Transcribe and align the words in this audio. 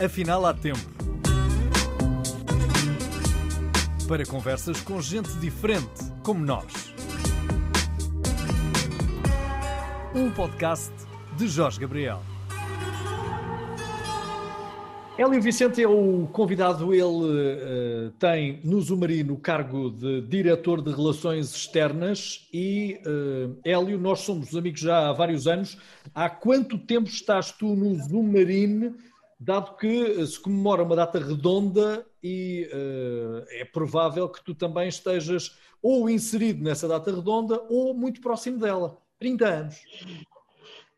Afinal, 0.00 0.46
há 0.46 0.54
tempo. 0.54 0.78
Para 4.06 4.24
conversas 4.24 4.80
com 4.80 5.00
gente 5.00 5.28
diferente, 5.40 6.04
como 6.22 6.44
nós. 6.44 6.94
Um 10.14 10.30
podcast 10.30 10.92
de 11.36 11.48
Jorge 11.48 11.80
Gabriel. 11.80 12.22
Hélio 15.18 15.42
Vicente 15.42 15.82
é 15.82 15.88
o 15.88 16.28
convidado, 16.28 16.94
ele 16.94 17.02
uh, 17.02 18.10
tem 18.20 18.60
no 18.62 18.80
Zumarino 18.80 19.34
o 19.34 19.36
cargo 19.36 19.90
de 19.90 20.20
diretor 20.20 20.80
de 20.80 20.92
Relações 20.92 21.52
Externas 21.52 22.48
e, 22.54 23.00
uh, 23.04 23.58
Hélio, 23.64 23.98
nós 23.98 24.20
somos 24.20 24.54
amigos 24.54 24.78
já 24.78 25.08
há 25.08 25.12
vários 25.12 25.48
anos. 25.48 25.76
Há 26.14 26.30
quanto 26.30 26.78
tempo 26.78 27.08
estás 27.08 27.50
tu 27.50 27.74
no 27.74 27.96
Zumarino, 27.96 28.94
dado 29.38 29.76
que 29.76 30.26
se 30.26 30.40
comemora 30.40 30.82
uma 30.82 30.96
data 30.96 31.18
redonda 31.18 32.04
e 32.22 32.68
uh, 32.72 33.44
é 33.50 33.64
provável 33.64 34.28
que 34.28 34.42
tu 34.44 34.54
também 34.54 34.88
estejas 34.88 35.56
ou 35.82 36.10
inserido 36.10 36.62
nessa 36.62 36.88
data 36.88 37.14
redonda 37.14 37.62
ou 37.68 37.94
muito 37.94 38.20
próximo 38.20 38.58
dela. 38.58 38.98
30 39.18 39.46
anos. 39.46 39.76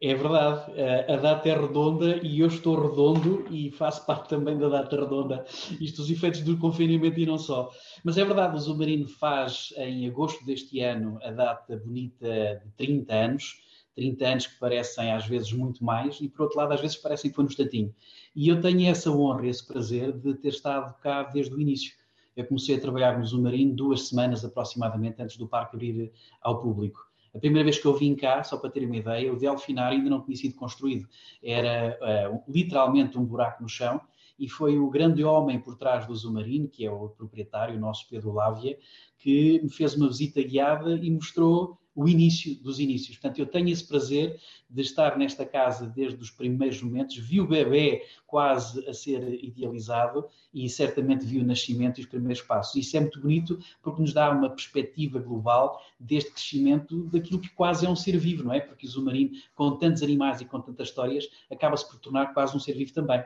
É 0.02 0.14
verdade, 0.14 0.72
a 1.08 1.16
data 1.16 1.46
é 1.46 1.60
redonda 1.60 2.20
e 2.22 2.40
eu 2.40 2.46
estou 2.46 2.88
redondo 2.88 3.44
e 3.50 3.70
faço 3.70 4.06
parte 4.06 4.30
também 4.30 4.56
da 4.56 4.70
data 4.70 4.98
redonda. 4.98 5.44
Isto, 5.78 6.00
os 6.00 6.10
efeitos 6.10 6.40
do 6.40 6.56
confinamento 6.56 7.20
e 7.20 7.26
não 7.26 7.36
só. 7.36 7.70
Mas 8.02 8.16
é 8.16 8.24
verdade, 8.24 8.56
o 8.56 8.58
Zumarino 8.58 9.06
faz 9.06 9.74
em 9.76 10.08
agosto 10.08 10.42
deste 10.46 10.80
ano 10.80 11.18
a 11.22 11.30
data 11.30 11.76
bonita 11.76 12.62
de 12.64 12.70
30 12.78 13.14
anos. 13.14 13.60
30 13.94 14.26
anos 14.26 14.46
que 14.46 14.58
parecem 14.58 15.12
às 15.12 15.26
vezes 15.26 15.52
muito 15.52 15.84
mais 15.84 16.18
e 16.20 16.28
por 16.28 16.44
outro 16.44 16.58
lado 16.58 16.72
às 16.72 16.80
vezes 16.80 16.96
parecem 16.96 17.30
que 17.30 17.34
foi 17.36 17.44
no 17.44 17.50
instantinho. 17.50 17.94
E 18.34 18.48
eu 18.48 18.60
tenho 18.60 18.88
essa 18.88 19.10
honra, 19.10 19.46
esse 19.46 19.66
prazer 19.66 20.12
de 20.12 20.34
ter 20.34 20.48
estado 20.48 20.94
cá 21.00 21.24
desde 21.24 21.54
o 21.54 21.60
início. 21.60 21.92
Eu 22.36 22.46
comecei 22.46 22.76
a 22.76 22.80
trabalhar 22.80 23.18
no 23.18 23.24
Zumarino 23.24 23.74
duas 23.74 24.08
semanas 24.08 24.44
aproximadamente 24.44 25.20
antes 25.20 25.36
do 25.36 25.48
parque 25.48 25.76
abrir 25.76 26.12
ao 26.40 26.60
público. 26.60 27.10
A 27.34 27.38
primeira 27.38 27.64
vez 27.64 27.78
que 27.78 27.86
eu 27.86 27.94
vim 27.94 28.14
cá, 28.14 28.42
só 28.42 28.56
para 28.56 28.70
ter 28.70 28.84
uma 28.84 28.96
ideia, 28.96 29.32
o 29.32 29.36
Delfinário 29.36 29.98
ainda 29.98 30.10
não 30.10 30.22
tinha 30.22 30.36
sido 30.36 30.54
construído. 30.54 31.08
Era 31.42 31.98
uh, 32.00 32.42
literalmente 32.48 33.18
um 33.18 33.24
buraco 33.24 33.62
no 33.62 33.68
chão 33.68 34.00
e 34.40 34.48
foi 34.48 34.78
o 34.78 34.88
grande 34.88 35.22
homem 35.22 35.60
por 35.60 35.76
trás 35.76 36.06
do 36.06 36.16
Zumarino, 36.16 36.66
que 36.66 36.86
é 36.86 36.90
o 36.90 37.10
proprietário, 37.10 37.76
o 37.76 37.80
nosso 37.80 38.08
Pedro 38.08 38.32
Lávia, 38.32 38.78
que 39.18 39.60
me 39.62 39.70
fez 39.70 39.94
uma 39.94 40.08
visita 40.08 40.42
guiada 40.42 40.96
e 40.96 41.10
mostrou 41.10 41.78
o 41.94 42.08
início 42.08 42.54
dos 42.62 42.78
inícios. 42.78 43.18
Portanto, 43.18 43.38
eu 43.38 43.46
tenho 43.46 43.68
esse 43.68 43.86
prazer 43.86 44.40
de 44.68 44.80
estar 44.80 45.18
nesta 45.18 45.44
casa 45.44 45.86
desde 45.86 46.22
os 46.22 46.30
primeiros 46.30 46.80
momentos, 46.82 47.18
vi 47.18 47.38
o 47.38 47.46
bebê 47.46 48.06
quase 48.26 48.88
a 48.88 48.94
ser 48.94 49.44
idealizado 49.44 50.26
e 50.54 50.66
certamente 50.70 51.26
vi 51.26 51.38
o 51.38 51.44
nascimento 51.44 51.98
e 51.98 52.02
os 52.02 52.06
primeiros 52.06 52.40
passos. 52.40 52.76
Isso 52.76 52.96
é 52.96 53.00
muito 53.00 53.20
bonito 53.20 53.58
porque 53.82 54.00
nos 54.00 54.14
dá 54.14 54.30
uma 54.30 54.48
perspectiva 54.48 55.18
global 55.18 55.78
deste 55.98 56.32
crescimento 56.32 57.04
daquilo 57.08 57.40
que 57.40 57.50
quase 57.50 57.84
é 57.84 57.90
um 57.90 57.96
ser 57.96 58.16
vivo, 58.16 58.44
não 58.44 58.54
é? 58.54 58.60
Porque 58.60 58.86
o 58.86 58.88
Zumarino, 58.88 59.32
com 59.54 59.76
tantos 59.76 60.02
animais 60.02 60.40
e 60.40 60.46
com 60.46 60.60
tantas 60.60 60.88
histórias, 60.88 61.28
acaba-se 61.50 61.86
por 61.86 61.98
tornar 61.98 62.32
quase 62.32 62.56
um 62.56 62.60
ser 62.60 62.72
vivo 62.74 62.94
também. 62.94 63.22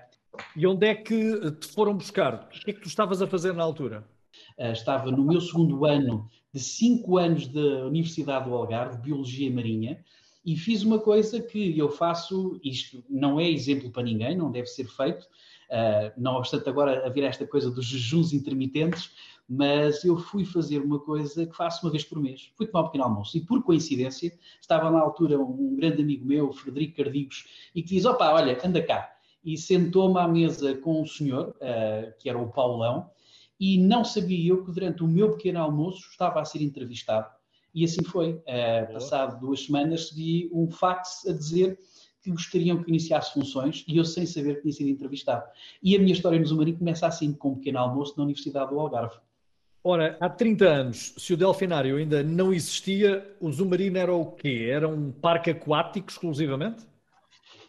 E 0.56 0.66
onde 0.66 0.86
é 0.86 0.94
que 0.94 1.50
te 1.52 1.66
foram 1.68 1.94
buscar? 1.94 2.48
O 2.54 2.60
que 2.60 2.70
é 2.70 2.74
que 2.74 2.80
tu 2.80 2.88
estavas 2.88 3.20
a 3.22 3.26
fazer 3.26 3.52
na 3.52 3.62
altura? 3.62 4.04
Uh, 4.58 4.72
estava 4.72 5.10
no 5.10 5.24
meu 5.24 5.40
segundo 5.40 5.84
ano 5.84 6.28
de 6.52 6.60
cinco 6.60 7.18
anos 7.18 7.48
da 7.48 7.86
Universidade 7.86 8.48
do 8.48 8.54
Algarve, 8.54 9.02
Biologia 9.02 9.50
Marinha, 9.50 10.04
e 10.44 10.56
fiz 10.56 10.82
uma 10.82 10.98
coisa 10.98 11.40
que 11.40 11.76
eu 11.76 11.90
faço, 11.90 12.60
isto 12.62 13.02
não 13.08 13.40
é 13.40 13.50
exemplo 13.50 13.90
para 13.90 14.02
ninguém, 14.02 14.36
não 14.36 14.50
deve 14.50 14.66
ser 14.66 14.84
feito, 14.84 15.22
uh, 15.22 16.12
não 16.16 16.34
obstante 16.34 16.68
agora 16.68 17.06
haver 17.06 17.24
esta 17.24 17.46
coisa 17.46 17.70
dos 17.70 17.86
jejuns 17.86 18.32
intermitentes, 18.32 19.10
mas 19.48 20.04
eu 20.04 20.16
fui 20.16 20.44
fazer 20.44 20.80
uma 20.80 20.98
coisa 20.98 21.46
que 21.46 21.56
faço 21.56 21.84
uma 21.84 21.90
vez 21.90 22.04
por 22.04 22.20
mês. 22.20 22.50
Fui 22.56 22.66
tomar 22.66 22.82
um 22.82 22.86
pequeno 22.86 23.04
almoço 23.04 23.36
e, 23.36 23.40
por 23.40 23.62
coincidência, 23.62 24.32
estava 24.60 24.90
na 24.90 25.00
altura 25.00 25.38
um 25.38 25.76
grande 25.76 26.02
amigo 26.02 26.24
meu, 26.26 26.52
Frederico 26.52 26.96
Cardigos, 26.96 27.46
e 27.74 27.82
que 27.82 27.90
diz: 27.90 28.04
opa, 28.04 28.32
olha, 28.32 28.58
anda 28.64 28.82
cá. 28.82 29.13
E 29.44 29.56
sentou-me 29.58 30.18
à 30.18 30.26
mesa 30.26 30.74
com 30.76 31.02
o 31.02 31.06
senhor, 31.06 31.54
uh, 31.56 32.12
que 32.18 32.28
era 32.28 32.38
o 32.38 32.50
Paulão, 32.50 33.10
e 33.60 33.78
não 33.78 34.04
sabia 34.04 34.50
eu 34.50 34.64
que 34.64 34.72
durante 34.72 35.02
o 35.02 35.08
meu 35.08 35.32
pequeno 35.32 35.60
almoço 35.60 36.08
estava 36.10 36.40
a 36.40 36.44
ser 36.44 36.62
entrevistado. 36.62 37.28
E 37.74 37.84
assim 37.84 38.02
foi. 38.04 38.34
Uh, 38.34 38.92
passado 38.92 39.40
duas 39.40 39.64
semanas 39.64 40.02
recebi 40.02 40.50
um 40.52 40.70
fax 40.70 41.26
a 41.26 41.32
dizer 41.32 41.78
que 42.22 42.30
gostariam 42.30 42.82
que 42.82 42.88
iniciasse 42.88 43.34
funções 43.34 43.84
e 43.86 43.98
eu 43.98 44.04
sem 44.04 44.24
saber 44.24 44.56
que 44.56 44.62
tinha 44.62 44.72
sido 44.72 44.88
entrevistado. 44.88 45.44
E 45.82 45.94
a 45.94 45.98
minha 45.98 46.12
história 46.12 46.38
no 46.38 46.46
Zumarino 46.46 46.78
começa 46.78 47.06
assim, 47.06 47.34
com 47.34 47.50
um 47.50 47.54
pequeno 47.56 47.78
almoço 47.78 48.14
na 48.16 48.24
Universidade 48.24 48.70
do 48.70 48.80
Algarve. 48.80 49.16
Ora, 49.86 50.16
há 50.18 50.30
30 50.30 50.64
anos, 50.64 51.14
se 51.18 51.34
o 51.34 51.36
Delfinário 51.36 51.98
ainda 51.98 52.22
não 52.22 52.54
existia, 52.54 53.36
o 53.38 53.52
Zumarino 53.52 53.98
era 53.98 54.14
o 54.14 54.32
quê? 54.32 54.68
Era 54.70 54.88
um 54.88 55.12
parque 55.12 55.50
aquático 55.50 56.10
exclusivamente? 56.10 56.86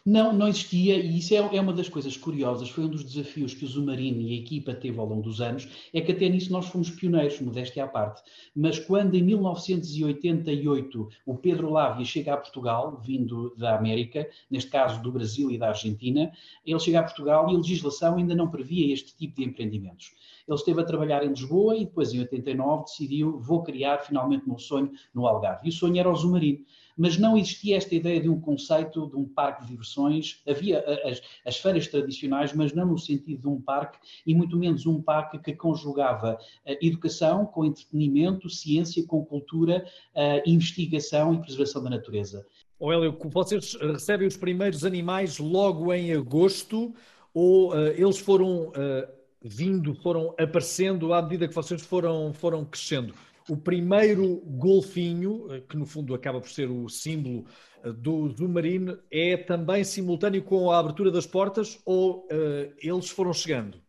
Não, 0.06 0.32
não 0.32 0.46
existia, 0.46 0.96
e 1.00 1.18
isso 1.18 1.34
é, 1.34 1.56
é, 1.56 1.60
uma 1.60 1.72
das 1.72 1.88
coisas 1.88 2.16
curiosas, 2.16 2.70
foi 2.70 2.84
um 2.84 2.88
dos 2.88 3.02
desafios 3.02 3.54
que 3.54 3.64
o 3.64 3.66
Zumarino 3.66 4.20
e 4.20 4.34
a 4.34 4.36
equipa 4.40 4.72
teve 4.72 5.00
ao 5.00 5.06
longo 5.06 5.22
dos 5.22 5.40
anos, 5.40 5.68
é 5.92 6.00
que 6.00 6.12
até 6.12 6.28
nisso 6.28 6.52
nós 6.52 6.68
fomos 6.68 6.88
pioneiros, 6.90 7.40
modéstia 7.40 7.82
à 7.82 7.88
parte. 7.88 8.22
Mas 8.54 8.78
quando 8.78 9.16
em 9.16 9.22
1988 9.24 11.08
o 11.26 11.34
Pedro 11.34 11.70
Lávia 11.70 12.04
chega 12.04 12.34
a 12.34 12.36
Portugal, 12.36 13.00
vindo 13.04 13.52
da 13.56 13.76
América, 13.76 14.30
neste 14.48 14.70
caso 14.70 15.02
do 15.02 15.10
Brasil 15.10 15.50
e 15.50 15.58
da 15.58 15.70
Argentina, 15.70 16.30
ele 16.64 16.78
chega 16.78 17.00
a 17.00 17.02
Portugal 17.02 17.50
e 17.50 17.54
a 17.56 17.58
legislação 17.58 18.16
ainda 18.16 18.36
não 18.36 18.48
previa 18.48 18.94
este 18.94 19.16
tipo 19.16 19.40
de 19.40 19.44
empreendimentos. 19.44 20.12
Ele 20.46 20.56
esteve 20.56 20.80
a 20.80 20.84
trabalhar 20.84 21.24
em 21.24 21.30
Lisboa 21.30 21.76
e 21.76 21.84
depois, 21.84 22.14
em 22.14 22.20
89, 22.20 22.84
decidiu: 22.84 23.40
vou 23.40 23.64
criar 23.64 23.98
finalmente 23.98 24.44
o 24.44 24.50
meu 24.50 24.58
sonho 24.58 24.92
no 25.12 25.26
Algarve. 25.26 25.66
E 25.66 25.70
o 25.70 25.72
sonho 25.72 25.98
era 25.98 26.08
o 26.08 26.14
Zumarino 26.14 26.64
mas 26.96 27.18
não 27.18 27.36
existia 27.36 27.76
esta 27.76 27.94
ideia 27.94 28.20
de 28.20 28.28
um 28.28 28.40
conceito 28.40 29.08
de 29.08 29.16
um 29.16 29.24
parque 29.24 29.62
de 29.62 29.68
diversões. 29.68 30.40
Havia 30.48 30.80
as, 31.04 31.20
as 31.44 31.56
feiras 31.58 31.86
tradicionais, 31.88 32.52
mas 32.52 32.72
não 32.72 32.86
no 32.86 32.98
sentido 32.98 33.42
de 33.42 33.48
um 33.48 33.60
parque, 33.60 33.98
e 34.26 34.34
muito 34.34 34.56
menos 34.56 34.86
um 34.86 35.02
parque 35.02 35.38
que 35.38 35.54
conjugava 35.54 36.38
educação 36.80 37.46
com 37.46 37.64
entretenimento, 37.64 38.48
ciência 38.48 39.04
com 39.06 39.24
cultura, 39.24 39.84
investigação 40.46 41.34
e 41.34 41.38
preservação 41.38 41.82
da 41.82 41.90
natureza. 41.90 42.46
O 42.78 42.92
Hélio, 42.92 43.16
vocês 43.24 43.74
recebem 43.74 44.28
os 44.28 44.36
primeiros 44.36 44.84
animais 44.84 45.38
logo 45.38 45.92
em 45.92 46.12
agosto 46.12 46.94
ou 47.32 47.72
uh, 47.72 47.88
eles 47.88 48.18
foram 48.18 48.68
uh, 48.68 49.06
vindo, 49.42 49.94
foram 49.94 50.34
aparecendo 50.38 51.12
à 51.12 51.20
medida 51.20 51.46
que 51.46 51.54
vocês 51.54 51.82
foram, 51.82 52.32
foram 52.32 52.64
crescendo? 52.64 53.14
O 53.48 53.56
primeiro 53.56 54.40
golfinho, 54.44 55.46
eh, 55.52 55.60
que 55.60 55.76
no 55.76 55.86
fundo 55.86 56.14
acaba 56.14 56.40
por 56.40 56.50
ser 56.50 56.68
o 56.68 56.88
símbolo 56.88 57.46
eh, 57.84 57.92
do, 57.92 58.28
do 58.28 58.48
Marine, 58.48 58.98
é 59.10 59.36
também 59.36 59.84
simultâneo 59.84 60.42
com 60.42 60.70
a 60.70 60.78
abertura 60.78 61.10
das 61.10 61.26
portas 61.26 61.80
ou 61.84 62.26
uh, 62.26 62.74
eles 62.82 63.08
foram 63.08 63.32
chegando? 63.32 63.85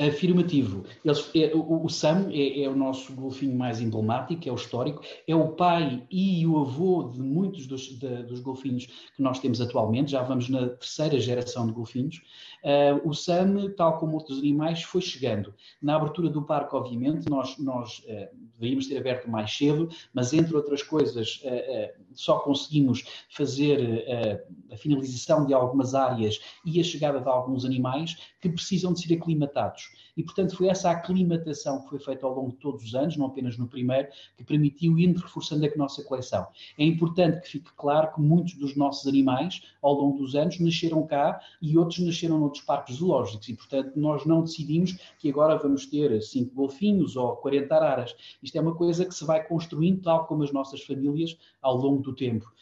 Afirmativo. 0.00 0.84
Eles, 1.04 1.30
é, 1.34 1.54
o, 1.54 1.84
o, 1.84 1.88
Sam 1.88 2.30
é, 2.32 2.62
é, 2.62 2.68
o 2.68 2.74
nosso 2.74 3.12
golfinho 3.12 3.56
mais 3.56 3.78
emblemático, 3.78 4.48
é 4.48 4.50
o 4.50 4.54
histórico, 4.54 5.02
é 5.28 5.36
o 5.36 5.48
pai 5.48 6.02
e 6.10 6.46
o 6.46 6.58
avô 6.58 7.10
de 7.12 7.20
muitos 7.20 7.66
dos, 7.66 7.82
de, 7.98 8.22
dos 8.22 8.40
golfinhos 8.40 8.86
que 8.86 9.22
nós 9.22 9.38
temos 9.38 9.60
atualmente, 9.60 10.12
já 10.12 10.22
vamos 10.22 10.48
na 10.48 10.70
terceira 10.70 11.20
geração 11.20 11.66
de 11.66 11.72
golfinhos. 11.72 12.22
Uh, 12.64 13.08
o 13.08 13.12
Sam, 13.12 13.70
tal 13.76 13.98
como 13.98 14.14
outros 14.14 14.38
animais, 14.38 14.82
foi 14.82 15.02
chegando. 15.02 15.54
Na 15.80 15.96
abertura 15.96 16.30
do 16.30 16.42
parque, 16.42 16.74
obviamente, 16.74 17.28
nós, 17.28 17.58
nós 17.58 17.98
uh, 17.98 18.34
deveríamos 18.54 18.86
ter 18.86 18.96
aberto 18.96 19.28
mais 19.28 19.54
cedo, 19.54 19.90
mas 20.14 20.32
entre 20.32 20.56
outras 20.56 20.82
coisas, 20.82 21.42
uh, 21.44 22.02
só 22.14 22.38
conseguimos 22.38 23.04
fazer 23.28 24.42
a 24.70 24.76
finalização 24.76 25.44
de 25.46 25.52
algumas 25.54 25.94
áreas 25.94 26.40
e 26.64 26.80
a 26.80 26.84
chegada 26.84 27.20
de 27.20 27.28
alguns 27.28 27.64
animais 27.64 28.16
que 28.40 28.48
precisam 28.48 28.92
de 28.92 29.00
ser 29.00 29.14
aclimatados. 29.14 29.81
E, 30.16 30.22
portanto, 30.22 30.56
foi 30.56 30.68
essa 30.68 30.90
aclimatação 30.90 31.82
que 31.82 31.88
foi 31.88 31.98
feita 31.98 32.26
ao 32.26 32.34
longo 32.34 32.50
de 32.50 32.58
todos 32.58 32.84
os 32.84 32.94
anos, 32.94 33.16
não 33.16 33.26
apenas 33.26 33.56
no 33.56 33.66
primeiro, 33.66 34.08
que 34.36 34.44
permitiu 34.44 34.98
ir 34.98 35.14
reforçando 35.16 35.64
a 35.64 35.70
nossa 35.76 36.04
coleção. 36.04 36.46
É 36.78 36.84
importante 36.84 37.40
que 37.40 37.48
fique 37.48 37.70
claro 37.76 38.12
que 38.14 38.20
muitos 38.20 38.54
dos 38.54 38.76
nossos 38.76 39.06
animais, 39.06 39.62
ao 39.80 39.94
longo 39.94 40.18
dos 40.18 40.34
anos, 40.34 40.60
nasceram 40.60 41.06
cá 41.06 41.40
e 41.60 41.78
outros 41.78 42.00
nasceram 42.00 42.38
noutros 42.38 42.62
parques 42.62 42.96
zoológicos. 42.96 43.48
E, 43.48 43.54
portanto, 43.54 43.92
nós 43.96 44.24
não 44.26 44.42
decidimos 44.42 44.98
que 45.18 45.30
agora 45.30 45.56
vamos 45.56 45.86
ter 45.86 46.20
cinco 46.22 46.54
golfinhos 46.54 47.16
ou 47.16 47.36
40 47.36 47.74
araras. 47.74 48.14
Isto 48.42 48.56
é 48.56 48.60
uma 48.60 48.74
coisa 48.74 49.04
que 49.06 49.14
se 49.14 49.24
vai 49.24 49.42
construindo, 49.46 50.02
tal 50.02 50.26
como 50.26 50.42
as 50.42 50.52
nossas 50.52 50.82
famílias, 50.82 51.36
ao 51.60 51.76
longo 51.76 52.02
do 52.02 52.14
tempo. 52.14 52.52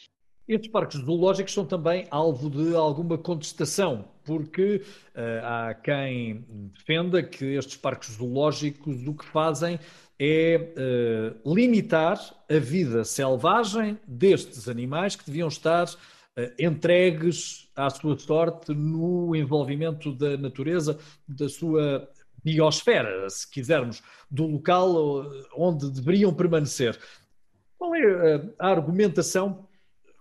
Estes 0.51 0.69
parques 0.69 1.01
zoológicos 1.01 1.55
são 1.55 1.65
também 1.65 2.09
alvo 2.11 2.51
de 2.51 2.75
alguma 2.75 3.17
contestação, 3.17 4.09
porque 4.25 4.83
uh, 5.15 5.45
há 5.45 5.75
quem 5.75 6.45
defenda 6.75 7.23
que 7.23 7.55
estes 7.55 7.77
parques 7.77 8.17
zoológicos 8.17 9.07
o 9.07 9.15
que 9.15 9.25
fazem 9.27 9.79
é 10.19 10.75
uh, 11.45 11.55
limitar 11.55 12.19
a 12.51 12.59
vida 12.59 13.05
selvagem 13.05 13.97
destes 14.05 14.69
animais 14.69 15.15
que 15.15 15.25
deviam 15.25 15.47
estar 15.47 15.87
entregues 16.59 17.71
à 17.77 17.89
sua 17.89 18.19
sorte 18.19 18.73
no 18.73 19.37
envolvimento 19.37 20.13
da 20.13 20.37
natureza, 20.37 20.99
da 21.29 21.49
sua 21.49 22.09
biosfera, 22.43 23.29
se 23.29 23.49
quisermos, 23.49 24.03
do 24.29 24.47
local 24.47 25.27
onde 25.55 25.91
deveriam 25.91 26.35
permanecer. 26.35 26.99
Qual 27.79 27.95
é 27.95 28.43
a 28.59 28.69
argumentação, 28.69 29.69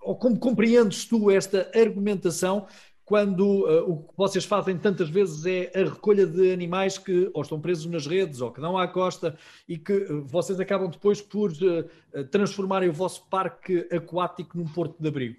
ou 0.09 0.15
como 0.15 0.39
compreendes 0.39 1.05
tu 1.05 1.29
esta 1.29 1.69
argumentação 1.75 2.65
quando 3.05 3.41
uh, 3.41 3.91
o 3.91 3.97
que 4.07 4.17
vocês 4.17 4.43
fazem 4.43 4.75
tantas 4.75 5.07
vezes 5.07 5.45
é 5.45 5.71
a 5.79 5.83
recolha 5.83 6.25
de 6.25 6.51
animais 6.51 6.97
que 6.97 7.29
ou 7.31 7.43
estão 7.43 7.61
presos 7.61 7.85
nas 7.85 8.07
redes 8.07 8.41
ou 8.41 8.51
que 8.51 8.59
dão 8.59 8.75
à 8.75 8.87
costa 8.87 9.37
e 9.67 9.77
que 9.77 9.93
uh, 9.93 10.25
vocês 10.25 10.59
acabam 10.59 10.89
depois 10.89 11.21
por 11.21 11.51
uh, 11.51 12.23
transformarem 12.31 12.89
o 12.89 12.93
vosso 12.93 13.23
parque 13.29 13.87
aquático 13.91 14.57
num 14.57 14.65
porto 14.65 14.99
de 14.99 15.07
abrigo? 15.07 15.37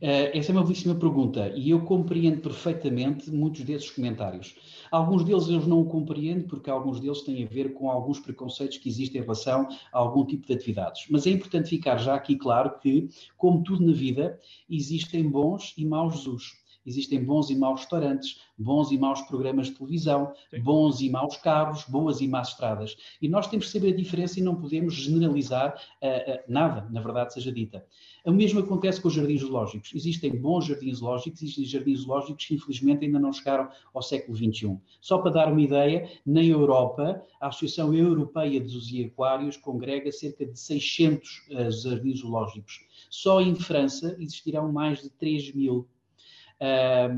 essa 0.00 0.50
é 0.50 0.52
uma 0.52 0.62
belíssima 0.62 0.94
pergunta 0.94 1.50
e 1.56 1.70
eu 1.70 1.80
compreendo 1.80 2.42
perfeitamente 2.42 3.30
muitos 3.30 3.62
desses 3.62 3.90
comentários. 3.90 4.54
Alguns 4.94 5.24
deles 5.24 5.48
eu 5.48 5.66
não 5.66 5.84
compreendo 5.84 6.44
porque 6.44 6.70
alguns 6.70 7.00
deles 7.00 7.22
têm 7.22 7.42
a 7.42 7.48
ver 7.48 7.74
com 7.74 7.90
alguns 7.90 8.20
preconceitos 8.20 8.78
que 8.78 8.88
existem 8.88 9.20
em 9.20 9.24
relação 9.24 9.66
a 9.92 9.98
algum 9.98 10.24
tipo 10.24 10.46
de 10.46 10.52
atividades. 10.52 11.06
Mas 11.10 11.26
é 11.26 11.30
importante 11.30 11.68
ficar 11.68 11.96
já 11.96 12.14
aqui 12.14 12.36
claro 12.36 12.78
que, 12.78 13.08
como 13.36 13.64
tudo 13.64 13.84
na 13.84 13.92
vida, 13.92 14.38
existem 14.70 15.28
bons 15.28 15.74
e 15.76 15.84
maus 15.84 16.14
Jesus. 16.14 16.63
Existem 16.86 17.22
bons 17.24 17.50
e 17.50 17.56
maus 17.56 17.80
restaurantes, 17.80 18.40
bons 18.58 18.90
e 18.92 18.98
maus 18.98 19.22
programas 19.22 19.68
de 19.68 19.72
televisão, 19.72 20.32
Sim. 20.50 20.60
bons 20.60 21.00
e 21.00 21.10
maus 21.10 21.36
carros, 21.36 21.84
boas 21.88 22.20
e 22.20 22.28
más 22.28 22.48
estradas. 22.48 22.96
E 23.20 23.28
nós 23.28 23.46
temos 23.46 23.66
que 23.66 23.72
saber 23.72 23.92
a 23.92 23.96
diferença 23.96 24.38
e 24.38 24.42
não 24.42 24.54
podemos 24.54 24.94
generalizar 24.94 25.74
uh, 26.02 26.32
uh, 26.32 26.38
nada, 26.48 26.88
na 26.90 27.00
verdade 27.00 27.32
seja 27.32 27.50
dita. 27.50 27.84
O 28.24 28.32
mesmo 28.32 28.60
acontece 28.60 29.00
com 29.00 29.08
os 29.08 29.14
jardins 29.14 29.40
zoológicos. 29.40 29.92
Existem 29.94 30.34
bons 30.34 30.66
jardins 30.66 30.98
zoológicos, 30.98 31.42
existem 31.42 31.64
jardins 31.64 32.00
zoológicos 32.00 32.44
que 32.46 32.54
infelizmente 32.54 33.04
ainda 33.04 33.18
não 33.18 33.32
chegaram 33.32 33.68
ao 33.92 34.02
século 34.02 34.36
XXI. 34.36 34.78
Só 35.00 35.18
para 35.18 35.30
dar 35.30 35.52
uma 35.52 35.60
ideia, 35.60 36.08
na 36.24 36.42
Europa, 36.42 37.22
a 37.40 37.48
Associação 37.48 37.92
Europeia 37.94 38.64
e 38.64 39.04
Aquários 39.04 39.56
congrega 39.56 40.10
cerca 40.10 40.46
de 40.46 40.58
600 40.58 41.28
uh, 41.28 41.58
eh, 41.58 41.70
jardins 41.70 42.20
zoológicos. 42.20 42.80
Só 43.10 43.40
em 43.40 43.54
França 43.54 44.16
existirão 44.18 44.72
mais 44.72 45.02
de 45.02 45.10
3 45.10 45.54
mil 45.54 45.86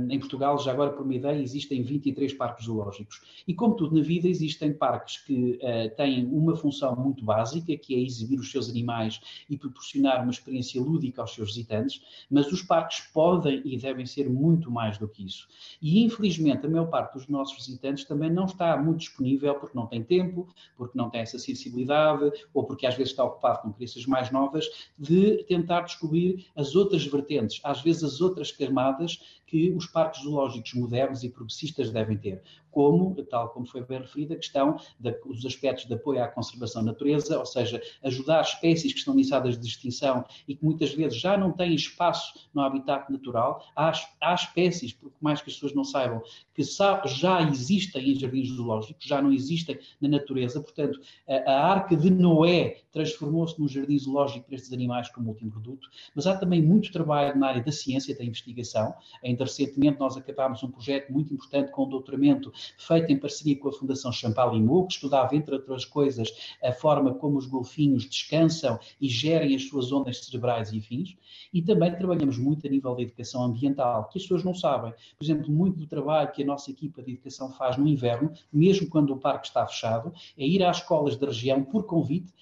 em 0.09 0.19
Portugal, 0.19 0.59
já 0.59 0.73
agora 0.73 0.91
por 0.91 1.03
uma 1.03 1.15
ideia, 1.15 1.41
existem 1.41 1.83
23 1.83 2.33
parques 2.35 2.67
zoológicos. 2.67 3.21
E 3.47 3.55
como 3.55 3.75
tudo 3.75 3.95
na 3.95 4.03
vida, 4.03 4.29
existem 4.29 4.73
parques 4.73 5.19
que 5.19 5.59
uh, 5.63 5.95
têm 5.97 6.27
uma 6.27 6.57
função 6.57 6.97
muito 6.97 7.25
básica, 7.25 7.77
que 7.77 7.95
é 7.95 7.99
exibir 7.99 8.39
os 8.39 8.51
seus 8.51 8.69
animais 8.69 9.21
e 9.49 9.57
proporcionar 9.57 10.23
uma 10.23 10.31
experiência 10.31 10.81
lúdica 10.81 11.21
aos 11.21 11.35
seus 11.35 11.49
visitantes, 11.49 12.03
mas 12.31 12.51
os 12.51 12.63
parques 12.63 13.01
podem 13.13 13.63
e 13.65 13.77
devem 13.77 14.07
ser 14.07 14.29
muito 14.29 14.71
mais 14.71 14.99
do 14.99 15.07
que 15.07 15.25
isso. 15.25 15.47
E 15.81 16.03
infelizmente 16.03 16.67
a 16.67 16.69
maior 16.69 16.87
parte 16.87 17.15
dos 17.15 17.29
nossos 17.29 17.57
visitantes 17.57 18.05
também 18.05 18.31
não 18.31 18.47
está 18.47 18.77
muito 18.77 18.99
disponível 18.99 19.55
porque 19.55 19.77
não 19.77 19.87
tem 19.87 20.03
tempo, 20.03 20.49
porque 20.77 20.97
não 20.97 21.11
tem 21.11 21.21
essa 21.21 21.39
sensibilidade, 21.39 22.31
ou 22.53 22.65
porque 22.65 22.87
às 22.87 22.95
vezes 22.95 23.13
está 23.13 23.25
ocupado 23.25 23.63
com 23.63 23.73
crianças 23.73 24.07
mais 24.07 24.31
novas, 24.31 24.67
de 24.99 25.45
tentar 25.45 25.83
descobrir 25.83 26.47
as 26.57 26.75
outras 26.75 27.05
vertentes, 27.07 27.61
às 27.63 27.81
vezes 27.83 28.03
as 28.03 28.21
outras 28.21 28.51
camadas 28.51 29.21
que 29.47 29.71
os 29.73 29.87
parques 29.87 30.23
zoológicos 30.23 30.73
modernos 30.75 31.23
e 31.23 31.29
progressistas 31.29 31.91
devem 31.91 32.17
ter 32.17 32.43
como, 32.77 33.15
tal 33.25 33.49
como 33.49 33.65
foi 33.65 33.83
bem 33.83 34.01
referida, 34.01 34.35
a 34.35 34.37
questão 34.37 34.77
dos 35.01 35.47
aspectos 35.47 35.87
de 35.87 35.95
apoio 35.95 36.23
à 36.23 36.29
conservação 36.29 36.85
da 36.85 36.93
natureza, 36.93 37.39
ou 37.39 37.47
seja, 37.47 37.81
ajudar 38.03 38.43
espécies 38.43 38.93
que 38.93 38.99
estão 38.99 39.15
ameaçadas 39.15 39.59
de 39.59 39.67
extinção 39.67 40.27
e 40.47 40.55
que 40.55 40.63
muitas 40.63 40.93
vezes 40.93 41.19
já 41.19 41.39
não 41.39 41.53
têm 41.53 41.75
espaço 41.75 42.39
no 42.53 42.61
habitat 42.61 43.11
natural. 43.11 43.65
Há, 43.75 43.93
há 44.21 44.35
espécies, 44.35 44.93
por 44.93 45.11
mais 45.23 45.41
que 45.41 45.49
as 45.49 45.55
pessoas 45.55 45.75
não 45.75 45.85
saibam, 45.85 46.23
que 46.55 46.63
já 47.07 47.41
existem 47.49 48.11
em 48.11 48.15
jardins 48.15 48.49
zoológicos, 48.51 49.07
já 49.07 49.23
não 49.23 49.33
existem 49.33 49.79
na 49.99 50.11
natureza. 50.11 50.61
Portanto, 50.61 51.01
a, 51.27 51.51
a 51.51 51.73
arca 51.73 51.97
de 51.97 52.11
Noé 52.11 52.83
transformou-se 52.93 53.59
num 53.59 53.69
jardim 53.69 53.99
zoológico 53.99 54.45
para 54.47 54.57
estes 54.57 54.73
animais 54.73 55.09
como 55.09 55.31
último 55.31 55.51
produto, 55.51 55.89
mas 56.15 56.27
há 56.27 56.37
também 56.37 56.61
muito 56.61 56.93
trabalho 56.93 57.39
na 57.39 57.49
área 57.49 57.63
da 57.63 57.73
ciência, 57.73 58.15
da 58.15 58.25
investigação. 58.25 58.95
Ainda 59.25 59.45
recentemente 59.45 59.99
nós 59.99 60.15
acabámos 60.17 60.63
um 60.63 60.71
projeto 60.71 61.11
muito 61.11 61.33
importante 61.33 61.71
com 61.73 61.85
o 61.85 61.87
doutoramento 61.87 62.53
feito 62.79 63.13
em 63.13 63.19
parceria 63.19 63.59
com 63.59 63.69
a 63.69 63.73
Fundação 63.73 64.13
Champalimau, 64.13 64.87
que 64.87 64.95
estudava, 64.95 65.35
entre 65.35 65.55
outras 65.55 65.85
coisas, 65.85 66.33
a 66.63 66.73
forma 66.73 67.15
como 67.15 67.39
os 67.39 67.47
golfinhos 67.47 68.05
descansam 68.05 68.79
e 69.01 69.09
gerem 69.09 69.55
as 69.55 69.69
suas 69.69 69.93
ondas 69.93 70.25
cerebrais 70.25 70.73
e 70.73 70.79
afins. 70.79 71.17
E 71.53 71.63
também 71.63 71.95
trabalhamos 71.95 72.39
muito 72.39 72.67
a 72.67 72.71
nível 72.71 72.95
da 72.95 73.03
educação 73.03 73.43
ambiental, 73.45 74.09
que 74.09 74.19
as 74.19 74.25
pessoas 74.25 74.45
não 74.45 74.55
sabem. 74.55 74.93
Por 75.19 75.25
exemplo, 75.25 75.51
muito 75.51 75.79
do 75.79 75.87
trabalho 75.87 76.31
que 76.33 76.43
a 76.43 76.47
nossa 76.47 76.71
equipa 76.71 77.03
de 77.03 77.13
educação 77.13 77.53
faz 77.53 77.77
no 77.77 77.87
inverno, 77.87 78.33
mesmo 78.53 78.89
quando 78.89 79.13
o 79.13 79.19
parque 79.19 79.49
está 79.49 79.67
fechado, 79.67 80.13
é 80.37 80.47
ir 80.47 80.63
às 80.63 80.79
escolas 80.79 81.17
da 81.17 81.27
região 81.27 81.63
por 81.63 81.85
convite 81.85 82.33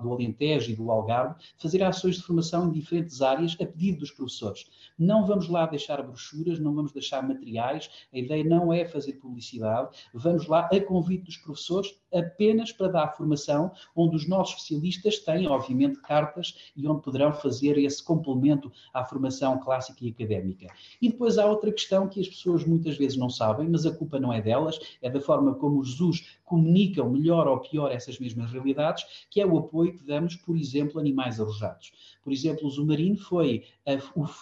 do 0.00 0.12
Alentejo 0.12 0.72
e 0.72 0.76
do 0.76 0.90
Algarve, 0.90 1.34
fazer 1.58 1.82
ações 1.82 2.16
de 2.16 2.22
formação 2.22 2.68
em 2.68 2.72
diferentes 2.72 3.20
áreas 3.20 3.54
a 3.60 3.66
pedido 3.66 3.98
dos 3.98 4.10
professores. 4.10 4.66
Não 4.98 5.26
vamos 5.26 5.46
lá 5.48 5.66
deixar 5.66 6.02
brochuras, 6.02 6.58
não 6.58 6.74
vamos 6.74 6.90
deixar 6.90 7.22
materiais, 7.22 7.90
a 8.12 8.18
ideia 8.18 8.42
não 8.44 8.72
é 8.72 8.86
fazer 8.86 9.14
publicidade, 9.14 9.67
vamos 10.14 10.46
lá 10.46 10.68
a 10.72 10.80
convite 10.80 11.24
dos 11.24 11.36
professores 11.36 11.94
apenas 12.12 12.72
para 12.72 12.88
dar 12.88 13.08
formação, 13.08 13.70
onde 13.94 14.16
os 14.16 14.26
nossos 14.26 14.56
especialistas 14.56 15.18
têm, 15.18 15.46
obviamente, 15.46 16.00
cartas 16.00 16.72
e 16.74 16.88
onde 16.88 17.02
poderão 17.02 17.32
fazer 17.34 17.76
esse 17.76 18.02
complemento 18.02 18.72
à 18.94 19.04
formação 19.04 19.58
clássica 19.58 20.04
e 20.04 20.08
académica. 20.08 20.66
E 21.02 21.10
depois 21.10 21.36
há 21.36 21.44
outra 21.44 21.70
questão 21.70 22.08
que 22.08 22.20
as 22.20 22.28
pessoas 22.28 22.64
muitas 22.64 22.96
vezes 22.96 23.18
não 23.18 23.28
sabem, 23.28 23.68
mas 23.68 23.84
a 23.84 23.94
culpa 23.94 24.18
não 24.18 24.32
é 24.32 24.40
delas, 24.40 24.78
é 25.02 25.10
da 25.10 25.20
forma 25.20 25.54
como 25.54 25.80
os 25.80 25.98
Jesus 25.98 26.38
comunicam 26.44 27.10
melhor 27.10 27.46
ou 27.46 27.58
pior 27.58 27.90
essas 27.90 28.18
mesmas 28.18 28.50
realidades, 28.50 29.04
que 29.30 29.40
é 29.40 29.46
o 29.46 29.58
apoio 29.58 29.96
que 29.96 30.04
damos, 30.04 30.36
por 30.36 30.56
exemplo, 30.56 30.98
a 30.98 31.00
animais 31.00 31.40
arrojados. 31.40 31.92
Por 32.22 32.32
exemplo, 32.32 32.66
o 32.66 32.70
Zumarino 32.70 33.18
foi 33.18 33.64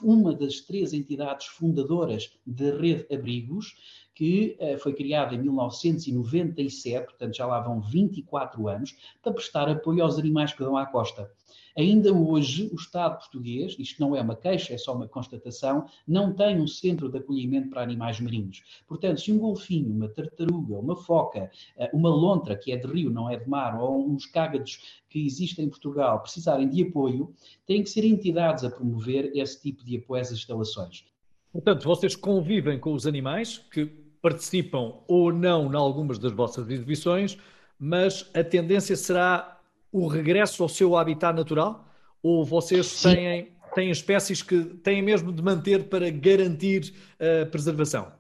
uma 0.03 0.35
das 0.35 0.61
três 0.61 0.93
entidades 0.93 1.47
fundadoras 1.47 2.31
da 2.47 2.77
Rede 2.77 3.07
Abrigos, 3.13 3.75
que 4.17 4.57
uh, 4.59 4.79
foi 4.79 4.95
criada 4.95 5.35
em 5.35 5.39
1997, 5.43 7.05
portanto 7.05 7.37
já 7.37 7.47
lá 7.47 7.61
vão 7.61 7.83
24 7.83 8.67
anos, 8.67 8.97
para 9.23 9.33
prestar 9.33 9.69
apoio 9.69 10.03
aos 10.03 10.19
animais 10.19 10.55
que 10.55 10.65
dão 10.65 10.75
à 10.75 10.87
costa. 10.87 11.31
Ainda 11.77 12.11
hoje, 12.11 12.71
o 12.73 12.77
Estado 12.77 13.19
português, 13.19 13.77
isto 13.79 14.01
não 14.01 14.17
é 14.17 14.23
uma 14.23 14.35
queixa, 14.35 14.73
é 14.73 14.79
só 14.79 14.95
uma 14.95 15.07
constatação, 15.07 15.85
não 16.09 16.33
tem 16.33 16.59
um 16.59 16.67
centro 16.67 17.11
de 17.11 17.19
acolhimento 17.19 17.69
para 17.69 17.83
animais 17.83 18.19
marinhos. 18.19 18.63
Portanto, 18.89 19.21
se 19.21 19.31
um 19.31 19.39
golfinho, 19.39 19.93
uma 19.93 20.09
tartaruga, 20.09 20.79
uma 20.79 20.97
foca, 20.97 21.51
eh, 21.77 21.91
uma 21.93 22.09
lontra, 22.09 22.57
que 22.57 22.73
é 22.73 22.79
de 22.79 22.87
rio, 22.87 23.11
não 23.11 23.29
é 23.29 23.37
de 23.37 23.47
mar, 23.47 23.79
ou 23.79 24.09
uns 24.09 24.25
cágados 24.25 25.03
que 25.11 25.27
existem 25.27 25.67
em 25.67 25.69
Portugal 25.69 26.23
precisarem 26.23 26.67
de 26.67 26.83
apoio, 26.83 27.35
têm 27.67 27.83
que 27.83 27.91
ser 27.91 28.07
entidades 28.07 28.65
a 28.65 28.71
promover 28.71 29.31
esse 29.35 29.61
tipo 29.61 29.85
de 29.85 29.99
apoio 29.99 30.23
às 30.23 30.33
instalações. 30.33 31.05
Portanto, 31.53 31.85
vocês 31.85 32.17
convivem 32.17 32.79
com 32.79 32.95
os 32.95 33.07
animais 33.07 33.59
que 33.59 34.06
participam 34.21 34.95
ou 35.07 35.33
não 35.33 35.73
em 35.73 35.77
algumas 35.77 36.19
das 36.19 36.33
vossas 36.33 36.69
exibições, 36.69 37.39
mas 37.79 38.31
a 38.35 38.43
tendência 38.43 38.97
será 38.97 39.61
o 39.93 40.07
regresso 40.07 40.63
ao 40.63 40.69
seu 40.69 40.97
habitat 40.97 41.35
natural? 41.35 41.87
Ou 42.23 42.45
vocês 42.45 43.03
têm, 43.03 43.53
têm 43.75 43.91
espécies 43.91 44.43
que 44.43 44.65
têm 44.65 45.03
mesmo 45.03 45.33
de 45.33 45.43
manter 45.43 45.89
para 45.89 46.11
garantir 46.11 46.95
a 47.21 47.47
preservação? 47.47 48.13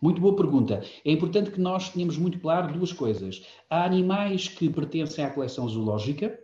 Muito 0.00 0.20
boa 0.20 0.34
pergunta. 0.34 0.82
É 1.04 1.12
importante 1.12 1.50
que 1.50 1.60
nós 1.60 1.90
tenhamos 1.90 2.18
muito 2.18 2.40
claro 2.40 2.72
duas 2.72 2.92
coisas. 2.92 3.46
Há 3.70 3.84
animais 3.84 4.48
que 4.48 4.68
pertencem 4.68 5.24
à 5.24 5.30
coleção 5.30 5.68
zoológica, 5.68 6.38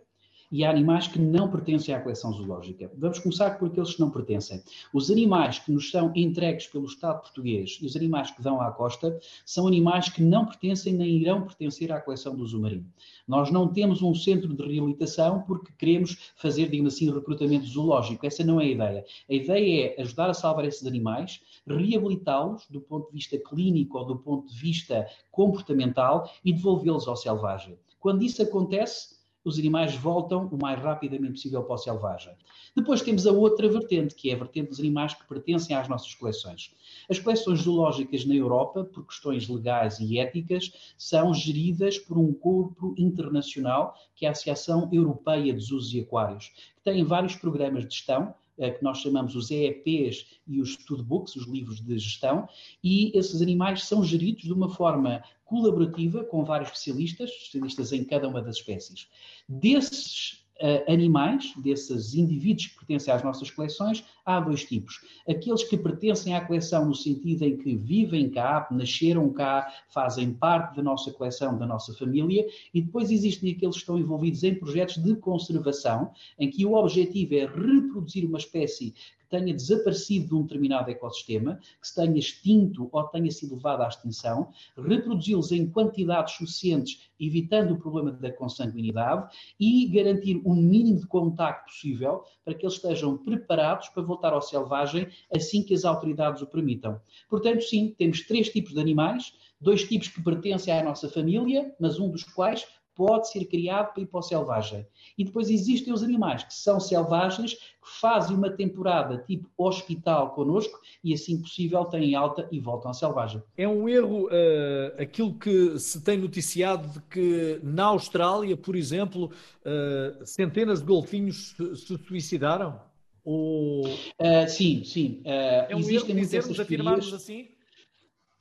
e 0.53 0.63
há 0.63 0.69
animais 0.69 1.07
que 1.07 1.17
não 1.17 1.49
pertencem 1.49 1.95
à 1.95 1.99
coleção 1.99 2.31
zoológica. 2.31 2.91
Vamos 2.95 3.17
começar 3.17 3.57
por 3.57 3.69
aqueles 3.69 3.95
que 3.95 3.99
não 3.99 4.11
pertencem. 4.11 4.61
Os 4.93 5.09
animais 5.09 5.57
que 5.57 5.71
nos 5.71 5.89
são 5.89 6.11
entregues 6.15 6.67
pelo 6.67 6.85
Estado 6.85 7.21
português 7.21 7.79
e 7.81 7.87
os 7.87 7.95
animais 7.95 8.29
que 8.29 8.43
dão 8.43 8.61
à 8.61 8.71
costa 8.71 9.19
são 9.43 9.65
animais 9.65 10.09
que 10.09 10.21
não 10.21 10.45
pertencem 10.45 10.93
nem 10.93 11.17
irão 11.17 11.41
pertencer 11.41 11.91
à 11.91 11.99
coleção 11.99 12.35
do 12.35 12.45
Zoomarino. 12.45 12.85
Nós 13.27 13.49
não 13.49 13.67
temos 13.67 14.03
um 14.03 14.13
centro 14.13 14.53
de 14.53 14.61
reabilitação 14.63 15.41
porque 15.41 15.73
queremos 15.75 16.31
fazer, 16.35 16.69
digamos 16.69 16.93
assim, 16.93 17.11
recrutamento 17.11 17.65
zoológico. 17.65 18.23
Essa 18.23 18.43
não 18.43 18.61
é 18.61 18.65
a 18.65 18.67
ideia. 18.67 19.05
A 19.27 19.33
ideia 19.33 19.95
é 19.97 20.01
ajudar 20.03 20.29
a 20.29 20.35
salvar 20.35 20.65
esses 20.65 20.85
animais, 20.85 21.41
reabilitá-los 21.65 22.67
do 22.69 22.79
ponto 22.79 23.07
de 23.07 23.13
vista 23.13 23.39
clínico 23.39 23.97
ou 23.97 24.05
do 24.05 24.17
ponto 24.17 24.53
de 24.53 24.59
vista 24.59 25.07
comportamental 25.31 26.29
e 26.45 26.53
devolvê-los 26.53 27.07
ao 27.07 27.15
selvagem. 27.15 27.75
Quando 27.99 28.21
isso 28.21 28.43
acontece, 28.43 29.12
os 29.43 29.59
animais 29.59 29.95
voltam 29.95 30.47
o 30.47 30.57
mais 30.57 30.79
rapidamente 30.79 31.33
possível 31.33 31.63
para 31.63 31.75
o 31.75 31.77
selvagem. 31.77 32.33
Depois 32.75 33.01
temos 33.01 33.27
a 33.27 33.31
outra 33.31 33.69
vertente, 33.69 34.15
que 34.15 34.29
é 34.29 34.33
a 34.33 34.37
vertente 34.37 34.69
dos 34.69 34.79
animais 34.79 35.13
que 35.13 35.27
pertencem 35.27 35.75
às 35.75 35.87
nossas 35.87 36.13
coleções. 36.15 36.73
As 37.09 37.19
coleções 37.19 37.61
zoológicas 37.61 38.25
na 38.25 38.35
Europa, 38.35 38.83
por 38.83 39.05
questões 39.05 39.47
legais 39.47 39.99
e 39.99 40.17
éticas, 40.17 40.71
são 40.97 41.33
geridas 41.33 41.97
por 41.97 42.17
um 42.17 42.33
corpo 42.33 42.95
internacional, 42.97 43.95
que 44.15 44.25
é 44.25 44.29
a 44.29 44.31
Associação 44.31 44.89
Europeia 44.91 45.53
de 45.53 45.59
Zoos 45.59 45.93
e 45.93 45.99
Aquários, 45.99 46.47
que 46.47 46.83
tem 46.83 47.03
vários 47.03 47.35
programas 47.35 47.83
de 47.85 47.93
gestão, 47.93 48.33
que 48.57 48.83
nós 48.83 48.99
chamamos 48.99 49.35
os 49.35 49.49
EEPs 49.49 50.25
e 50.47 50.61
os 50.61 50.73
studbooks, 50.73 51.35
os 51.35 51.47
livros 51.47 51.81
de 51.81 51.97
gestão, 51.97 52.47
e 52.83 53.11
esses 53.17 53.41
animais 53.41 53.83
são 53.83 54.03
geridos 54.03 54.43
de 54.43 54.53
uma 54.53 54.69
forma 54.69 55.23
colaborativa 55.45 56.23
com 56.23 56.43
vários 56.43 56.69
especialistas, 56.69 57.29
especialistas 57.29 57.91
em 57.91 58.03
cada 58.03 58.27
uma 58.27 58.41
das 58.41 58.57
espécies. 58.57 59.07
Desses 59.47 60.42
animais, 60.87 61.53
desses 61.57 62.13
indivíduos 62.13 62.67
que 62.67 62.75
pertencem 62.77 63.13
às 63.13 63.23
nossas 63.23 63.51
coleções, 63.51 64.03
há 64.25 64.39
dois 64.39 64.63
tipos. 64.63 65.01
Aqueles 65.27 65.63
que 65.63 65.77
pertencem 65.77 66.35
à 66.35 66.41
coleção 66.41 66.85
no 66.85 66.95
sentido 66.95 67.43
em 67.43 67.57
que 67.57 67.75
vivem 67.75 68.29
cá, 68.29 68.67
nasceram 68.71 69.29
cá, 69.31 69.71
fazem 69.89 70.33
parte 70.33 70.77
da 70.77 70.83
nossa 70.83 71.11
coleção, 71.11 71.57
da 71.57 71.65
nossa 71.65 71.93
família, 71.93 72.45
e 72.73 72.81
depois 72.81 73.11
existem 73.11 73.51
aqueles 73.51 73.75
que 73.75 73.81
estão 73.81 73.97
envolvidos 73.97 74.43
em 74.43 74.55
projetos 74.55 74.97
de 74.97 75.15
conservação, 75.15 76.11
em 76.39 76.49
que 76.49 76.65
o 76.65 76.73
objetivo 76.73 77.35
é 77.35 77.45
reproduzir 77.45 78.25
uma 78.25 78.37
espécie 78.37 78.93
tenha 79.33 79.51
desaparecido 79.51 80.27
de 80.27 80.35
um 80.35 80.43
determinado 80.43 80.91
ecossistema, 80.91 81.59
que 81.81 81.87
se 81.87 81.95
tenha 81.95 82.19
extinto 82.19 82.87
ou 82.91 83.03
tenha 83.05 83.31
sido 83.31 83.55
levado 83.55 83.81
à 83.81 83.87
extinção, 83.87 84.49
reproduzi-los 84.77 85.51
em 85.51 85.67
quantidades 85.67 86.35
suficientes, 86.35 87.09
evitando 87.19 87.73
o 87.73 87.79
problema 87.79 88.11
da 88.11 88.31
consanguinidade 88.31 89.35
e 89.59 89.87
garantir 89.87 90.39
o 90.45 90.53
mínimo 90.53 90.99
de 90.99 91.07
contacto 91.07 91.71
possível 91.71 92.23
para 92.45 92.53
que 92.53 92.63
eles 92.63 92.75
estejam 92.75 93.17
preparados 93.17 93.89
para 93.89 94.03
voltar 94.03 94.33
ao 94.33 94.41
selvagem 94.41 95.07
assim 95.33 95.63
que 95.63 95.73
as 95.73 95.83
autoridades 95.83 96.43
o 96.43 96.45
permitam. 96.45 97.01
Portanto, 97.27 97.63
sim, 97.63 97.95
temos 97.97 98.21
três 98.27 98.49
tipos 98.49 98.73
de 98.73 98.79
animais, 98.79 99.33
dois 99.59 99.83
tipos 99.83 100.09
que 100.09 100.21
pertencem 100.21 100.77
à 100.77 100.83
nossa 100.83 101.09
família, 101.09 101.73
mas 101.79 101.99
um 101.99 102.07
dos 102.07 102.23
quais 102.23 102.67
pode 102.95 103.29
ser 103.31 103.45
criado 103.45 103.93
para 103.93 104.03
ir 104.03 104.05
para 104.05 104.19
o 104.19 104.23
selvagem. 104.23 104.85
E 105.17 105.23
depois 105.23 105.49
existem 105.49 105.93
os 105.93 106.03
animais 106.03 106.43
que 106.43 106.53
são 106.53 106.79
selvagens, 106.79 107.53
que 107.53 107.99
fazem 107.99 108.35
uma 108.35 108.49
temporada 108.49 109.23
tipo 109.27 109.49
hospital 109.57 110.31
connosco 110.31 110.79
e, 111.03 111.13
assim 111.13 111.41
possível, 111.41 111.85
têm 111.85 112.15
alta 112.15 112.47
e 112.51 112.59
voltam 112.59 112.89
ao 112.89 112.93
selvagem. 112.93 113.41
É 113.57 113.67
um 113.67 113.87
erro 113.89 114.27
uh, 114.27 115.01
aquilo 115.01 115.33
que 115.33 115.77
se 115.79 116.01
tem 116.03 116.17
noticiado 116.17 116.87
de 116.87 117.01
que 117.01 117.59
na 117.63 117.85
Austrália, 117.85 118.55
por 118.55 118.75
exemplo, 118.75 119.31
uh, 119.65 120.25
centenas 120.25 120.79
de 120.79 120.85
golfinhos 120.85 121.55
se, 121.57 121.75
se 121.75 121.97
suicidaram? 122.05 122.79
Ou... 123.25 123.85
Uh, 123.85 124.47
sim, 124.47 124.83
sim. 124.83 125.21
é 125.23 125.75
um 125.75 125.89
erro 125.89 126.13
dizermos, 126.13 126.59
afirmarmos 126.59 127.13
assim? 127.13 127.52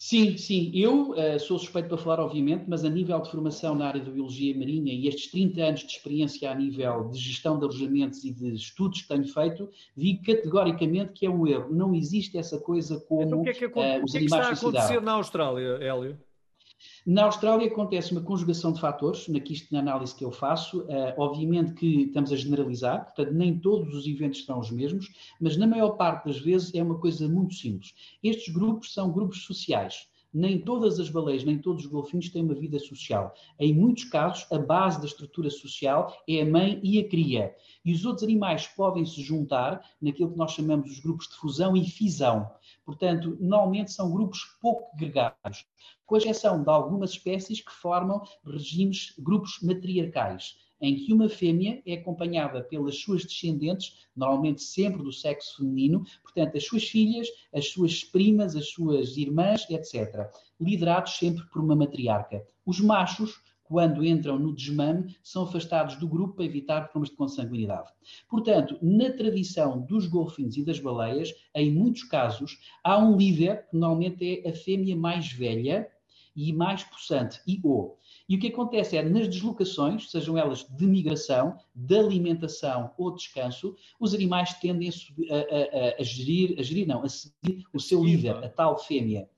Sim, 0.03 0.37
sim. 0.37 0.73
Eu 0.75 1.13
uh, 1.13 1.39
sou 1.39 1.57
suspeito 1.61 1.89
para 1.89 1.97
falar, 1.97 2.19
obviamente, 2.19 2.65
mas 2.67 2.85
a 2.85 2.91
nível 2.91 3.21
de 3.21 3.31
formação 3.31 3.77
na 3.77 3.87
área 3.87 4.01
da 4.01 4.11
biologia 4.11 4.53
marinha 4.53 4.93
e 4.93 5.07
estes 5.07 5.31
30 5.31 5.63
anos 5.63 5.81
de 5.83 5.93
experiência 5.93 6.51
a 6.51 6.55
nível 6.57 7.09
de 7.09 7.21
gestão 7.21 7.57
de 7.57 7.65
alojamentos 7.67 8.25
e 8.25 8.33
de 8.33 8.53
estudos 8.53 9.03
que 9.03 9.07
tenho 9.07 9.25
feito, 9.29 9.71
vi 9.97 10.17
categoricamente 10.17 11.13
que 11.13 11.25
é 11.25 11.31
um 11.31 11.47
erro. 11.47 11.73
Não 11.73 11.95
existe 11.95 12.37
essa 12.37 12.59
coisa 12.59 12.99
como 12.99 13.23
então, 13.23 13.41
o 13.43 13.45
que 13.45 13.51
é 13.51 13.55
que, 13.55 13.65
uh, 13.65 14.05
os 14.05 14.11
o 14.11 14.13
que 14.13 14.17
é 14.17 14.21
que 14.21 14.25
está 14.25 14.49
a 14.49 14.53
acontecer 14.53 15.01
na 15.01 15.13
Austrália, 15.13 15.79
Hélio? 15.81 16.19
Na 17.05 17.25
Austrália 17.25 17.67
acontece 17.67 18.13
uma 18.13 18.21
conjugação 18.21 18.73
de 18.73 18.81
fatores, 18.81 19.27
na, 19.71 19.81
análise 19.81 20.15
que 20.15 20.25
eu 20.25 20.31
faço. 20.31 20.83
Uh, 20.83 21.15
obviamente 21.17 21.75
que 21.75 22.03
estamos 22.03 22.33
a 22.33 22.37
generalizar, 22.37 23.05
portanto, 23.07 23.33
nem 23.33 23.59
todos 23.59 23.95
os 23.95 24.07
eventos 24.07 24.45
são 24.45 24.61
os 24.61 24.71
mesmos, 24.71 25.13
mas 25.41 25.57
na 25.57 25.67
maior 25.67 25.97
parte 25.97 26.27
das 26.27 26.39
vezes 26.39 26.73
é 26.75 26.83
uma 26.83 26.99
coisa 26.99 27.29
muito 27.29 27.55
simples. 27.55 27.93
Estes 28.23 28.55
grupos 28.55 28.95
são 28.95 29.11
grupos 29.11 29.45
sociais. 29.45 30.07
Nem 30.33 30.59
todas 30.59 30.99
as 30.99 31.11
baleias, 31.11 31.45
nem 31.45 31.59
todos 31.59 31.85
os 31.85 31.91
golfinhos 31.91 32.31
têm 32.31 32.43
uma 32.43 32.55
vida 32.55 32.79
social. 32.79 33.35
Em 33.59 33.75
muitos 33.75 34.05
casos, 34.05 34.51
a 34.51 34.59
base 34.59 34.99
da 34.99 35.05
estrutura 35.05 35.51
social 35.51 36.17
é 36.27 36.41
a 36.41 36.47
mãe 36.47 36.81
e 36.83 36.99
a 36.99 37.07
cria. 37.07 37.55
E 37.85 37.93
os 37.93 38.07
outros 38.07 38.23
animais 38.23 38.67
podem 38.67 39.05
se 39.05 39.21
juntar 39.21 39.83
naquilo 40.01 40.31
que 40.31 40.39
nós 40.39 40.53
chamamos 40.53 40.91
os 40.91 41.01
grupos 41.01 41.29
de 41.29 41.35
fusão 41.35 41.77
e 41.77 41.85
fisão. 41.85 42.49
Portanto, 42.85 43.37
normalmente 43.41 43.93
são 43.93 44.11
grupos 44.11 44.41
pouco 44.61 44.97
gregários 44.97 45.67
com 46.07 46.17
exceção 46.17 46.63
de 46.63 46.71
algumas 46.71 47.11
espécies 47.11 47.61
que 47.61 47.73
formam 47.73 48.23
regimes, 48.45 49.15
grupos 49.19 49.59
matriarcais, 49.63 50.57
em 50.81 50.97
que 50.97 51.13
uma 51.13 51.29
fêmea 51.29 51.81
é 51.87 51.95
acompanhada 51.95 52.63
pelas 52.65 52.99
suas 52.99 53.25
descendentes, 53.25 54.07
normalmente 54.17 54.63
sempre 54.63 55.03
do 55.03 55.13
sexo 55.13 55.59
feminino, 55.59 56.05
portanto, 56.23 56.57
as 56.57 56.65
suas 56.65 56.85
filhas, 56.89 57.29
as 57.55 57.69
suas 57.69 58.03
primas, 58.03 58.57
as 58.57 58.69
suas 58.69 59.17
irmãs, 59.17 59.65
etc., 59.71 60.29
liderados 60.61 61.17
sempre 61.17 61.45
por 61.47 61.63
uma 61.63 61.77
matriarca. 61.77 62.45
Os 62.67 62.81
machos 62.81 63.41
quando 63.65 64.05
entram 64.05 64.39
no 64.39 64.55
desmame, 64.55 65.17
são 65.23 65.45
afastados 65.45 65.97
do 65.97 66.09
grupo 66.09 66.35
para 66.35 66.45
evitar 66.45 66.83
problemas 66.89 67.11
de 67.11 67.17
consanguinidade. 67.17 67.91
Portanto, 68.29 68.79
na 68.83 69.11
tradição 69.11 69.81
dos 69.81 70.07
golfinhos 70.07 70.57
e 70.57 70.65
das 70.65 70.79
baleias, 70.79 71.33
em 71.55 71.71
muitos 71.71 72.05
casos, 72.05 72.59
há 72.85 72.99
um 72.99 73.17
líder, 73.17 73.69
que 73.69 73.77
normalmente 73.77 74.43
é 74.45 74.51
a 74.51 74.55
fêmea 74.55 74.97
mais 74.97 75.33
velha, 75.33 75.89
e 76.35 76.53
mais 76.53 76.83
possante, 76.83 77.41
e 77.47 77.61
o. 77.63 77.95
E 78.29 78.37
o 78.37 78.41
que 78.41 78.49
acontece 78.49 78.97
é, 78.97 79.03
nas 79.03 79.29
deslocações, 79.29 80.11
sejam 80.11 80.39
elas 80.39 80.65
de 80.65 80.87
migração, 80.87 81.59
de 81.75 81.99
alimentação 81.99 82.91
ou 82.97 83.15
descanso, 83.15 83.77
os 84.01 84.15
animais 84.15 84.55
tendem 84.55 84.89
a, 84.89 85.35
a, 85.35 85.39
a, 85.39 86.01
a 86.01 86.03
gerir, 86.03 86.59
a 86.59 86.63
gerir 86.63 86.87
não, 86.87 87.03
a 87.03 87.09
seguir 87.09 87.65
o 87.73 87.79
seu 87.79 88.03
líder, 88.03 88.37
a 88.37 88.49
tal 88.49 88.79
fêmea. 88.79 89.29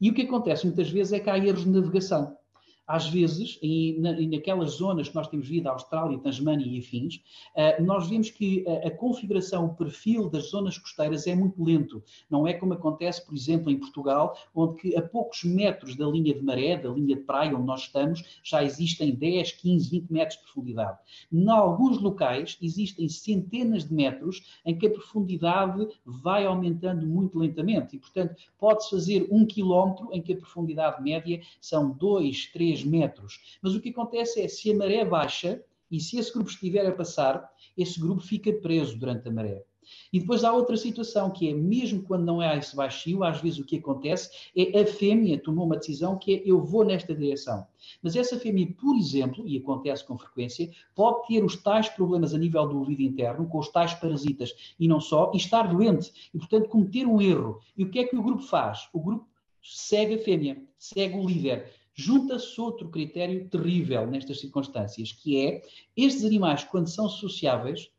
E 0.00 0.10
o 0.10 0.14
que 0.14 0.22
acontece 0.22 0.66
muitas 0.66 0.90
vezes 0.90 1.12
é 1.12 1.20
que 1.20 1.30
há 1.30 1.38
erros 1.38 1.62
de 1.62 1.70
navegação 1.70 2.36
às 2.86 3.08
vezes, 3.08 3.58
e, 3.62 3.96
na, 4.00 4.12
e 4.12 4.26
naquelas 4.26 4.72
zonas 4.72 5.08
que 5.08 5.14
nós 5.14 5.28
temos 5.28 5.48
vindo, 5.48 5.66
Austrália, 5.68 6.18
Tasmânia 6.18 6.66
e 6.66 6.78
afins, 6.78 7.16
uh, 7.56 7.82
nós 7.82 8.08
vemos 8.08 8.30
que 8.30 8.64
a, 8.66 8.88
a, 8.88 8.90
configuração, 8.90 9.66
o 9.66 9.74
perfil 9.74 10.28
das 10.28 10.50
zonas 10.50 10.78
costeiras 10.78 11.26
é 11.26 11.34
muito 11.34 11.62
lento. 11.62 12.02
Não 12.28 12.46
é 12.46 12.52
como 12.52 12.74
acontece, 12.74 13.24
por 13.24 13.34
exemplo, 13.34 13.70
em 13.70 13.78
Portugal, 13.78 14.36
onde 14.54 14.80
que 14.80 14.96
a 14.96 15.02
poucos 15.02 15.44
metros 15.44 15.96
da 15.96 16.06
linha 16.06 16.34
de 16.34 16.42
maré, 16.42 16.76
da 16.76 16.90
linha 16.90 17.16
de 17.16 17.22
praia 17.22 17.56
onde 17.56 17.66
nós 17.66 17.82
estamos, 17.82 18.22
já 18.42 18.62
existem 18.62 19.14
10, 19.14 19.52
15, 19.52 19.90
20 19.90 20.10
metros 20.10 20.38
de 20.38 20.44
profundidade. 20.44 20.98
Em 21.32 21.48
alguns 21.48 22.00
locais 22.00 22.58
existem 22.60 23.08
centenas 23.08 23.84
de 23.84 23.94
metros 23.94 24.60
em 24.64 24.76
que 24.76 24.86
a 24.86 24.90
profundidade 24.90 25.86
vai 26.04 26.44
aumentando 26.46 27.06
muito 27.06 27.38
lentamente 27.38 27.96
e, 27.96 27.98
portanto, 27.98 28.34
pode-se 28.58 28.90
fazer 28.90 29.26
um 29.30 29.46
quilómetro 29.46 30.08
em 30.12 30.20
que 30.20 30.32
a 30.32 30.36
profundidade 30.36 31.02
média 31.02 31.40
são 31.60 31.90
2, 31.90 32.52
3, 32.52 32.71
3 32.72 32.84
metros. 32.84 33.58
Mas 33.60 33.74
o 33.74 33.80
que 33.80 33.90
acontece 33.90 34.40
é, 34.40 34.48
se 34.48 34.70
a 34.70 34.76
maré 34.76 35.04
baixa 35.04 35.62
e 35.90 36.00
se 36.00 36.18
esse 36.18 36.32
grupo 36.32 36.50
estiver 36.50 36.86
a 36.86 36.92
passar, 36.92 37.50
esse 37.76 38.00
grupo 38.00 38.22
fica 38.22 38.52
preso 38.52 38.98
durante 38.98 39.28
a 39.28 39.32
maré. 39.32 39.62
E 40.12 40.20
depois 40.20 40.44
há 40.44 40.52
outra 40.52 40.76
situação 40.76 41.30
que 41.30 41.50
é, 41.50 41.52
mesmo 41.52 42.02
quando 42.02 42.24
não 42.24 42.40
há 42.40 42.56
esse 42.56 42.74
baixio, 42.74 43.24
às 43.24 43.40
vezes 43.40 43.58
o 43.58 43.64
que 43.64 43.78
acontece 43.78 44.30
é 44.56 44.80
a 44.80 44.86
fêmea 44.86 45.42
tomou 45.42 45.66
uma 45.66 45.76
decisão 45.76 46.16
que 46.16 46.36
é 46.36 46.42
eu 46.46 46.62
vou 46.64 46.84
nesta 46.84 47.14
direção. 47.14 47.66
Mas 48.00 48.14
essa 48.14 48.38
fêmea, 48.38 48.72
por 48.80 48.96
exemplo, 48.96 49.46
e 49.46 49.58
acontece 49.58 50.06
com 50.06 50.16
frequência, 50.16 50.70
pode 50.94 51.26
ter 51.26 51.44
os 51.44 51.56
tais 51.56 51.88
problemas 51.88 52.32
a 52.32 52.38
nível 52.38 52.66
do 52.66 52.78
ouvido 52.78 53.02
interno, 53.02 53.46
com 53.48 53.58
os 53.58 53.68
tais 53.68 53.92
parasitas 53.92 54.54
e 54.78 54.86
não 54.86 55.00
só, 55.00 55.32
e 55.34 55.36
estar 55.36 55.64
doente, 55.64 56.30
e 56.32 56.38
portanto 56.38 56.68
cometer 56.68 57.06
um 57.06 57.20
erro. 57.20 57.60
E 57.76 57.82
o 57.82 57.90
que 57.90 57.98
é 57.98 58.04
que 58.04 58.16
o 58.16 58.22
grupo 58.22 58.42
faz? 58.42 58.88
O 58.94 59.00
grupo 59.00 59.26
segue 59.62 60.14
a 60.14 60.18
fêmea, 60.18 60.62
segue 60.78 61.16
o 61.16 61.26
líder 61.26 61.81
Junta-se 61.94 62.60
outro 62.60 62.88
critério 62.88 63.48
terrível 63.48 64.06
nestas 64.06 64.40
circunstâncias, 64.40 65.12
que 65.12 65.38
é 65.44 65.62
estes 65.96 66.24
animais, 66.24 66.64
quando 66.64 66.88
são 66.88 67.08
sociáveis, 67.08 67.90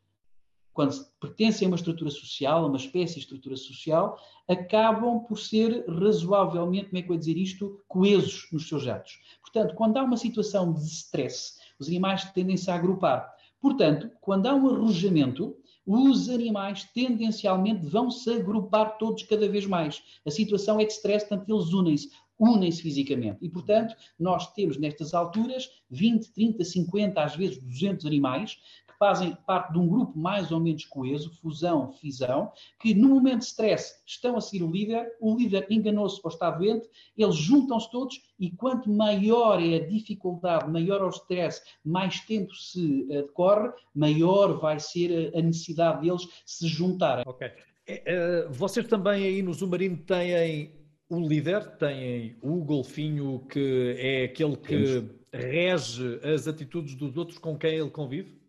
quando 0.72 0.92
pertencem 1.20 1.66
a 1.66 1.70
uma 1.70 1.76
estrutura 1.76 2.10
social, 2.10 2.64
a 2.64 2.66
uma 2.66 2.76
espécie 2.76 3.14
de 3.14 3.20
estrutura 3.20 3.56
social, 3.56 4.18
acabam 4.48 5.20
por 5.20 5.38
ser 5.38 5.86
razoavelmente, 5.88 6.86
como 6.86 6.98
é 6.98 7.02
que 7.02 7.06
eu 7.06 7.14
vou 7.14 7.18
dizer 7.18 7.36
isto, 7.36 7.80
coesos 7.86 8.48
nos 8.52 8.68
seus 8.68 8.86
atos. 8.88 9.20
Portanto, 9.40 9.76
quando 9.76 9.96
há 9.96 10.02
uma 10.02 10.16
situação 10.16 10.72
de 10.72 10.84
stress, 10.84 11.52
os 11.78 11.86
animais 11.86 12.24
tendem-se 12.32 12.68
a 12.70 12.74
agrupar. 12.74 13.32
Portanto, 13.60 14.10
quando 14.20 14.46
há 14.46 14.54
um 14.54 14.68
arrojamento, 14.68 15.56
os 15.86 16.28
animais 16.28 16.84
tendencialmente 16.92 17.86
vão 17.86 18.10
se 18.10 18.30
agrupar 18.30 18.98
todos 18.98 19.22
cada 19.22 19.48
vez 19.48 19.66
mais. 19.66 20.02
A 20.26 20.30
situação 20.30 20.80
é 20.80 20.84
de 20.84 20.92
stress, 20.92 21.28
portanto, 21.28 21.48
eles 21.48 21.72
unem-se 21.72 22.10
unem-se 22.38 22.82
fisicamente. 22.82 23.38
E, 23.40 23.48
portanto, 23.48 23.94
nós 24.18 24.52
temos 24.52 24.76
nestas 24.76 25.14
alturas 25.14 25.70
20, 25.90 26.32
30, 26.32 26.64
50, 26.64 27.22
às 27.22 27.36
vezes 27.36 27.58
200 27.58 28.06
animais 28.06 28.58
que 28.86 28.98
fazem 28.98 29.36
parte 29.46 29.72
de 29.72 29.78
um 29.78 29.88
grupo 29.88 30.18
mais 30.18 30.50
ou 30.52 30.60
menos 30.60 30.84
coeso, 30.84 31.30
fusão, 31.40 31.92
fisão, 31.92 32.52
que 32.80 32.94
no 32.94 33.08
momento 33.08 33.40
de 33.40 33.46
stress 33.46 34.02
estão 34.06 34.36
a 34.36 34.40
seguir 34.40 34.64
o 34.64 34.70
líder, 34.70 35.12
o 35.20 35.36
líder 35.36 35.66
enganou-se 35.70 36.20
ou 36.22 36.30
está 36.30 36.50
doente, 36.50 36.88
eles 37.16 37.36
juntam-se 37.36 37.90
todos 37.90 38.22
e 38.38 38.50
quanto 38.50 38.90
maior 38.90 39.62
é 39.62 39.76
a 39.76 39.86
dificuldade, 39.86 40.70
maior 40.70 41.00
é 41.00 41.04
o 41.04 41.10
stress, 41.10 41.62
mais 41.84 42.20
tempo 42.20 42.54
se 42.54 43.06
uh, 43.10 43.22
decorre, 43.22 43.70
maior 43.94 44.60
vai 44.60 44.78
ser 44.78 45.32
a 45.36 45.42
necessidade 45.42 46.02
deles 46.02 46.28
se 46.44 46.66
juntarem. 46.66 47.24
Ok. 47.26 47.48
Uh, 47.86 48.50
vocês 48.50 48.86
também 48.86 49.24
aí 49.24 49.42
no 49.42 49.52
Zumarino 49.52 49.98
têm 49.98 50.83
o 51.22 51.28
líder, 51.28 51.76
tem 51.76 52.36
o 52.42 52.56
golfinho 52.64 53.46
que 53.50 53.96
é 53.98 54.24
aquele 54.24 54.56
que 54.56 54.76
Temos. 54.76 55.10
rege 55.32 56.20
as 56.22 56.46
atitudes 56.46 56.94
dos 56.94 57.16
outros 57.16 57.38
com 57.38 57.56
quem 57.56 57.74
ele 57.74 57.90
convive? 57.90 58.44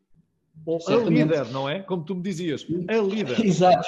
Ou 0.65 0.79
a 0.87 0.95
líder, 1.09 1.51
não 1.51 1.69
é? 1.69 1.79
Como 1.79 2.03
tu 2.03 2.15
me 2.15 2.21
dizias, 2.21 2.65
a 2.87 2.97
líder. 2.97 3.39
Exato. 3.45 3.87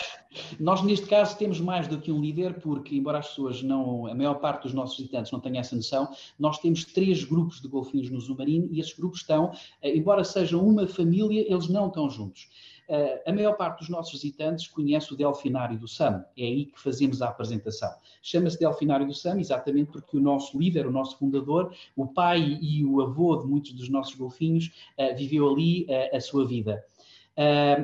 Nós, 0.60 0.84
neste 0.84 1.08
caso, 1.08 1.38
temos 1.38 1.60
mais 1.60 1.88
do 1.88 2.00
que 2.00 2.12
um 2.12 2.20
líder, 2.20 2.60
porque, 2.60 2.96
embora 2.96 3.20
as 3.20 3.30
pessoas 3.30 3.64
não, 3.64 4.06
a 4.06 4.14
maior 4.14 4.36
parte 4.36 4.64
dos 4.64 4.74
nossos 4.74 4.98
visitantes 4.98 5.32
não 5.32 5.40
tenha 5.40 5.62
essa 5.62 5.76
noção, 5.76 6.10
nós 6.38 6.60
temos 6.60 6.84
três 6.86 7.24
grupos 7.24 7.62
de 7.62 7.68
golfinhos 7.68 8.10
no 8.10 8.20
Zumarino 8.20 8.68
e 8.72 8.80
esses 8.80 8.94
grupos 8.94 9.22
estão, 9.22 9.52
eh, 9.82 9.96
embora 9.96 10.24
sejam 10.24 10.68
uma 10.68 10.86
família, 10.88 11.46
eles 11.50 11.68
não 11.70 11.88
estão 11.88 12.10
juntos. 12.10 12.48
Uh, 12.90 13.30
a 13.30 13.34
maior 13.34 13.54
parte 13.58 13.80
dos 13.80 13.90
nossos 13.90 14.14
visitantes 14.14 14.68
conhece 14.68 15.14
o 15.14 15.18
Delfinário 15.18 15.78
do 15.78 15.90
SAM, 15.90 16.24
é 16.38 16.44
aí 16.44 16.66
que 16.68 16.80
fazemos 16.80 17.22
a 17.22 17.28
apresentação. 17.28 17.90
Chama-se 18.22 18.58
Delfinário 18.58 19.06
do 19.06 19.14
SAM 19.14 19.40
exatamente 19.40 19.92
porque 19.92 20.16
o 20.16 20.22
nosso 20.22 20.58
líder, 20.58 20.88
o 20.88 20.92
nosso 20.92 21.18
fundador, 21.18 21.76
o 21.98 22.08
pai 22.08 22.58
e 22.62 22.86
o 22.86 23.02
avô 23.02 23.36
de 23.36 23.48
muitos 23.48 23.74
dos 23.74 23.90
nossos 23.90 24.16
golfinhos, 24.16 24.72
uh, 24.98 25.14
viveu 25.18 25.50
ali 25.50 25.84
uh, 25.84 26.16
a 26.16 26.22
sua 26.22 26.48
vida. 26.48 26.82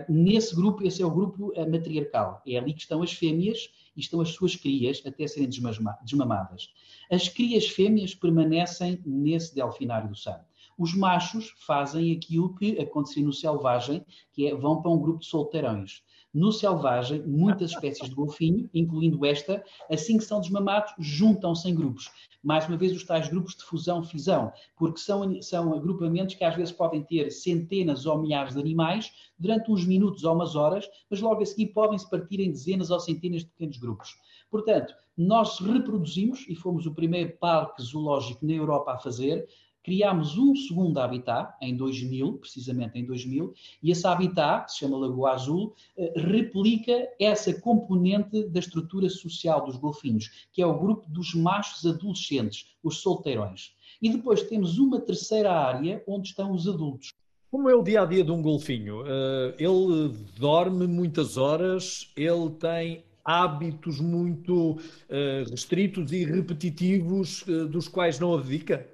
nesse 0.08 0.56
grupo, 0.56 0.84
esse 0.84 1.02
é 1.04 1.06
o 1.06 1.12
grupo 1.12 1.54
matriarcal, 1.70 2.42
é 2.48 2.58
ali 2.58 2.74
que 2.74 2.82
estão 2.82 3.04
as 3.04 3.12
fêmeas 3.12 3.70
e 3.96 4.00
estão 4.00 4.22
as 4.22 4.30
suas 4.30 4.56
crias 4.56 5.04
até 5.06 5.28
serem 5.28 5.50
desmamadas. 5.50 6.74
As 7.12 7.28
crias 7.28 7.68
fêmeas 7.68 8.16
permanecem 8.16 9.00
nesse 9.06 9.54
Delfinário 9.54 10.10
do 10.10 10.16
SAM. 10.16 10.40
Os 10.84 10.94
machos 10.94 11.54
fazem 11.66 12.12
aquilo 12.12 12.54
que 12.56 12.78
aconteceria 12.78 13.24
no 13.24 13.32
selvagem, 13.32 14.06
que 14.34 14.48
é 14.48 14.54
vão 14.54 14.82
para 14.82 14.92
um 14.92 15.00
grupo 15.00 15.20
de 15.20 15.28
solteirões. 15.28 16.04
No 16.34 16.52
selvagem, 16.52 17.26
muitas 17.26 17.72
espécies 17.72 18.10
de 18.10 18.14
golfinho, 18.14 18.70
incluindo 18.74 19.26
esta, 19.26 19.64
assim 19.90 20.18
que 20.18 20.26
são 20.26 20.42
desmamados, 20.42 20.94
juntam-se 21.00 21.70
em 21.70 21.74
grupos. 21.74 22.12
Mais 22.44 22.68
uma 22.68 22.76
vez, 22.76 22.92
os 22.92 23.06
tais 23.06 23.30
grupos 23.30 23.56
de 23.56 23.64
fusão-fisão, 23.64 24.52
porque 24.76 25.00
são, 25.00 25.42
são 25.42 25.74
agrupamentos 25.74 26.36
que 26.36 26.44
às 26.44 26.54
vezes 26.54 26.74
podem 26.74 27.02
ter 27.02 27.32
centenas 27.32 28.06
ou 28.06 28.22
milhares 28.22 28.54
de 28.54 28.60
animais 28.60 29.10
durante 29.40 29.72
uns 29.72 29.86
minutos 29.86 30.26
ou 30.26 30.36
umas 30.36 30.54
horas, 30.54 30.86
mas 31.10 31.22
logo 31.22 31.42
a 31.42 31.46
seguir 31.46 31.68
podem-se 31.68 32.10
partir 32.10 32.42
em 32.42 32.52
dezenas 32.52 32.92
ou 32.92 33.00
centenas 33.00 33.44
de 33.44 33.48
pequenos 33.52 33.78
grupos. 33.78 34.18
Portanto, 34.52 34.94
nós 35.18 35.60
reproduzimos, 35.60 36.46
e 36.50 36.56
fomos 36.56 36.86
o 36.86 36.94
primeiro 36.94 37.38
parque 37.38 37.82
zoológico 37.82 38.46
na 38.46 38.54
Europa 38.54 38.94
a 38.94 39.00
fazer, 39.00 39.48
criámos 39.84 40.38
um 40.38 40.56
segundo 40.56 40.98
habitat, 40.98 41.54
em 41.62 41.76
2000, 41.76 42.34
precisamente 42.34 42.98
em 42.98 43.06
2000, 43.06 43.54
e 43.84 43.92
esse 43.92 44.08
habitat, 44.08 44.66
que 44.66 44.72
se 44.72 44.80
chama 44.80 44.98
Lagoa 44.98 45.34
Azul, 45.34 45.76
eh, 45.98 46.14
replica 46.16 47.10
essa 47.20 47.54
componente 47.54 48.46
da 48.46 48.60
estrutura 48.60 49.10
social 49.10 49.66
dos 49.66 49.76
golfinhos, 49.76 50.48
que 50.54 50.62
é 50.62 50.66
o 50.66 50.80
grupo 50.80 51.10
dos 51.10 51.36
machos 51.36 51.86
adolescentes, 51.86 52.74
os 52.82 53.02
solteirões. 53.02 53.76
E 54.02 54.10
depois 54.10 54.44
temos 54.44 54.78
uma 54.78 55.00
terceira 55.02 55.52
área 55.52 56.02
onde 56.08 56.30
estão 56.30 56.54
os 56.54 56.68
adultos. 56.68 57.10
Como 57.52 57.70
é 57.70 57.76
o 57.76 57.84
dia 57.84 58.02
a 58.02 58.06
dia 58.06 58.24
de 58.24 58.32
um 58.32 58.42
golfinho? 58.42 59.04
Eh, 59.06 59.56
ele 59.60 60.14
dorme 60.40 60.88
muitas 60.88 61.36
horas, 61.36 62.10
ele 62.16 62.50
tem 62.52 63.04
hábitos 63.24 64.00
muito 64.00 64.78
eh, 65.10 65.44
restritos 65.50 66.12
e 66.12 66.24
repetitivos 66.26 67.46
dos 67.70 67.88
quais 67.88 68.20
não 68.20 68.34
abdica? 68.34 68.93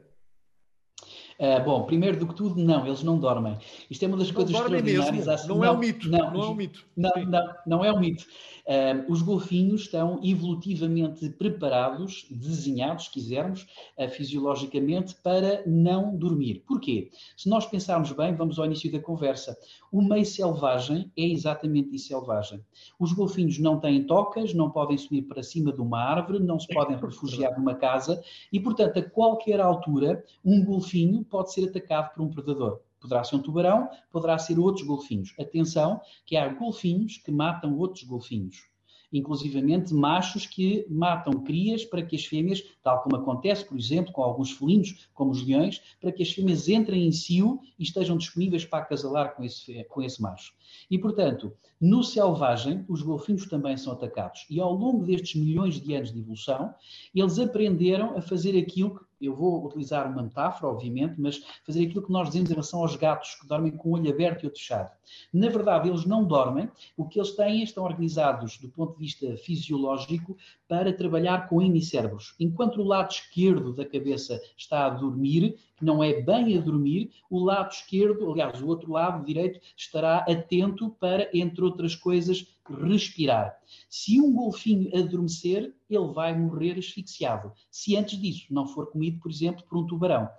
Uh, 1.39 1.63
bom, 1.63 1.83
primeiro 1.83 2.19
do 2.19 2.27
que 2.27 2.35
tudo, 2.35 2.61
não, 2.61 2.85
eles 2.85 3.01
não 3.01 3.17
dormem. 3.17 3.57
Isto 3.89 4.03
é 4.03 4.07
uma 4.09 4.17
das 4.17 4.27
não 4.27 4.35
coisas 4.35 4.53
extraordinárias. 4.53 5.25
Mesmo. 5.25 5.47
Não, 5.47 5.55
não, 5.55 5.63
é 5.63 5.71
um 5.71 5.77
mito. 5.77 6.09
Não, 6.09 6.31
não 6.31 6.43
é 6.43 6.49
um 6.49 6.55
mito. 6.55 6.85
Não, 6.97 7.11
não, 7.25 7.55
não 7.65 7.85
é 7.85 7.93
um 7.93 7.99
mito. 7.99 8.25
Uh, 8.69 9.11
os 9.11 9.23
golfinhos 9.23 9.81
estão 9.81 10.19
evolutivamente 10.23 11.27
preparados, 11.31 12.27
desenhados, 12.29 13.05
se 13.05 13.11
quisermos, 13.11 13.65
uh, 13.97 14.07
fisiologicamente, 14.07 15.15
para 15.23 15.63
não 15.65 16.15
dormir. 16.15 16.63
Porquê? 16.67 17.09
Se 17.35 17.49
nós 17.49 17.65
pensarmos 17.65 18.11
bem, 18.11 18.35
vamos 18.35 18.59
ao 18.59 18.67
início 18.67 18.91
da 18.91 18.99
conversa. 18.99 19.57
O 19.91 20.03
meio 20.03 20.23
selvagem 20.23 21.11
é 21.17 21.25
exatamente 21.25 21.95
isso 21.95 22.09
selvagem. 22.09 22.63
Os 22.99 23.11
golfinhos 23.11 23.57
não 23.57 23.79
têm 23.79 24.05
tocas, 24.05 24.53
não 24.53 24.69
podem 24.69 24.97
subir 24.99 25.23
para 25.23 25.41
cima 25.41 25.73
de 25.73 25.81
uma 25.81 25.99
árvore, 25.99 26.39
não 26.39 26.59
se 26.59 26.67
podem 26.71 26.97
refugiar 27.01 27.57
numa 27.57 27.73
casa 27.73 28.21
e, 28.53 28.59
portanto, 28.59 28.99
a 28.99 29.03
qualquer 29.03 29.59
altura, 29.59 30.23
um 30.45 30.63
golfinho 30.63 31.23
pode 31.23 31.51
ser 31.53 31.69
atacado 31.69 32.13
por 32.13 32.21
um 32.21 32.29
predador. 32.29 32.81
Poderá 32.99 33.23
ser 33.23 33.35
um 33.35 33.41
tubarão, 33.41 33.89
poderá 34.11 34.37
ser 34.37 34.59
outros 34.59 34.85
golfinhos. 34.85 35.33
Atenção, 35.39 36.01
que 36.25 36.35
há 36.35 36.47
golfinhos 36.47 37.17
que 37.17 37.31
matam 37.31 37.77
outros 37.77 38.03
golfinhos. 38.03 38.69
Inclusivamente 39.11 39.91
machos 39.91 40.45
que 40.45 40.85
matam 40.87 41.43
crias 41.43 41.83
para 41.83 42.03
que 42.03 42.15
as 42.15 42.25
fêmeas, 42.25 42.63
tal 42.83 43.01
como 43.01 43.15
acontece, 43.15 43.65
por 43.65 43.77
exemplo, 43.77 44.13
com 44.13 44.21
alguns 44.21 44.51
felinos, 44.51 45.09
como 45.15 45.31
os 45.31 45.43
leões, 45.45 45.81
para 45.99 46.11
que 46.11 46.21
as 46.21 46.31
fêmeas 46.31 46.67
entrem 46.67 47.07
em 47.07 47.11
cio 47.11 47.59
e 47.77 47.83
estejam 47.83 48.17
disponíveis 48.17 48.65
para 48.65 48.83
acasalar 48.83 49.35
com 49.35 49.43
esse, 49.43 49.83
com 49.85 50.03
esse 50.03 50.21
macho. 50.21 50.53
E, 50.91 50.99
portanto, 50.99 51.51
no 51.81 52.03
selvagem, 52.03 52.85
os 52.87 53.01
golfinhos 53.01 53.47
também 53.47 53.75
são 53.77 53.93
atacados. 53.93 54.45
E 54.49 54.59
ao 54.59 54.73
longo 54.73 55.03
destes 55.03 55.41
milhões 55.41 55.81
de 55.81 55.95
anos 55.95 56.11
de 56.11 56.19
evolução, 56.19 56.73
eles 57.15 57.39
aprenderam 57.39 58.15
a 58.15 58.21
fazer 58.21 58.57
aquilo 58.59 58.95
que 58.95 59.08
eu 59.21 59.35
vou 59.35 59.65
utilizar 59.65 60.11
uma 60.11 60.23
metáfora, 60.23 60.71
obviamente, 60.71 61.15
mas 61.17 61.43
fazer 61.65 61.85
aquilo 61.85 62.05
que 62.05 62.11
nós 62.11 62.27
dizemos 62.27 62.49
em 62.49 62.53
relação 62.53 62.81
aos 62.81 62.95
gatos 62.95 63.35
que 63.35 63.47
dormem 63.47 63.71
com 63.71 63.89
o 63.89 63.93
olho 63.93 64.09
aberto 64.09 64.43
e 64.43 64.45
outro 64.45 64.59
fechado. 64.59 64.91
Na 65.33 65.49
verdade, 65.49 65.89
eles 65.89 66.05
não 66.05 66.23
dormem, 66.23 66.69
o 66.95 67.05
que 67.05 67.19
eles 67.19 67.31
têm 67.31 67.63
estão 67.63 67.83
organizados 67.83 68.57
do 68.57 68.69
ponto 68.69 68.93
de 68.93 68.99
vista 68.99 69.37
fisiológico 69.37 70.37
para 70.67 70.93
trabalhar 70.93 71.47
com 71.47 71.61
hemicérebros. 71.61 72.35
Enquanto 72.39 72.81
o 72.81 72.85
lado 72.85 73.11
esquerdo 73.11 73.73
da 73.73 73.85
cabeça 73.85 74.39
está 74.57 74.85
a 74.85 74.89
dormir, 74.89 75.57
que 75.75 75.85
não 75.85 76.03
é 76.03 76.21
bem 76.21 76.57
a 76.57 76.61
dormir, 76.61 77.11
o 77.29 77.39
lado 77.39 77.71
esquerdo, 77.71 78.29
aliás, 78.29 78.61
o 78.61 78.67
outro 78.67 78.91
lado 78.91 79.25
direito, 79.25 79.59
estará 79.75 80.17
atento 80.19 80.89
para, 80.99 81.29
entre 81.33 81.63
outras 81.63 81.95
coisas, 81.95 82.45
respirar. 82.73 83.57
Se 83.89 84.19
um 84.19 84.33
golfinho 84.33 84.89
adormecer, 84.97 85.73
ele 85.89 86.07
vai 86.13 86.37
morrer 86.37 86.77
asfixiado. 86.77 87.51
Se 87.69 87.95
antes 87.95 88.19
disso 88.19 88.47
não 88.51 88.67
for 88.67 88.91
comido, 88.91 89.19
por 89.19 89.31
exemplo, 89.31 89.63
por 89.67 89.77
um 89.77 89.85
tubarão. 89.85 90.29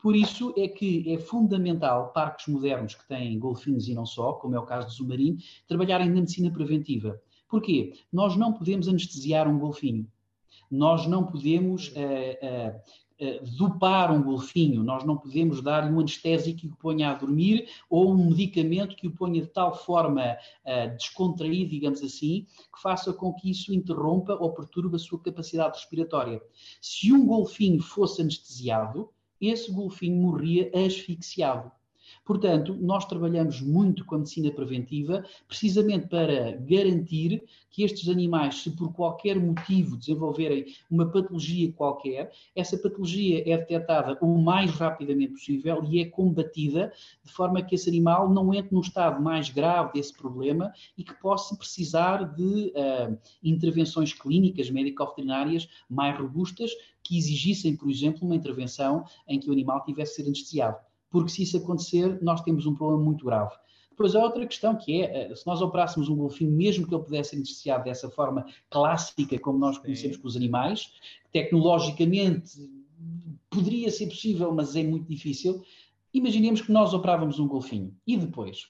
Por 0.00 0.14
isso 0.14 0.54
é 0.56 0.68
que 0.68 1.12
é 1.12 1.18
fundamental 1.18 2.12
parques 2.12 2.46
modernos 2.46 2.94
que 2.94 3.08
têm 3.08 3.38
golfinhos 3.38 3.88
e 3.88 3.94
não 3.94 4.06
só, 4.06 4.34
como 4.34 4.54
é 4.54 4.58
o 4.58 4.66
caso 4.66 4.86
do 4.86 4.92
Zumarino, 4.92 5.38
trabalharem 5.66 6.08
na 6.08 6.16
medicina 6.16 6.50
preventiva. 6.50 7.20
Porquê? 7.48 7.94
Nós 8.12 8.36
não 8.36 8.52
podemos 8.52 8.88
anestesiar 8.88 9.48
um 9.48 9.58
golfinho. 9.58 10.06
Nós 10.70 11.06
não 11.06 11.24
podemos 11.24 11.88
uh, 11.88 11.92
uh, 11.92 12.80
dopar 13.56 14.12
um 14.12 14.22
golfinho, 14.22 14.82
nós 14.82 15.04
não 15.04 15.16
podemos 15.16 15.62
dar-lhe 15.62 15.92
um 15.92 16.00
anestésico 16.00 16.58
que 16.58 16.66
o 16.66 16.76
ponha 16.76 17.10
a 17.10 17.14
dormir 17.14 17.68
ou 17.88 18.12
um 18.12 18.28
medicamento 18.28 18.94
que 18.94 19.06
o 19.06 19.10
ponha 19.10 19.40
de 19.40 19.48
tal 19.48 19.74
forma 19.74 20.36
uh, 20.64 20.96
descontraído, 20.96 21.70
digamos 21.70 22.02
assim, 22.02 22.46
que 22.74 22.82
faça 22.82 23.12
com 23.12 23.32
que 23.32 23.50
isso 23.50 23.72
interrompa 23.72 24.34
ou 24.34 24.52
perturbe 24.52 24.96
a 24.96 24.98
sua 24.98 25.18
capacidade 25.18 25.78
respiratória. 25.78 26.42
Se 26.80 27.12
um 27.12 27.26
golfinho 27.26 27.80
fosse 27.80 28.20
anestesiado, 28.20 29.10
esse 29.40 29.70
golfinho 29.70 30.16
morria 30.16 30.70
asfixiado. 30.74 31.70
Portanto, 32.26 32.76
nós 32.80 33.04
trabalhamos 33.04 33.60
muito 33.60 34.04
com 34.04 34.16
a 34.16 34.18
medicina 34.18 34.50
preventiva, 34.50 35.24
precisamente 35.46 36.08
para 36.08 36.56
garantir 36.56 37.44
que 37.70 37.84
estes 37.84 38.08
animais, 38.08 38.62
se 38.62 38.70
por 38.72 38.92
qualquer 38.92 39.38
motivo 39.38 39.96
desenvolverem 39.96 40.66
uma 40.90 41.06
patologia 41.06 41.70
qualquer, 41.72 42.32
essa 42.56 42.76
patologia 42.76 43.48
é 43.48 43.56
detectada 43.56 44.18
o 44.20 44.38
mais 44.38 44.72
rapidamente 44.72 45.34
possível 45.34 45.84
e 45.88 46.00
é 46.00 46.06
combatida 46.06 46.92
de 47.22 47.32
forma 47.32 47.62
que 47.62 47.76
esse 47.76 47.88
animal 47.88 48.28
não 48.28 48.52
entre 48.52 48.74
num 48.74 48.80
estado 48.80 49.22
mais 49.22 49.48
grave 49.48 49.92
desse 49.92 50.12
problema 50.12 50.72
e 50.98 51.04
que 51.04 51.14
possa 51.14 51.54
precisar 51.54 52.34
de 52.34 52.72
uh, 52.74 53.16
intervenções 53.40 54.12
clínicas, 54.12 54.68
médico-veterinárias 54.68 55.68
mais 55.88 56.18
robustas 56.18 56.72
que 57.04 57.16
exigissem, 57.16 57.76
por 57.76 57.88
exemplo, 57.88 58.26
uma 58.26 58.34
intervenção 58.34 59.04
em 59.28 59.38
que 59.38 59.48
o 59.48 59.52
animal 59.52 59.84
tivesse 59.84 60.16
de 60.16 60.16
ser 60.16 60.28
anestesiado 60.28 60.85
porque 61.16 61.30
se 61.30 61.44
isso 61.44 61.56
acontecer, 61.56 62.22
nós 62.22 62.42
temos 62.42 62.66
um 62.66 62.74
problema 62.74 63.02
muito 63.02 63.24
grave. 63.24 63.54
Depois 63.88 64.14
há 64.14 64.22
outra 64.22 64.46
questão 64.46 64.76
que 64.76 65.00
é, 65.00 65.30
eh, 65.30 65.34
se 65.34 65.46
nós 65.46 65.62
operássemos 65.62 66.10
um 66.10 66.16
golfinho, 66.16 66.52
mesmo 66.52 66.86
que 66.86 66.94
ele 66.94 67.02
pudesse 67.02 67.30
ser 67.30 67.36
anestesiado 67.36 67.84
dessa 67.84 68.10
forma 68.10 68.44
clássica, 68.68 69.38
como 69.38 69.58
nós 69.58 69.78
conhecemos 69.78 70.18
com 70.18 70.28
os 70.28 70.36
animais, 70.36 70.92
tecnologicamente 71.32 72.60
poderia 73.48 73.90
ser 73.90 74.08
possível, 74.08 74.54
mas 74.54 74.76
é 74.76 74.82
muito 74.82 75.08
difícil. 75.08 75.62
Imaginemos 76.12 76.60
que 76.60 76.70
nós 76.70 76.92
operávamos 76.92 77.38
um 77.38 77.48
golfinho 77.48 77.96
e 78.06 78.18
depois 78.18 78.68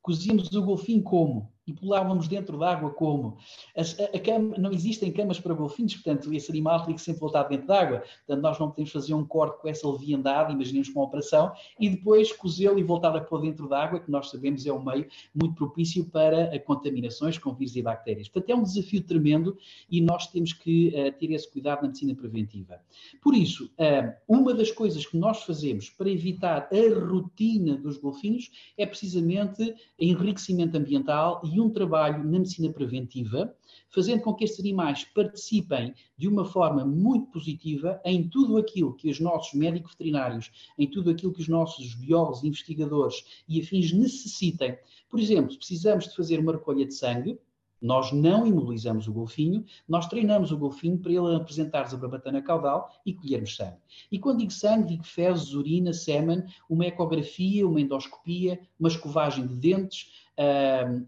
cozíamos 0.00 0.52
o 0.52 0.62
golfinho 0.62 1.02
como? 1.02 1.52
E 1.68 1.72
pulávamos 1.74 2.26
dentro 2.28 2.56
d'água 2.56 2.88
como? 2.88 3.36
A, 3.76 3.82
a 4.16 4.20
cama, 4.20 4.56
não 4.56 4.72
existem 4.72 5.12
camas 5.12 5.38
para 5.38 5.52
golfinhos, 5.52 5.94
portanto, 5.96 6.32
esse 6.32 6.50
animal 6.50 6.82
tem 6.86 6.94
que 6.94 7.02
sempre 7.02 7.20
voltar 7.20 7.42
dentro 7.42 7.66
d'água. 7.66 8.02
Portanto, 8.26 8.42
nós 8.42 8.58
não 8.58 8.70
podemos 8.70 8.90
fazer 8.90 9.12
um 9.12 9.22
corte 9.22 9.60
com 9.60 9.68
essa 9.68 9.86
leviandade, 9.86 10.54
imaginemos 10.54 10.88
com 10.88 11.00
uma 11.00 11.06
operação, 11.06 11.52
e 11.78 11.90
depois 11.90 12.32
cozê-lo 12.32 12.78
e 12.78 12.82
voltar 12.82 13.14
a 13.14 13.20
pôr 13.20 13.42
dentro 13.42 13.68
d'água, 13.68 14.00
que 14.00 14.10
nós 14.10 14.30
sabemos 14.30 14.64
é 14.64 14.72
um 14.72 14.82
meio 14.82 15.06
muito 15.34 15.56
propício 15.56 16.06
para 16.06 16.58
contaminações 16.60 17.36
com 17.36 17.52
vírus 17.52 17.76
e 17.76 17.82
bactérias. 17.82 18.28
Portanto, 18.30 18.50
é 18.50 18.56
um 18.56 18.62
desafio 18.62 19.02
tremendo 19.02 19.58
e 19.90 20.00
nós 20.00 20.26
temos 20.28 20.54
que 20.54 20.88
uh, 20.88 21.12
ter 21.18 21.30
esse 21.32 21.50
cuidado 21.50 21.82
na 21.82 21.88
medicina 21.88 22.14
preventiva. 22.14 22.80
Por 23.22 23.34
isso, 23.34 23.66
uh, 23.78 24.14
uma 24.26 24.54
das 24.54 24.70
coisas 24.70 25.04
que 25.04 25.18
nós 25.18 25.42
fazemos 25.42 25.90
para 25.90 26.08
evitar 26.08 26.66
a 26.72 27.06
rotina 27.06 27.76
dos 27.76 27.98
golfinhos 27.98 28.50
é 28.78 28.86
precisamente 28.86 29.74
enriquecimento 29.98 30.76
ambiental 30.76 31.42
e 31.44 31.57
um 31.60 31.70
trabalho 31.70 32.24
na 32.24 32.38
medicina 32.38 32.72
preventiva, 32.72 33.54
fazendo 33.90 34.22
com 34.22 34.34
que 34.34 34.44
estes 34.44 34.60
animais 34.60 35.04
participem 35.04 35.94
de 36.16 36.28
uma 36.28 36.44
forma 36.44 36.84
muito 36.84 37.30
positiva 37.30 38.00
em 38.04 38.28
tudo 38.28 38.56
aquilo 38.58 38.94
que 38.94 39.10
os 39.10 39.20
nossos 39.20 39.54
médicos 39.54 39.92
veterinários, 39.92 40.50
em 40.78 40.88
tudo 40.88 41.10
aquilo 41.10 41.32
que 41.32 41.40
os 41.40 41.48
nossos 41.48 41.94
biólogos, 41.94 42.44
investigadores 42.44 43.42
e 43.48 43.60
afins 43.60 43.92
necessitem. 43.92 44.76
Por 45.10 45.18
exemplo, 45.18 45.56
precisamos 45.56 46.04
de 46.04 46.16
fazer 46.16 46.38
uma 46.38 46.52
recolha 46.52 46.84
de 46.84 46.94
sangue, 46.94 47.38
nós 47.80 48.12
não 48.12 48.46
imobilizamos 48.46 49.06
o 49.06 49.12
golfinho, 49.12 49.64
nós 49.88 50.06
treinamos 50.06 50.50
o 50.52 50.58
golfinho 50.58 50.98
para 50.98 51.12
ele 51.12 51.36
apresentar-nos 51.36 51.94
a 51.94 51.96
barbatana 51.96 52.42
caudal 52.42 52.90
e 53.06 53.14
colhermos 53.14 53.56
sangue. 53.56 53.78
E 54.10 54.18
quando 54.18 54.38
digo 54.38 54.50
sangue, 54.50 54.88
digo 54.88 55.04
fezes, 55.04 55.54
urina, 55.54 55.92
sêmen, 55.92 56.44
uma 56.68 56.86
ecografia, 56.86 57.66
uma 57.66 57.80
endoscopia, 57.80 58.60
uma 58.78 58.88
escovagem 58.88 59.46
de 59.46 59.54
dentes, 59.54 60.10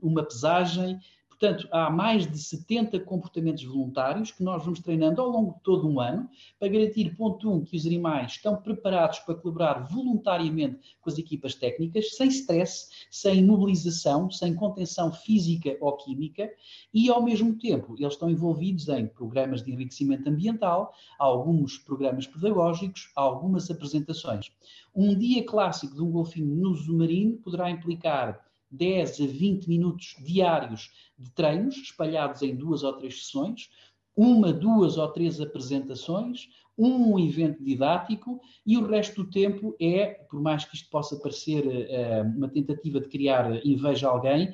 uma 0.02 0.24
pesagem, 0.24 0.98
Portanto, 1.40 1.66
há 1.72 1.88
mais 1.88 2.30
de 2.30 2.36
70 2.36 3.00
comportamentos 3.00 3.64
voluntários 3.64 4.30
que 4.30 4.42
nós 4.42 4.62
vamos 4.62 4.80
treinando 4.80 5.22
ao 5.22 5.30
longo 5.30 5.54
de 5.54 5.60
todo 5.62 5.88
um 5.88 5.98
ano 5.98 6.28
para 6.58 6.68
garantir, 6.68 7.16
ponto 7.16 7.50
um, 7.50 7.64
que 7.64 7.78
os 7.78 7.86
animais 7.86 8.32
estão 8.32 8.56
preparados 8.56 9.20
para 9.20 9.34
colaborar 9.36 9.88
voluntariamente 9.88 10.98
com 11.00 11.08
as 11.08 11.16
equipas 11.16 11.54
técnicas, 11.54 12.14
sem 12.14 12.28
stress, 12.28 13.06
sem 13.10 13.38
imobilização, 13.38 14.30
sem 14.30 14.54
contenção 14.54 15.10
física 15.14 15.74
ou 15.80 15.96
química 15.96 16.52
e, 16.92 17.08
ao 17.08 17.22
mesmo 17.22 17.56
tempo, 17.56 17.96
eles 17.98 18.12
estão 18.12 18.28
envolvidos 18.28 18.86
em 18.90 19.06
programas 19.06 19.62
de 19.62 19.72
enriquecimento 19.72 20.28
ambiental, 20.28 20.92
alguns 21.18 21.78
programas 21.78 22.26
pedagógicos, 22.26 23.10
algumas 23.16 23.70
apresentações. 23.70 24.52
Um 24.94 25.16
dia 25.16 25.42
clássico 25.42 25.94
de 25.94 26.02
um 26.02 26.10
golfinho 26.10 26.54
no 26.54 26.76
submarino 26.76 27.38
poderá 27.38 27.70
implicar 27.70 28.49
10 28.70 29.20
a 29.20 29.26
20 29.26 29.66
minutos 29.66 30.16
diários 30.24 30.90
de 31.18 31.30
treinos, 31.30 31.76
espalhados 31.76 32.42
em 32.42 32.54
duas 32.54 32.82
ou 32.82 32.92
três 32.94 33.24
sessões, 33.24 33.68
uma, 34.16 34.52
duas 34.52 34.98
ou 34.98 35.08
três 35.08 35.40
apresentações, 35.40 36.48
um 36.76 37.18
evento 37.18 37.62
didático 37.62 38.40
e 38.66 38.76
o 38.78 38.86
resto 38.86 39.22
do 39.22 39.30
tempo 39.30 39.76
é, 39.78 40.06
por 40.30 40.40
mais 40.40 40.64
que 40.64 40.76
isto 40.76 40.88
possa 40.88 41.16
parecer 41.16 41.62
uh, 41.66 42.36
uma 42.36 42.48
tentativa 42.48 43.00
de 43.00 43.08
criar 43.08 43.64
inveja 43.66 44.08
a 44.08 44.10
alguém, 44.10 44.48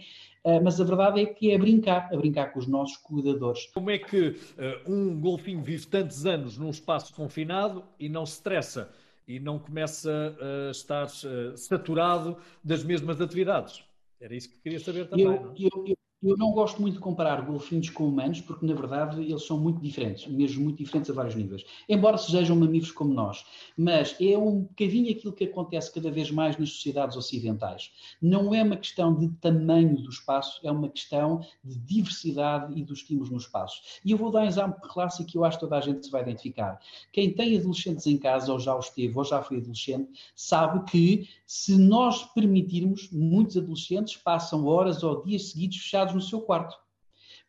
uh, 0.45 0.63
mas 0.63 0.81
a 0.81 0.85
verdade 0.85 1.21
é 1.21 1.27
que 1.27 1.53
é 1.53 1.59
brincar, 1.59 2.13
a 2.13 2.17
brincar 2.17 2.53
com 2.53 2.59
os 2.59 2.67
nossos 2.67 2.97
cuidadores. 2.97 3.67
Como 3.73 3.91
é 3.91 3.99
que 3.99 4.29
uh, 4.29 4.93
um 4.93 5.21
golfinho 5.21 5.63
vive 5.63 5.87
tantos 5.87 6.27
anos 6.27 6.59
num 6.59 6.71
espaço 6.71 7.15
confinado 7.15 7.85
e 7.99 8.09
não 8.09 8.27
se 8.27 8.35
estressa 8.35 8.91
e 9.29 9.39
não 9.39 9.59
começa 9.59 10.37
a 10.41 10.71
estar 10.71 11.09
saturado 11.57 12.37
das 12.63 12.85
mesmas 12.85 13.21
atividades? 13.21 13.83
Era 14.27 14.35
isso 14.35 14.51
que 14.51 14.59
queria 14.59 14.81
saber 14.81 15.09
também. 15.09 15.25
Eu, 15.25 15.41
não? 15.41 15.53
É? 15.53 15.55
Eu, 15.57 15.87
eu, 15.87 15.97
eu 16.23 16.37
não 16.37 16.53
gosto 16.53 16.81
muito 16.81 16.95
de 16.95 17.01
comparar 17.01 17.43
golfinhos 17.43 17.91
com 17.91 18.09
humanos, 18.09 18.41
porque 18.41 18.65
na 18.65 18.75
verdade 18.75 19.21
eles 19.23 19.47
são 19.47 19.59
muito 19.59 19.81
diferentes, 19.81 20.27
mesmo 20.27 20.65
muito 20.65 20.79
diferentes 20.79 21.11
a 21.11 21.15
vários 21.15 21.35
níveis. 21.35 21.65
Embora 21.89 22.17
sejam 22.17 22.57
mamíferos 22.57 22.93
como 22.93 23.13
nós, 23.13 23.45
mas 23.77 24.17
é 24.21 24.37
um 24.37 24.63
bocadinho 24.63 25.11
aquilo 25.11 25.33
que 25.33 25.45
acontece 25.45 25.93
cada 25.93 26.11
vez 26.11 26.31
mais 26.31 26.57
nas 26.57 26.71
sociedades 26.71 27.17
ocidentais. 27.17 27.93
Não 28.21 28.55
é 28.55 28.63
uma 28.63 28.77
questão 28.77 29.15
de 29.15 29.29
tamanho 29.41 29.97
do 29.97 30.09
espaço, 30.09 30.61
é 30.65 30.71
uma 30.71 30.89
questão 30.89 31.41
de 31.63 31.79
diversidade 31.79 32.79
e 32.79 32.83
dos 32.83 32.99
estímulos 32.99 33.31
no 33.31 33.37
espaço. 33.37 33.83
E 34.05 34.11
eu 34.11 34.19
vou 34.19 34.31
dar 34.31 34.41
um 34.41 34.47
exemplo 34.47 34.81
clássico 34.81 35.31
que 35.31 35.37
eu 35.37 35.45
acho 35.45 35.59
que 35.59 35.65
toda 35.65 35.77
a 35.77 35.81
gente 35.81 36.05
se 36.05 36.11
vai 36.11 36.23
identificar. 36.23 36.81
Quem 37.13 37.33
tem 37.33 37.59
adolescentes 37.59 38.07
em 38.07 38.17
casa, 38.17 38.53
ou 38.53 38.59
já 38.59 38.77
os 38.77 38.89
teve, 38.89 39.17
ou 39.17 39.25
já 39.25 39.43
foi 39.43 39.59
adolescente, 39.59 40.11
sabe 40.35 40.91
que 40.91 41.29
se 41.47 41.77
nós 41.77 42.25
permitirmos, 42.33 43.11
muitos 43.13 43.57
adolescentes 43.57 44.17
passam 44.17 44.67
horas 44.67 45.03
ou 45.03 45.23
dias 45.23 45.51
seguidos 45.51 45.77
fechados 45.77 46.06
fechados 46.07 46.15
no 46.15 46.21
seu 46.21 46.41
quarto. 46.41 46.77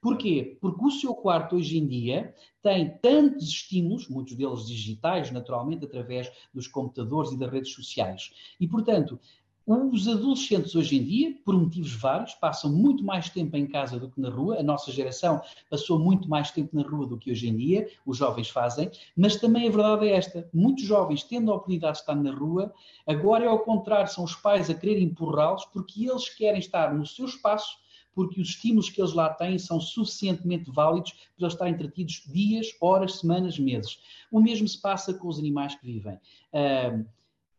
Porquê? 0.01 0.57
Porque 0.61 0.85
o 0.85 0.91
seu 0.91 1.13
quarto 1.15 1.55
hoje 1.55 1.77
em 1.77 1.87
dia 1.87 2.33
tem 2.61 2.97
tantos 3.01 3.47
estímulos, 3.47 4.07
muitos 4.07 4.35
deles 4.35 4.67
digitais, 4.67 5.31
naturalmente, 5.31 5.85
através 5.85 6.31
dos 6.53 6.67
computadores 6.67 7.31
e 7.31 7.37
das 7.37 7.51
redes 7.51 7.73
sociais. 7.73 8.31
E, 8.59 8.67
portanto, 8.67 9.19
os 9.65 10.07
adolescentes 10.07 10.75
hoje 10.75 10.97
em 10.97 11.03
dia, 11.03 11.35
por 11.43 11.53
motivos 11.53 11.93
vários, 11.93 12.33
passam 12.35 12.71
muito 12.71 13.03
mais 13.03 13.29
tempo 13.29 13.57
em 13.57 13.67
casa 13.67 13.99
do 13.99 14.09
que 14.09 14.21
na 14.21 14.29
rua. 14.29 14.59
A 14.59 14.63
nossa 14.63 14.91
geração 14.91 15.41
passou 15.69 15.99
muito 15.99 16.29
mais 16.29 16.51
tempo 16.51 16.73
na 16.73 16.87
rua 16.87 17.05
do 17.05 17.17
que 17.17 17.31
hoje 17.31 17.49
em 17.49 17.57
dia, 17.57 17.89
os 18.05 18.17
jovens 18.17 18.49
fazem, 18.49 18.89
mas 19.15 19.35
também 19.35 19.67
a 19.67 19.71
verdade 19.71 20.07
é 20.07 20.11
esta: 20.15 20.47
muitos 20.53 20.85
jovens, 20.85 21.23
tendo 21.23 21.51
a 21.51 21.55
oportunidade 21.55 21.95
de 21.95 21.99
estar 21.99 22.15
na 22.15 22.31
rua, 22.31 22.73
agora 23.05 23.43
é 23.43 23.47
ao 23.47 23.59
contrário, 23.59 24.09
são 24.09 24.23
os 24.23 24.35
pais 24.35 24.69
a 24.69 24.73
querer 24.73 25.01
empurrá-los 25.01 25.65
porque 25.65 26.07
eles 26.07 26.29
querem 26.29 26.59
estar 26.59 26.93
no 26.93 27.05
seu 27.05 27.25
espaço 27.25 27.77
porque 28.17 28.41
os 28.41 28.49
estímulos 28.49 28.89
que 28.89 28.99
eles 28.99 29.13
lá 29.13 29.29
têm 29.29 29.59
são 29.59 29.79
suficientemente 29.79 30.71
válidos 30.71 31.11
para 31.11 31.45
eles 31.45 31.53
estarem 31.53 31.73
entretidos 31.75 32.23
dias, 32.25 32.75
horas, 32.81 33.19
semanas, 33.19 33.59
meses. 33.59 33.99
O 34.31 34.41
mesmo 34.41 34.67
se 34.67 34.81
passa 34.81 35.13
com 35.13 35.27
os 35.27 35.37
animais 35.37 35.75
que 35.75 35.85
vivem. 35.85 36.15
Uh, 36.51 37.05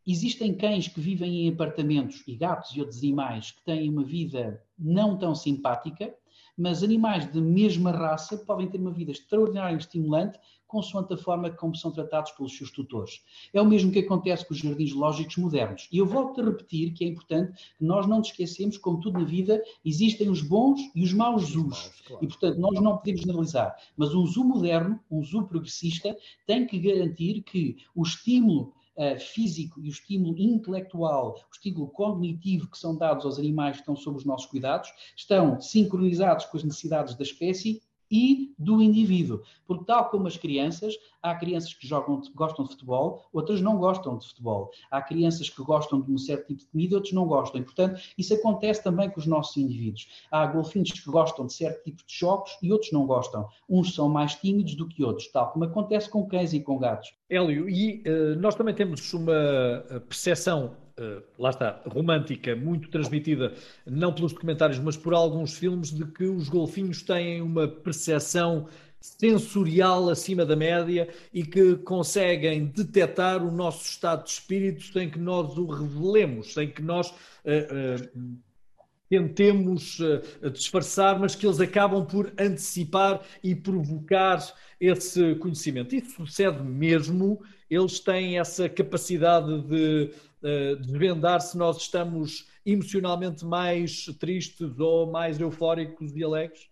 existem 0.05 0.53
cães 0.57 0.89
que 0.89 1.01
vivem 1.01 1.47
em 1.47 1.49
apartamentos 1.49 2.25
e 2.27 2.35
gatos 2.35 2.75
e 2.75 2.81
outros 2.81 2.99
animais 2.99 3.53
que 3.53 3.65
têm 3.65 3.89
uma 3.89 4.03
vida 4.03 4.61
não 4.77 5.17
tão 5.17 5.33
simpática, 5.33 6.13
mas 6.57 6.83
animais 6.83 7.31
de 7.31 7.41
mesma 7.41 7.93
raça 7.93 8.37
podem 8.39 8.69
ter 8.69 8.81
uma 8.81 8.91
vida 8.91 9.13
extraordinariamente 9.13 9.87
estimulante 9.87 10.41
consoante 10.69 11.15
a 11.15 11.17
forma 11.17 11.51
como 11.51 11.75
são 11.75 11.91
tratados 11.91 12.31
pelos 12.33 12.57
seus 12.57 12.71
tutores. 12.71 13.23
É 13.53 13.61
o 13.61 13.65
mesmo 13.65 13.91
que 13.91 13.99
acontece 13.99 14.47
com 14.47 14.55
os 14.55 14.61
jardins 14.61 14.93
lógicos 14.93 15.37
modernos. 15.39 15.89
E 15.91 15.99
eu 15.99 16.07
volto 16.07 16.41
a 16.41 16.45
repetir 16.45 16.93
que 16.93 17.05
é 17.05 17.09
importante 17.09 17.53
que 17.77 17.85
nós 17.85 18.07
não 18.07 18.19
nos 18.19 18.29
esquecemos, 18.29 18.77
como 18.77 19.01
tudo 19.01 19.19
na 19.19 19.25
vida, 19.25 19.61
existem 19.85 20.29
os 20.29 20.43
bons 20.43 20.81
e 20.95 21.03
os 21.03 21.13
maus 21.13 21.47
zoos. 21.47 21.91
Claro. 22.07 22.25
E, 22.25 22.29
portanto, 22.29 22.59
nós 22.59 22.81
não 22.81 22.97
podemos 22.99 23.23
generalizar. 23.23 23.77
Mas 23.97 24.15
um 24.15 24.27
zoo 24.27 24.45
moderno, 24.45 25.01
um 25.11 25.25
zoo 25.25 25.49
progressista, 25.49 26.17
tem 26.47 26.67
que 26.67 26.79
garantir 26.79 27.43
que 27.43 27.79
o 27.95 28.03
estímulo 28.03 28.75
uh, 28.97 29.19
físico 29.19 29.81
e 29.81 29.89
o 29.89 29.93
estímulo 29.93 30.39
intelectual, 30.39 31.37
o 31.49 31.53
estímulo 31.53 31.89
cognitivo 31.89 32.69
que 32.69 32.77
são 32.77 32.97
dados 32.97 33.25
aos 33.25 33.39
animais 33.39 33.77
que 33.77 33.83
estão 33.83 33.97
sob 33.97 34.19
os 34.19 34.25
nossos 34.25 34.47
cuidados, 34.47 34.91
estão 35.17 35.61
sincronizados 35.61 36.45
com 36.47 36.57
as 36.57 36.65
necessidades 36.65 37.15
da 37.15 37.23
espécie 37.23 37.81
e 38.11 38.55
do 38.59 38.83
indivíduo. 38.83 39.43
Porque, 39.67 39.85
tal 39.85 40.09
como 40.11 40.27
as 40.27 40.37
crianças, 40.37 40.95
há 41.23 41.35
crianças 41.35 41.75
que 41.75 41.87
jogam, 41.87 42.21
gostam 42.35 42.65
de 42.65 42.73
futebol, 42.73 43.25
outras 43.33 43.61
não 43.61 43.79
gostam 43.79 44.19
de 44.19 44.27
futebol. 44.27 44.71
Há 44.91 45.03
crianças 45.03 45.49
que 45.49 45.63
gostam 45.63 46.01
de 46.01 46.11
um 46.11 46.19
certo 46.19 46.47
tipo 46.49 46.61
de 46.61 46.67
comida, 46.67 46.97
outros 46.97 47.13
não 47.13 47.27
gostam. 47.27 47.61
E, 47.61 47.65
portanto, 47.65 48.01
isso 48.17 48.35
acontece 48.35 48.83
também 48.83 49.11
com 49.11 49.21
os 49.21 49.27
nossos 49.27 49.57
indivíduos. 49.57 50.09
Há 50.31 50.47
golfinhos 50.47 50.91
que 50.91 51.11
gostam 51.11 51.47
de 51.47 51.53
certo 51.53 51.83
tipo 51.85 52.05
de 52.07 52.15
jogos 52.15 52.57
e 52.63 52.73
outros 52.73 52.93
não 52.93 53.07
gostam. 53.07 53.49
Uns 53.69 53.95
são 53.95 54.09
mais 54.09 54.35
tímidos 54.35 54.75
do 54.75 54.89
que 54.89 55.05
outros, 55.05 55.29
tal 55.29 55.53
como 55.53 55.65
acontece 55.65 56.09
com 56.09 56.27
cães 56.27 56.53
e 56.53 56.61
com 56.61 56.79
gatos. 56.79 57.13
Hélio, 57.29 57.69
e 57.69 58.03
uh, 58.07 58.39
nós 58.41 58.55
também 58.55 58.75
temos 58.75 59.13
uma 59.13 59.33
eh, 59.33 60.01
percepção 60.01 60.77
lá 61.39 61.51
está, 61.51 61.83
romântica, 61.87 62.57
muito 62.57 62.89
transmitida, 62.89 63.55
não 63.87 64.13
pelos 64.13 64.33
documentários, 64.33 64.79
mas 64.79 64.97
por 64.97 65.15
alguns 65.15 65.57
filmes, 65.57 65.91
de 65.91 66.05
que 66.07 66.25
os 66.25 66.49
golfinhos 66.49 67.03
têm 67.03 67.41
uma 67.41 67.69
percepção 67.69 68.67
sensorial 69.01 70.09
acima 70.09 70.45
da 70.45 70.57
média 70.57 71.09
e 71.33 71.45
que 71.45 71.77
conseguem 71.77 72.67
detectar 72.67 73.45
o 73.45 73.51
nosso 73.51 73.85
estado 73.85 74.25
de 74.25 74.31
espírito 74.31 74.83
sem 74.83 75.09
que 75.09 75.19
nós 75.19 75.57
o 75.57 75.67
revelemos, 75.67 76.53
sem 76.53 76.69
que 76.71 76.83
nós 76.83 77.11
uh, 77.11 77.13
uh, 77.15 78.39
tentemos 79.09 79.99
disfarçar, 80.53 81.19
mas 81.19 81.35
que 81.35 81.47
eles 81.47 81.61
acabam 81.61 82.05
por 82.05 82.31
antecipar 82.39 83.23
e 83.43 83.55
provocar 83.55 84.39
esse 84.79 85.35
conhecimento. 85.37 85.95
Isso 85.95 86.27
sucede 86.27 86.63
mesmo, 86.63 87.41
eles 87.71 88.01
têm 88.01 88.39
essa 88.39 88.69
capacidade 88.69 89.63
de 89.63 90.11
uh, 90.13 90.28
desvendar 90.81 91.41
se 91.41 91.57
nós 91.57 91.79
estamos 91.79 92.49
emocionalmente 92.65 93.45
mais 93.45 94.05
tristes 94.19 94.79
ou 94.79 95.11
mais 95.11 95.41
eufóricos 95.41 96.15
e 96.17 96.23
alegres? 96.23 96.69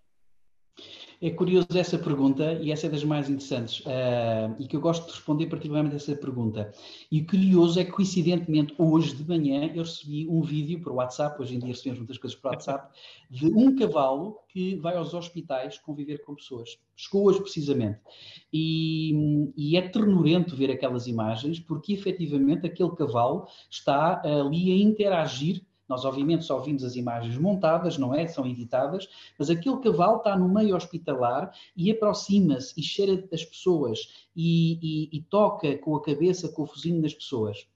É 1.21 1.31
curioso 1.31 1.67
essa 1.75 1.99
pergunta 1.99 2.53
e 2.61 2.71
essa 2.71 2.87
é 2.87 2.91
das 2.91 3.03
mais 3.03 3.31
interessantes 3.31 3.81
uh, 3.81 4.55
e 4.59 4.67
que 4.67 4.77
eu 4.77 4.81
gosto 4.81 5.07
de 5.07 5.13
responder 5.13 5.47
particularmente 5.47 5.97
essa 5.97 6.15
pergunta. 6.15 6.71
E 7.11 7.23
curioso 7.23 7.81
é 7.81 7.85
que, 7.85 7.91
coincidentemente, 7.91 8.75
hoje 8.77 9.15
de 9.15 9.27
manhã 9.27 9.71
eu 9.75 9.83
recebi 9.83 10.29
um 10.29 10.43
vídeo 10.43 10.81
por 10.81 10.93
WhatsApp, 10.93 11.41
hoje 11.41 11.57
em 11.57 11.59
dia 11.59 11.69
recebemos 11.69 12.01
muitas 12.01 12.19
coisas 12.19 12.39
por 12.39 12.49
WhatsApp, 12.49 12.95
de 13.31 13.47
um 13.47 13.75
cavalo 13.75 14.39
que 14.49 14.77
vai 14.77 14.97
aos 14.97 15.15
hospitais 15.15 15.79
conviver 15.79 16.23
com 16.23 16.35
pessoas. 16.35 16.79
Chegou 16.95 17.27
hoje 17.27 17.41
precisamente. 17.41 17.99
E, 18.53 19.53
e 19.57 19.77
é 19.77 19.89
ternurento 19.89 20.55
ver 20.55 20.71
aquelas 20.71 21.07
imagens 21.07 21.59
porque, 21.59 21.95
efetivamente, 21.95 22.67
aquele 22.67 22.91
cavalo 22.91 23.47
está 23.71 24.21
ali 24.23 24.71
a 24.71 24.77
interagir 24.77 25.63
nós, 25.89 26.05
obviamente, 26.05 26.45
só 26.45 26.59
vimos 26.59 26.83
as 26.83 26.97
imagens 26.97 27.37
montadas, 27.39 27.97
não 27.97 28.15
é? 28.15 28.27
São 28.27 28.47
editadas, 28.47 29.09
mas 29.39 29.51
aquele 29.51 29.79
cavalo 29.79 30.19
está 30.19 30.37
no 30.37 30.49
meio 30.49 30.75
hospitalar 30.75 31.53
e 31.77 31.91
aproxima-se 31.91 32.79
e 32.79 32.83
cheira 32.83 33.27
as 33.33 33.45
pessoas 33.45 34.27
e, 34.35 34.79
e, 34.83 35.19
e, 35.19 35.23
toca 35.23 35.77
com 35.79 35.97
a 35.97 36.03
cabeça, 36.03 36.49
com 36.49 36.63
o 36.63 36.67
focinho 36.67 37.01
das 37.01 37.15
pessoas. 37.15 37.67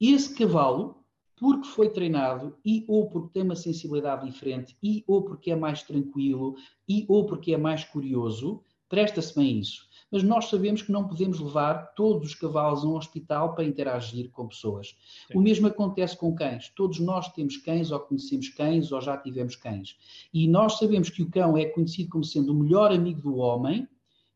Esse 0.00 0.34
cavalo, 0.34 1.04
porque 1.36 1.66
foi 1.66 1.88
treinado 1.88 2.56
e 2.64 2.84
ou 2.86 3.08
porque 3.08 3.32
tem 3.32 3.42
uma 3.42 3.56
sensibilidade 3.56 4.24
diferente 4.24 4.76
e 4.82 5.02
ou 5.06 5.22
porque 5.22 5.50
é 5.50 5.56
mais 5.56 5.82
tranquilo 5.82 6.54
e 6.88 7.04
ou 7.08 7.26
porque 7.26 7.52
é 7.52 7.56
mais 7.56 7.84
curioso, 7.84 8.62
presta-se 8.88 9.34
bem 9.34 9.56
a 9.56 9.60
isso 9.60 9.88
mas 10.14 10.22
nós 10.22 10.48
sabemos 10.48 10.80
que 10.80 10.92
não 10.92 11.08
podemos 11.08 11.40
levar 11.40 11.92
todos 11.96 12.28
os 12.28 12.34
cavalos 12.36 12.84
a 12.84 12.86
um 12.86 12.94
hospital 12.94 13.52
para 13.52 13.64
interagir 13.64 14.30
com 14.30 14.46
pessoas. 14.46 14.96
Sim. 15.26 15.36
O 15.36 15.42
mesmo 15.42 15.66
acontece 15.66 16.16
com 16.16 16.32
cães. 16.32 16.68
Todos 16.68 17.00
nós 17.00 17.32
temos 17.32 17.56
cães, 17.56 17.90
ou 17.90 17.98
conhecemos 17.98 18.48
cães, 18.50 18.92
ou 18.92 19.00
já 19.00 19.16
tivemos 19.16 19.56
cães. 19.56 19.98
E 20.32 20.46
nós 20.46 20.78
sabemos 20.78 21.10
que 21.10 21.20
o 21.20 21.28
cão 21.28 21.58
é 21.58 21.64
conhecido 21.64 22.10
como 22.10 22.22
sendo 22.22 22.52
o 22.52 22.54
melhor 22.54 22.92
amigo 22.92 23.22
do 23.22 23.38
homem, 23.38 23.88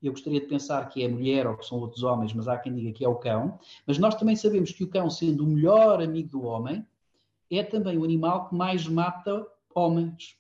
eu 0.03 0.11
gostaria 0.11 0.41
de 0.41 0.49
pensar 0.49 0.89
que 0.89 1.01
é 1.05 1.07
mulher 1.07 1.47
ou 1.47 1.57
que 1.57 1.65
são 1.65 1.79
outros 1.79 2.03
homens, 2.03 2.33
mas 2.33 2.49
há 2.49 2.59
quem 2.59 2.75
diga 2.75 2.91
que 2.91 3.05
é 3.05 3.09
o 3.09 3.15
cão. 3.15 3.61
Mas 3.87 3.99
nós 3.99 4.17
também 4.17 4.35
sabemos 4.35 4.73
que 4.73 4.83
o 4.83 4.89
cão, 4.89 5.09
sendo 5.09 5.45
o 5.45 5.47
melhor 5.47 6.03
amigo 6.03 6.29
do 6.29 6.43
homem, 6.43 6.85
é 7.49 7.63
também 7.63 7.97
o 7.97 8.03
animal 8.03 8.49
que 8.49 8.55
mais 8.57 8.85
mata 8.89 9.47
homens. 9.73 10.37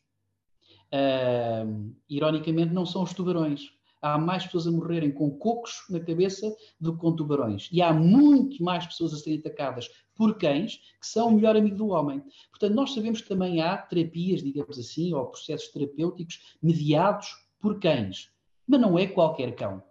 Uh, 0.93 1.95
ironicamente, 2.11 2.75
não 2.75 2.85
são 2.85 3.05
os 3.05 3.13
tubarões 3.15 3.78
há 4.01 4.19
mais 4.19 4.45
pessoas 4.45 4.67
a 4.67 4.71
morrerem 4.71 5.11
com 5.11 5.31
cocos 5.31 5.85
na 5.91 6.01
cabeça 6.01 6.55
do 6.81 6.93
que 6.93 7.01
com 7.01 7.15
tubarões. 7.15 7.69
E 7.73 7.83
há 7.83 7.93
muito 7.93 8.63
mais 8.63 8.87
pessoas 8.87 9.15
a 9.15 9.17
serem 9.17 9.39
atacadas 9.39 9.89
por 10.15 10.37
cães, 10.37 10.77
que 11.01 11.07
são 11.07 11.29
o 11.29 11.33
melhor 11.33 11.57
amigo 11.57 11.77
do 11.77 11.89
homem. 11.89 12.23
Portanto, 12.51 12.75
nós 12.75 12.93
sabemos 12.93 13.21
que 13.21 13.29
também 13.29 13.61
há 13.61 13.77
terapias, 13.77 14.43
digamos 14.43 14.79
assim, 14.79 15.15
ou 15.15 15.27
processos 15.27 15.69
terapêuticos 15.69 16.57
mediados 16.63 17.29
por 17.61 17.79
cães. 17.79 18.31
Mas 18.67 18.81
não 18.81 18.99
é 18.99 19.07
qualquer 19.07 19.55
cão. 19.55 19.83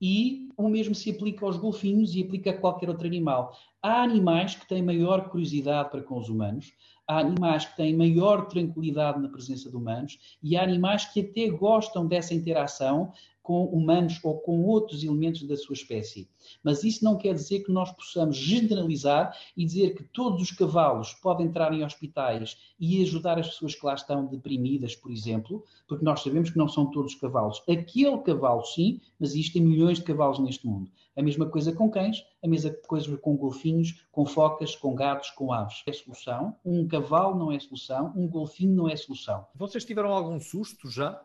E 0.00 0.48
o 0.56 0.68
mesmo 0.68 0.94
se 0.94 1.10
aplica 1.10 1.46
aos 1.46 1.56
golfinhos 1.56 2.14
e 2.14 2.22
aplica 2.22 2.50
a 2.50 2.58
qualquer 2.58 2.88
outro 2.88 3.06
animal. 3.06 3.56
Há 3.80 4.02
animais 4.02 4.54
que 4.54 4.66
têm 4.68 4.82
maior 4.82 5.28
curiosidade 5.28 5.90
para 5.90 6.02
com 6.02 6.18
os 6.18 6.28
humanos, 6.28 6.72
há 7.06 7.18
animais 7.18 7.66
que 7.66 7.76
têm 7.76 7.96
maior 7.96 8.46
tranquilidade 8.46 9.20
na 9.20 9.28
presença 9.28 9.70
de 9.70 9.76
humanos 9.76 10.18
e 10.42 10.56
há 10.56 10.62
animais 10.62 11.04
que 11.04 11.20
até 11.20 11.48
gostam 11.48 12.06
dessa 12.06 12.34
interação 12.34 13.12
com 13.42 13.64
humanos 13.66 14.20
ou 14.22 14.38
com 14.38 14.62
outros 14.64 15.02
elementos 15.02 15.42
da 15.42 15.56
sua 15.56 15.74
espécie. 15.74 16.28
Mas 16.62 16.84
isso 16.84 17.04
não 17.04 17.18
quer 17.18 17.34
dizer 17.34 17.60
que 17.60 17.72
nós 17.72 17.90
possamos 17.90 18.36
generalizar 18.36 19.36
e 19.56 19.64
dizer 19.64 19.94
que 19.94 20.04
todos 20.04 20.40
os 20.42 20.50
cavalos 20.50 21.12
podem 21.14 21.46
entrar 21.46 21.72
em 21.72 21.84
hospitais 21.84 22.56
e 22.78 23.02
ajudar 23.02 23.38
as 23.38 23.48
pessoas 23.48 23.74
que 23.74 23.84
lá 23.84 23.94
estão 23.94 24.26
deprimidas, 24.26 24.94
por 24.94 25.10
exemplo, 25.10 25.64
porque 25.88 26.04
nós 26.04 26.22
sabemos 26.22 26.50
que 26.50 26.58
não 26.58 26.68
são 26.68 26.90
todos 26.90 27.14
os 27.14 27.20
cavalos. 27.20 27.62
Aquele 27.68 28.18
cavalo, 28.18 28.64
sim, 28.64 29.00
mas 29.18 29.30
existem 29.30 29.62
milhões 29.62 29.98
de 29.98 30.04
cavalos 30.04 30.38
neste 30.38 30.66
mundo. 30.66 30.90
A 31.16 31.22
mesma 31.22 31.46
coisa 31.46 31.72
com 31.72 31.90
cães, 31.90 32.24
a 32.42 32.48
mesma 32.48 32.70
coisa 32.86 33.16
com 33.18 33.36
golfinhos, 33.36 34.06
com 34.10 34.24
focas, 34.24 34.74
com 34.74 34.94
gatos, 34.94 35.30
com 35.30 35.52
aves. 35.52 35.82
É 35.86 35.92
solução. 35.92 36.56
Um 36.64 36.88
cavalo 36.88 37.38
não 37.38 37.52
é 37.52 37.58
solução, 37.58 38.12
um 38.16 38.26
golfinho 38.26 38.74
não 38.74 38.88
é 38.88 38.96
solução. 38.96 39.46
Vocês 39.54 39.84
tiveram 39.84 40.10
algum 40.10 40.40
susto 40.40 40.88
já? 40.88 41.22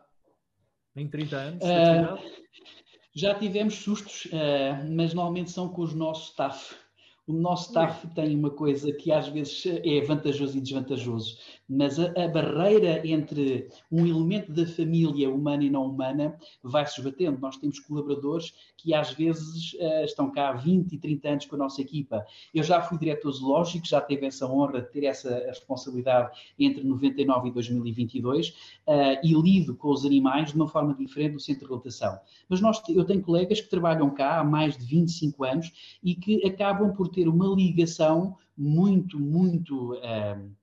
Em 1.00 1.08
30 1.08 1.36
anos? 1.36 1.64
Uh, 1.64 2.18
já 3.14 3.34
tivemos 3.34 3.74
sustos, 3.74 4.26
uh, 4.26 4.90
mas 4.90 5.14
normalmente 5.14 5.50
são 5.50 5.68
com 5.68 5.82
os 5.82 5.94
nossos 5.94 6.30
staff. 6.30 6.74
O 7.28 7.32
nosso 7.34 7.68
staff 7.68 8.06
tem 8.14 8.34
uma 8.34 8.48
coisa 8.48 8.90
que 8.90 9.12
às 9.12 9.28
vezes 9.28 9.62
é 9.66 10.00
vantajoso 10.00 10.56
e 10.56 10.62
desvantajoso, 10.62 11.36
mas 11.68 12.00
a, 12.00 12.06
a, 12.06 12.26
barreira 12.26 13.06
entre 13.06 13.68
um 13.92 14.06
elemento 14.06 14.50
da 14.50 14.66
família 14.66 15.28
humana 15.28 15.62
e 15.62 15.68
não 15.68 15.84
humana 15.84 16.38
vai 16.62 16.86
se 16.86 16.98
esbatendo. 16.98 17.38
Nós 17.38 17.58
temos 17.58 17.80
colaboradores 17.80 18.54
que 18.78 18.94
às 18.94 19.12
vezes 19.12 19.74
uh, 19.74 20.04
estão 20.04 20.30
cá 20.30 20.48
há 20.48 20.52
20 20.54 20.94
e 20.94 20.98
30 20.98 21.28
anos 21.28 21.44
com 21.44 21.56
a 21.56 21.58
nossa 21.58 21.82
equipa. 21.82 22.24
Eu 22.54 22.62
já 22.62 22.80
fui 22.80 22.96
diretor 22.96 23.30
zoológico, 23.30 23.86
já 23.86 24.00
tive 24.00 24.24
essa 24.24 24.50
honra 24.50 24.80
de 24.80 24.90
ter 24.90 25.04
essa 25.04 25.28
responsabilidade 25.48 26.30
entre 26.58 26.82
99 26.82 27.48
e 27.48 27.52
2022 27.52 28.48
uh, 28.48 28.54
e 29.22 29.34
lido 29.34 29.76
com 29.76 29.90
os 29.90 30.06
animais 30.06 30.48
de 30.48 30.56
uma 30.56 30.66
forma 30.66 30.94
diferente 30.94 31.32
do 31.32 31.40
centro 31.40 31.66
de 31.66 31.74
rotação. 31.74 32.18
Mas 32.48 32.62
nós, 32.62 32.80
eu 32.88 33.04
tenho 33.04 33.20
colegas 33.20 33.60
que 33.60 33.68
trabalham 33.68 34.08
cá 34.08 34.40
há 34.40 34.44
mais 34.44 34.78
de 34.78 34.86
25 34.86 35.44
anos 35.44 35.98
e 36.02 36.14
que 36.14 36.46
acabam 36.46 36.94
por 36.94 37.08
ter 37.08 37.17
uma 37.26 37.46
ligação 37.54 38.36
muito, 38.56 39.18
muito 39.18 39.94
uh, 39.94 40.57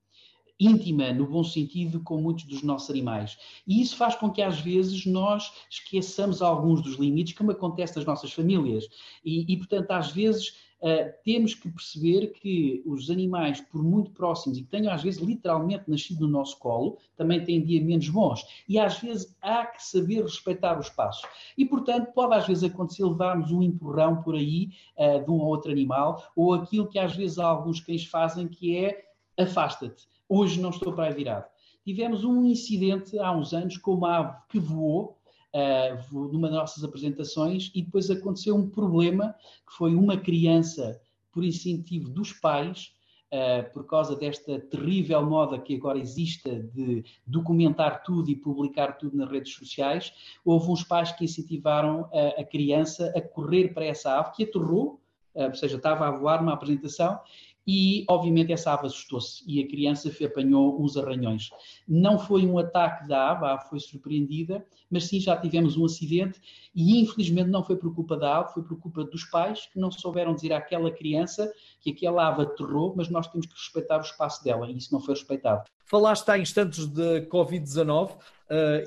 íntima, 0.59 1.11
no 1.11 1.27
bom 1.27 1.43
sentido, 1.43 1.99
com 2.01 2.21
muitos 2.21 2.45
dos 2.45 2.61
nossos 2.61 2.89
animais. 2.89 3.37
E 3.67 3.81
isso 3.81 3.95
faz 3.95 4.15
com 4.15 4.29
que, 4.29 4.41
às 4.41 4.59
vezes, 4.59 5.05
nós 5.05 5.51
esqueçamos 5.69 6.41
alguns 6.41 6.81
dos 6.81 6.95
limites, 6.95 7.33
como 7.33 7.51
acontece 7.51 7.95
nas 7.97 8.05
nossas 8.05 8.31
famílias. 8.31 8.87
E, 9.23 9.51
e 9.51 9.57
portanto, 9.57 9.91
às 9.91 10.11
vezes. 10.11 10.65
Uh, 10.81 11.09
temos 11.23 11.55
que 11.55 11.69
perceber 11.69 12.27
que 12.33 12.83
os 12.85 13.09
animais, 13.09 13.59
por 13.59 13.81
muito 13.81 14.11
próximos 14.11 14.57
e 14.57 14.61
que 14.61 14.69
tenham 14.69 14.93
às 14.93 15.01
vezes 15.01 15.19
literalmente 15.19 15.85
nascido 15.87 16.19
no 16.19 16.27
nosso 16.27 16.59
colo, 16.59 16.99
também 17.15 17.43
têm 17.43 17.63
dia 17.63 17.83
menos 17.83 18.07
bons. 18.09 18.45
E 18.67 18.77
às 18.77 18.99
vezes 18.99 19.35
há 19.41 19.65
que 19.65 19.83
saber 19.83 20.21
respeitar 20.21 20.77
o 20.77 20.81
espaço. 20.81 21.25
E 21.57 21.65
portanto, 21.65 22.11
pode 22.13 22.35
às 22.35 22.45
vezes 22.45 22.65
acontecer 22.65 23.03
levarmos 23.03 23.51
um 23.51 23.63
empurrão 23.63 24.21
por 24.21 24.35
aí 24.35 24.69
uh, 24.97 25.23
de 25.23 25.31
um 25.31 25.39
ou 25.39 25.47
outro 25.47 25.71
animal, 25.71 26.21
ou 26.35 26.53
aquilo 26.53 26.87
que 26.87 26.99
às 26.99 27.15
vezes 27.15 27.39
alguns 27.39 27.79
cães 27.79 28.05
fazem, 28.05 28.47
que 28.47 28.77
é 28.77 29.05
afasta-te. 29.39 30.07
Hoje 30.27 30.59
não 30.59 30.71
estou 30.71 30.93
para 30.93 31.05
aí 31.05 31.13
virado. 31.13 31.45
Tivemos 31.83 32.23
um 32.23 32.45
incidente 32.45 33.17
há 33.19 33.31
uns 33.31 33.53
anos 33.53 33.77
com 33.77 33.93
uma 33.93 34.17
ave 34.17 34.38
que 34.49 34.59
voou 34.59 35.19
uh, 35.53 36.31
numa 36.31 36.49
das 36.49 36.57
nossas 36.57 36.83
apresentações 36.83 37.71
e 37.75 37.81
depois 37.83 38.09
aconteceu 38.09 38.55
um 38.55 38.67
problema 38.67 39.35
que 39.67 39.77
foi 39.77 39.93
uma 39.93 40.17
criança, 40.17 40.99
por 41.31 41.43
incentivo 41.43 42.09
dos 42.09 42.33
pais, 42.33 42.93
Uh, 43.33 43.69
por 43.73 43.85
causa 43.85 44.15
desta 44.15 44.59
terrível 44.59 45.25
moda 45.25 45.59
que 45.59 45.75
agora 45.75 45.97
existe 45.97 46.47
de 46.73 47.03
documentar 47.25 48.03
tudo 48.03 48.29
e 48.29 48.35
publicar 48.35 48.93
tudo 48.93 49.17
nas 49.17 49.29
redes 49.29 49.51
sociais, 49.51 50.13
houve 50.45 50.69
uns 50.69 50.83
pais 50.83 51.11
que 51.11 51.25
incentivaram 51.25 52.07
a, 52.13 52.41
a 52.41 52.45
criança 52.45 53.11
a 53.15 53.19
correr 53.19 53.73
para 53.73 53.83
essa 53.83 54.19
ave 54.19 54.31
que 54.35 54.43
aterrou, 54.43 55.01
uh, 55.33 55.45
ou 55.45 55.55
seja, 55.55 55.75
estava 55.75 56.07
a 56.07 56.11
voar 56.11 56.39
numa 56.39 56.53
apresentação 56.53 57.19
e, 57.67 58.06
obviamente, 58.08 58.54
essa 58.54 58.73
ave 58.73 58.88
assustou-se 58.88 59.43
e 59.47 59.62
a 59.62 59.67
criança 59.67 60.12
apanhou 60.23 60.80
uns 60.82 60.95
arranhões. 60.95 61.49
Não 61.88 62.19
foi 62.19 62.45
um 62.45 62.60
ataque 62.60 63.08
da 63.08 63.32
ave, 63.32 63.45
a 63.45 63.54
ave 63.54 63.69
foi 63.69 63.80
surpreendida, 63.80 64.65
mas 64.89 65.06
sim 65.06 65.19
já 65.19 65.36
tivemos 65.36 65.75
um 65.75 65.86
acidente 65.86 66.39
e, 66.75 67.01
infelizmente, 67.01 67.49
não 67.49 67.63
foi 67.63 67.75
por 67.75 67.93
culpa 67.93 68.15
da 68.15 68.38
ave, 68.39 68.54
foi 68.54 68.63
por 68.63 68.80
culpa 68.80 69.04
dos 69.04 69.23
pais 69.25 69.67
que 69.71 69.80
não 69.80 69.91
souberam 69.91 70.36
dizer 70.36 70.54
àquela 70.54 70.91
criança 70.91 71.51
que 71.82 71.91
aquela 71.91 72.28
ave 72.28 72.43
aterrou, 72.43 72.93
mas 72.95 73.10
nós 73.10 73.28
temos 73.28 73.47
que 73.47 73.54
respeitar 73.54 73.97
o 73.97 74.01
espaço 74.01 74.43
dela 74.43 74.69
e 74.69 74.78
isso 74.78 74.93
não 74.93 74.99
foi 74.99 75.15
respeitado. 75.15 75.63
Falaste 75.86 76.30
há 76.30 76.38
instantes 76.38 76.86
de 76.88 77.21
Covid-19 77.28 78.12
uh, 78.12 78.17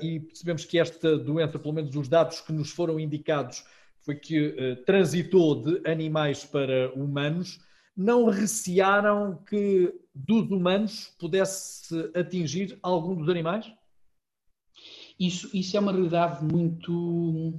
e 0.03 0.19
percebemos 0.21 0.65
que 0.65 0.79
esta 0.79 1.17
doença, 1.17 1.59
pelo 1.59 1.73
menos 1.73 1.95
os 1.95 2.07
dados 2.07 2.41
que 2.41 2.53
nos 2.53 2.71
foram 2.71 2.99
indicados, 2.99 3.63
foi 4.01 4.15
que 4.15 4.47
uh, 4.47 4.83
transitou 4.85 5.55
de 5.55 5.81
animais 5.89 6.45
para 6.45 6.91
humanos 6.93 7.59
não 7.99 8.29
recearam 8.29 9.43
que 9.43 9.93
dos 10.15 10.49
humanos 10.49 11.13
pudesse 11.19 11.93
atingir 12.15 12.79
algum 12.81 13.13
dos 13.13 13.27
animais? 13.27 13.69
Isso, 15.19 15.49
isso 15.53 15.75
é 15.75 15.81
uma 15.81 15.91
realidade 15.91 16.45
muito, 16.45 17.49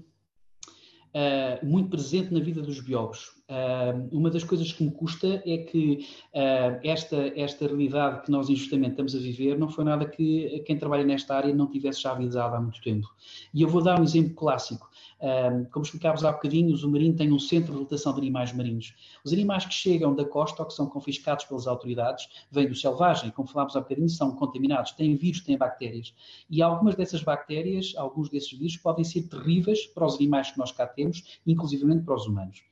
uh, 1.11 1.63
muito 1.63 1.91
presente 1.91 2.33
na 2.33 2.41
vida 2.41 2.63
dos 2.63 2.81
biólogos. 2.81 3.39
Uh, 3.51 4.09
uma 4.17 4.31
das 4.31 4.45
coisas 4.45 4.73
que 4.73 4.85
me 4.85 4.93
custa 4.93 5.43
é 5.45 5.59
que 5.59 6.07
uh, 6.33 6.79
esta, 6.85 7.17
esta 7.35 7.67
realidade 7.67 8.23
que 8.23 8.31
nós 8.31 8.49
injustamente 8.49 8.93
estamos 8.93 9.17
a 9.17 9.19
viver 9.19 9.59
não 9.59 9.69
foi 9.69 9.83
nada 9.83 10.07
que 10.07 10.63
quem 10.65 10.79
trabalha 10.79 11.03
nesta 11.03 11.35
área 11.35 11.53
não 11.53 11.67
tivesse 11.67 12.03
já 12.03 12.13
avisado 12.13 12.55
há 12.55 12.61
muito 12.61 12.81
tempo. 12.81 13.09
E 13.53 13.61
eu 13.63 13.69
vou 13.69 13.83
dar 13.83 13.99
um 13.99 14.05
exemplo 14.05 14.35
clássico. 14.35 14.89
Uh, 15.19 15.69
como 15.73 15.85
explicávamos 15.85 16.25
há 16.25 16.31
bocadinho, 16.31 16.77
o 16.77 16.89
Marinho 16.89 17.17
tem 17.17 17.33
um 17.33 17.41
centro 17.41 17.73
de 17.73 17.79
rotação 17.81 18.13
de 18.13 18.21
animais 18.21 18.53
marinhos. 18.53 18.95
Os 19.25 19.33
animais 19.33 19.67
que 19.67 19.75
chegam 19.75 20.15
da 20.15 20.25
costa 20.25 20.63
ou 20.63 20.69
que 20.69 20.75
são 20.75 20.87
confiscados 20.87 21.45
pelas 21.45 21.67
autoridades 21.67 22.29
vêm 22.53 22.69
do 22.69 22.75
selvagem, 22.77 23.33
como 23.33 23.49
falámos 23.49 23.75
há 23.75 23.81
bocadinho, 23.81 24.09
são 24.09 24.31
contaminados, 24.37 24.93
têm 24.93 25.17
vírus, 25.17 25.41
têm 25.41 25.59
bactérias. 25.59 26.15
E 26.49 26.63
algumas 26.63 26.95
dessas 26.95 27.25
bactérias, 27.25 27.95
alguns 27.97 28.29
desses 28.29 28.53
vírus 28.57 28.77
podem 28.77 29.03
ser 29.03 29.23
terríveis 29.23 29.87
para 29.89 30.07
os 30.07 30.15
animais 30.15 30.53
que 30.53 30.59
nós 30.59 30.71
cá 30.71 30.87
temos, 30.87 31.41
inclusivamente 31.45 32.05
para 32.05 32.15
os 32.15 32.27
humanos. 32.29 32.70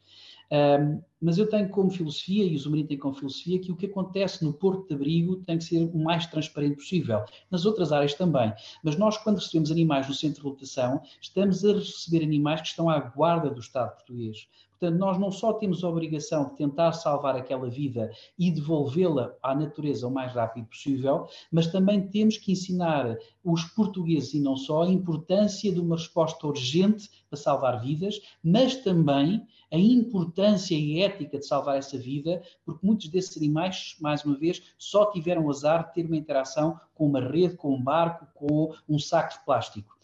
Um, 0.51 1.03
mas 1.21 1.37
eu 1.37 1.49
tenho 1.49 1.69
como 1.69 1.91
filosofia, 1.91 2.45
e 2.45 2.55
o 2.55 2.59
Zumarim 2.59 2.87
tem 2.87 2.97
como 2.97 3.15
filosofia, 3.15 3.59
que 3.59 3.73
o 3.73 3.77
que 3.77 3.87
acontece 3.87 4.45
no 4.45 4.53
Porto 4.53 4.87
de 4.87 4.95
Abrigo 4.95 5.37
tem 5.37 5.59
que 5.59 5.65
ser 5.65 5.83
o 5.83 5.99
mais 5.99 6.27
transparente 6.27 6.77
possível. 6.77 7.25
Nas 7.51 7.67
outras 7.67 7.93
áreas 7.93 8.15
também. 8.15 8.53
Mas 8.83 8.97
nós, 8.97 9.19
quando 9.19 9.37
recebemos 9.37 9.71
animais 9.71 10.09
no 10.09 10.15
centro 10.15 10.43
de 10.43 10.49
lotação, 10.49 11.03
estamos 11.21 11.65
a 11.65 11.73
receber 11.73 12.23
animais 12.23 12.61
que 12.61 12.69
estão 12.69 12.89
à 12.89 13.01
guarda 13.01 13.51
do 13.51 13.61
Estado 13.61 13.95
português. 13.95 14.49
Portanto, 14.79 14.99
nós 14.99 15.19
não 15.19 15.33
só 15.33 15.53
temos 15.53 15.83
a 15.83 15.89
obrigação 15.89 16.45
de 16.45 16.57
tentar 16.57 16.93
salvar 16.93 17.35
aquela 17.35 17.69
vida 17.69 18.13
e 18.39 18.49
devolvê-la 18.49 19.35
à 19.43 19.53
natureza 19.53 20.07
o 20.07 20.11
mais 20.11 20.33
rápido 20.33 20.67
possível, 20.67 21.27
mas 21.51 21.67
também 21.67 22.07
temos 22.09 22.39
que 22.39 22.53
ensinar 22.53 23.17
os 23.43 23.65
portugueses 23.65 24.35
e 24.35 24.41
não 24.41 24.57
só 24.57 24.85
a 24.85 24.89
importância 24.89 25.73
de 25.73 25.81
uma 25.81 25.97
resposta 25.97 26.47
urgente 26.47 27.11
para 27.29 27.37
salvar 27.37 27.81
vidas, 27.81 28.21
mas 28.43 28.77
também 28.77 29.45
a 29.71 29.77
importância 29.77 30.77
e 30.77 31.01
ética 31.03 31.39
de 31.39 31.47
salvar 31.47 31.77
essa 31.77 31.99
vida, 31.99 32.41
porque 32.65 32.87
muitos 32.87 33.09
desses 33.09 33.37
animais, 33.37 33.97
mais 34.01 34.25
uma 34.25 34.37
vez, 34.37 34.63
só 34.79 35.07
tiveram 35.11 35.45
o 35.45 35.51
azar 35.51 35.89
de 35.89 35.95
ter 35.95 36.07
uma 36.07 36.17
interação 36.17 36.79
com 36.95 37.07
uma 37.07 37.21
rede, 37.21 37.57
com 37.57 37.75
um 37.75 37.83
barco, 37.83 38.27
com 38.35 38.73
um 38.89 38.99
saco 38.99 39.35
de 39.35 39.45
plástico. 39.45 39.99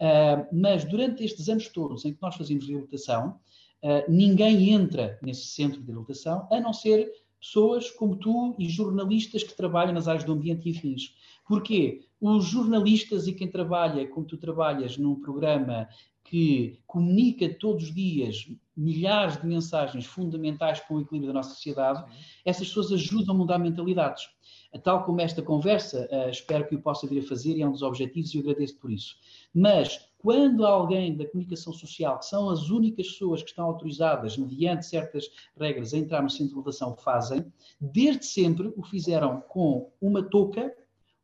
Uh, 0.00 0.46
mas 0.50 0.84
durante 0.84 1.22
estes 1.22 1.48
anos 1.48 1.68
todos 1.68 2.06
em 2.06 2.14
que 2.14 2.22
nós 2.22 2.34
fazemos 2.34 2.66
reabilitação, 2.66 3.38
ninguém 4.08 4.70
entra 4.70 5.18
nesse 5.22 5.46
centro 5.46 5.80
de 5.80 5.86
reabilitação, 5.86 6.46
a 6.50 6.60
não 6.60 6.72
ser 6.72 7.10
pessoas 7.40 7.90
como 7.90 8.16
tu 8.16 8.54
e 8.58 8.68
jornalistas 8.68 9.42
que 9.42 9.56
trabalham 9.56 9.94
nas 9.94 10.06
áreas 10.06 10.24
do 10.24 10.32
ambiente 10.32 10.68
e 10.68 10.76
afins. 10.76 11.14
Porquê? 11.48 12.04
Os 12.20 12.44
jornalistas 12.44 13.26
e 13.26 13.32
quem 13.32 13.48
trabalha, 13.48 14.06
como 14.06 14.26
tu 14.26 14.36
trabalhas, 14.36 14.98
num 14.98 15.14
programa 15.14 15.88
que 16.22 16.78
comunica 16.86 17.52
todos 17.58 17.84
os 17.84 17.94
dias 17.94 18.46
milhares 18.76 19.40
de 19.40 19.46
mensagens 19.46 20.06
fundamentais 20.06 20.78
para 20.80 20.96
o 20.96 21.00
equilíbrio 21.00 21.32
da 21.32 21.38
nossa 21.38 21.54
sociedade, 21.54 22.04
essas 22.44 22.68
pessoas 22.68 22.92
ajudam 22.92 23.34
a 23.34 23.38
mudar 23.38 23.58
mentalidades. 23.58 24.28
Tal 24.78 25.04
como 25.04 25.20
esta 25.20 25.42
conversa, 25.42 26.08
uh, 26.12 26.30
espero 26.30 26.66
que 26.66 26.76
o 26.76 26.80
possa 26.80 27.06
vir 27.06 27.24
a 27.24 27.26
fazer 27.26 27.56
e 27.56 27.62
é 27.62 27.66
um 27.66 27.72
dos 27.72 27.82
objetivos 27.82 28.32
e 28.32 28.38
eu 28.38 28.42
agradeço 28.42 28.78
por 28.78 28.90
isso. 28.90 29.16
Mas 29.52 30.08
quando 30.18 30.64
alguém 30.64 31.16
da 31.16 31.26
comunicação 31.26 31.72
social, 31.72 32.18
que 32.18 32.26
são 32.26 32.48
as 32.50 32.70
únicas 32.70 33.08
pessoas 33.08 33.42
que 33.42 33.48
estão 33.48 33.64
autorizadas, 33.64 34.36
mediante 34.36 34.86
certas 34.86 35.28
regras, 35.58 35.92
a 35.92 35.98
entrar 35.98 36.22
no 36.22 36.30
centro 36.30 36.48
de 36.48 36.54
votação, 36.54 36.94
fazem, 36.96 37.44
desde 37.80 38.26
sempre 38.26 38.72
o 38.76 38.82
fizeram 38.82 39.40
com 39.40 39.90
uma 40.00 40.22
touca, 40.22 40.72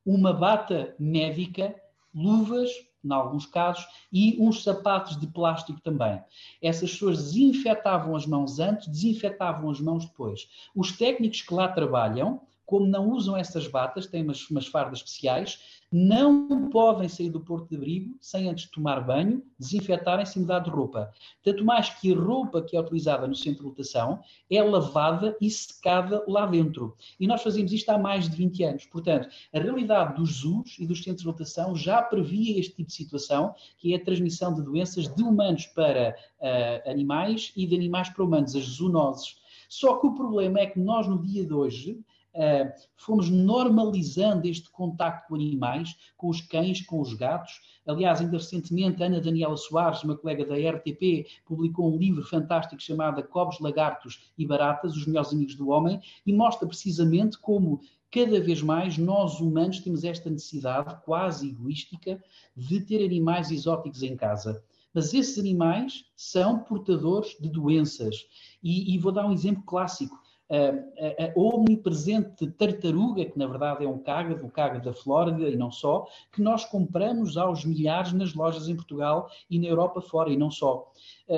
uma 0.05 0.33
bata 0.33 0.95
médica, 0.99 1.75
luvas, 2.15 2.71
em 3.05 3.13
alguns 3.13 3.47
casos, 3.47 3.87
e 4.13 4.37
uns 4.41 4.65
sapatos 4.65 5.21
de 5.21 5.27
plástico 5.27 5.81
também. 5.81 6.21
Essas 6.61 6.91
pessoas 6.91 7.19
desinfetavam 7.19 8.17
as 8.17 8.27
mãos 8.27 8.59
antes, 8.59 8.89
desinfetavam 8.89 9.71
as 9.71 9.81
mãos 9.81 10.07
depois. 10.07 10.49
Os 10.75 10.93
técnicos 10.97 11.43
que 11.43 11.55
lá 11.55 11.69
trabalham 11.69 12.41
como 12.67 12.87
não 12.87 13.11
usam 13.11 13.37
essas 13.37 13.69
batas, 13.69 14.07
têm 14.07 14.25
umas, 14.25 14.51
umas 14.51 14.67
fardas 14.67 14.99
especiais, 14.99 15.59
não 15.91 16.69
podem 16.69 17.09
sair 17.09 17.31
do 17.31 17.41
porto 17.41 17.69
de 17.69 17.77
abrigo 17.77 18.17
sem 18.21 18.51
antes 18.51 18.69
tomar 18.69 19.01
banho, 19.01 19.41
desinfetarem-se 19.57 20.37
e 20.37 20.43
mudar 20.43 20.59
de 20.59 20.69
roupa. 20.69 21.13
Tanto 21.45 21.65
mais 21.65 21.89
que 21.91 22.13
a 22.13 22.19
roupa 22.19 22.61
que 22.61 22.77
é 22.77 22.81
utilizada 22.81 23.27
no 23.27 23.37
centro 23.37 23.61
de 23.61 23.69
lotação 23.69 24.21
é 24.51 24.61
lavada 24.63 25.37
e 25.41 25.49
secada 25.49 26.25
lá 26.27 26.45
dentro. 26.45 26.97
E 27.21 27.27
nós 27.27 27.41
fazemos 27.41 27.73
isto 27.73 27.89
há 27.91 27.97
mais 27.97 28.29
de 28.29 28.37
20 28.37 28.65
anos. 28.65 28.87
Portanto, 28.87 29.29
a 29.55 29.61
realidade 29.61 30.17
dos 30.17 30.41
zoos 30.41 30.77
e 30.79 30.87
dos 30.87 31.03
centros 31.03 31.23
de 31.23 31.29
lotação 31.29 31.77
já 31.77 32.03
previa 32.03 32.59
este 32.59 32.75
tipo 32.75 32.89
de 32.89 32.95
situação, 32.95 33.55
que 33.79 33.95
é 33.95 33.97
a 33.97 34.05
transmissão 34.05 34.53
de 34.53 34.63
doenças 34.63 35.07
de 35.07 35.23
humanos 35.23 35.67
para 35.67 36.17
uh, 36.41 36.91
animais 36.91 37.53
e 37.57 37.65
de 37.65 37.77
animais 37.77 38.09
para 38.09 38.25
humanos, 38.25 38.57
as 38.57 38.65
zoonoses. 38.65 39.37
Só 39.69 39.99
que 39.99 40.07
o 40.07 40.15
problema 40.15 40.61
é 40.61 40.67
que 40.67 40.79
nós, 40.79 41.07
no 41.07 41.21
dia 41.21 41.45
de 41.45 41.53
hoje, 41.53 42.01
Uh, 42.37 42.71
fomos 42.97 43.31
normalizando 43.31 44.47
este 44.47 44.71
contacto 44.71 45.29
com 45.29 45.37
animais, 45.37 45.97
com 46.19 46.29
os 46.29 46.43
cães, 46.43 46.85
com 46.85 47.01
os 47.01 47.15
gatos. 47.15 47.63
Aliás, 47.87 48.21
ainda 48.21 48.37
recentemente, 48.37 49.03
Ana 49.03 49.23
Daniela 49.23 49.57
Soares, 49.57 50.03
uma 50.03 50.15
colega 50.15 50.45
da 50.45 50.55
RTP, 50.55 51.27
publicou 51.47 51.91
um 51.91 51.97
livro 51.97 52.23
fantástico 52.23 52.83
chamado 52.83 53.23
Cobos, 53.23 53.59
Lagartos 53.59 54.31
e 54.37 54.47
Baratas, 54.47 54.95
os 54.95 55.07
melhores 55.07 55.33
amigos 55.33 55.55
do 55.55 55.71
homem, 55.71 55.99
e 56.27 56.33
mostra 56.33 56.69
precisamente 56.69 57.39
como 57.39 57.81
cada 58.11 58.39
vez 58.39 58.61
mais 58.61 58.99
nós 58.99 59.41
humanos 59.41 59.81
temos 59.81 60.05
esta 60.05 60.29
necessidade 60.29 60.95
quase 61.05 61.49
egoística 61.49 62.23
de 62.55 62.81
ter 62.81 63.03
animais 63.03 63.51
exóticos 63.51 64.03
em 64.03 64.15
casa. 64.15 64.63
Mas 64.93 65.13
esses 65.13 65.39
animais 65.39 66.05
são 66.15 66.59
portadores 66.59 67.37
de 67.41 67.49
doenças. 67.49 68.27
E, 68.63 68.95
e 68.95 68.99
vou 68.99 69.13
dar 69.13 69.27
um 69.27 69.33
exemplo 69.33 69.63
clássico 69.65 70.19
a, 70.49 71.25
a, 71.25 71.33
omnipresente 71.37 72.47
tartaruga, 72.53 73.25
que 73.25 73.39
na 73.39 73.47
verdade 73.47 73.85
é 73.85 73.89
um 73.89 73.99
cágado, 73.99 74.47
o 74.47 74.51
cágado 74.51 74.85
da 74.85 74.93
Flórida 74.93 75.49
e 75.49 75.57
não 75.57 75.71
só, 75.71 76.07
que 76.33 76.41
nós 76.41 76.65
compramos 76.65 77.37
aos 77.37 77.65
milhares 77.65 78.13
nas 78.13 78.35
lojas 78.35 78.69
em 78.69 78.77
Portugal 78.77 79.29
e 79.51 79.59
na 79.59 79.67
Europa 79.67 80.01
fora 80.01 80.31
e 80.31 80.37
não 80.37 80.51
só. 80.51 80.93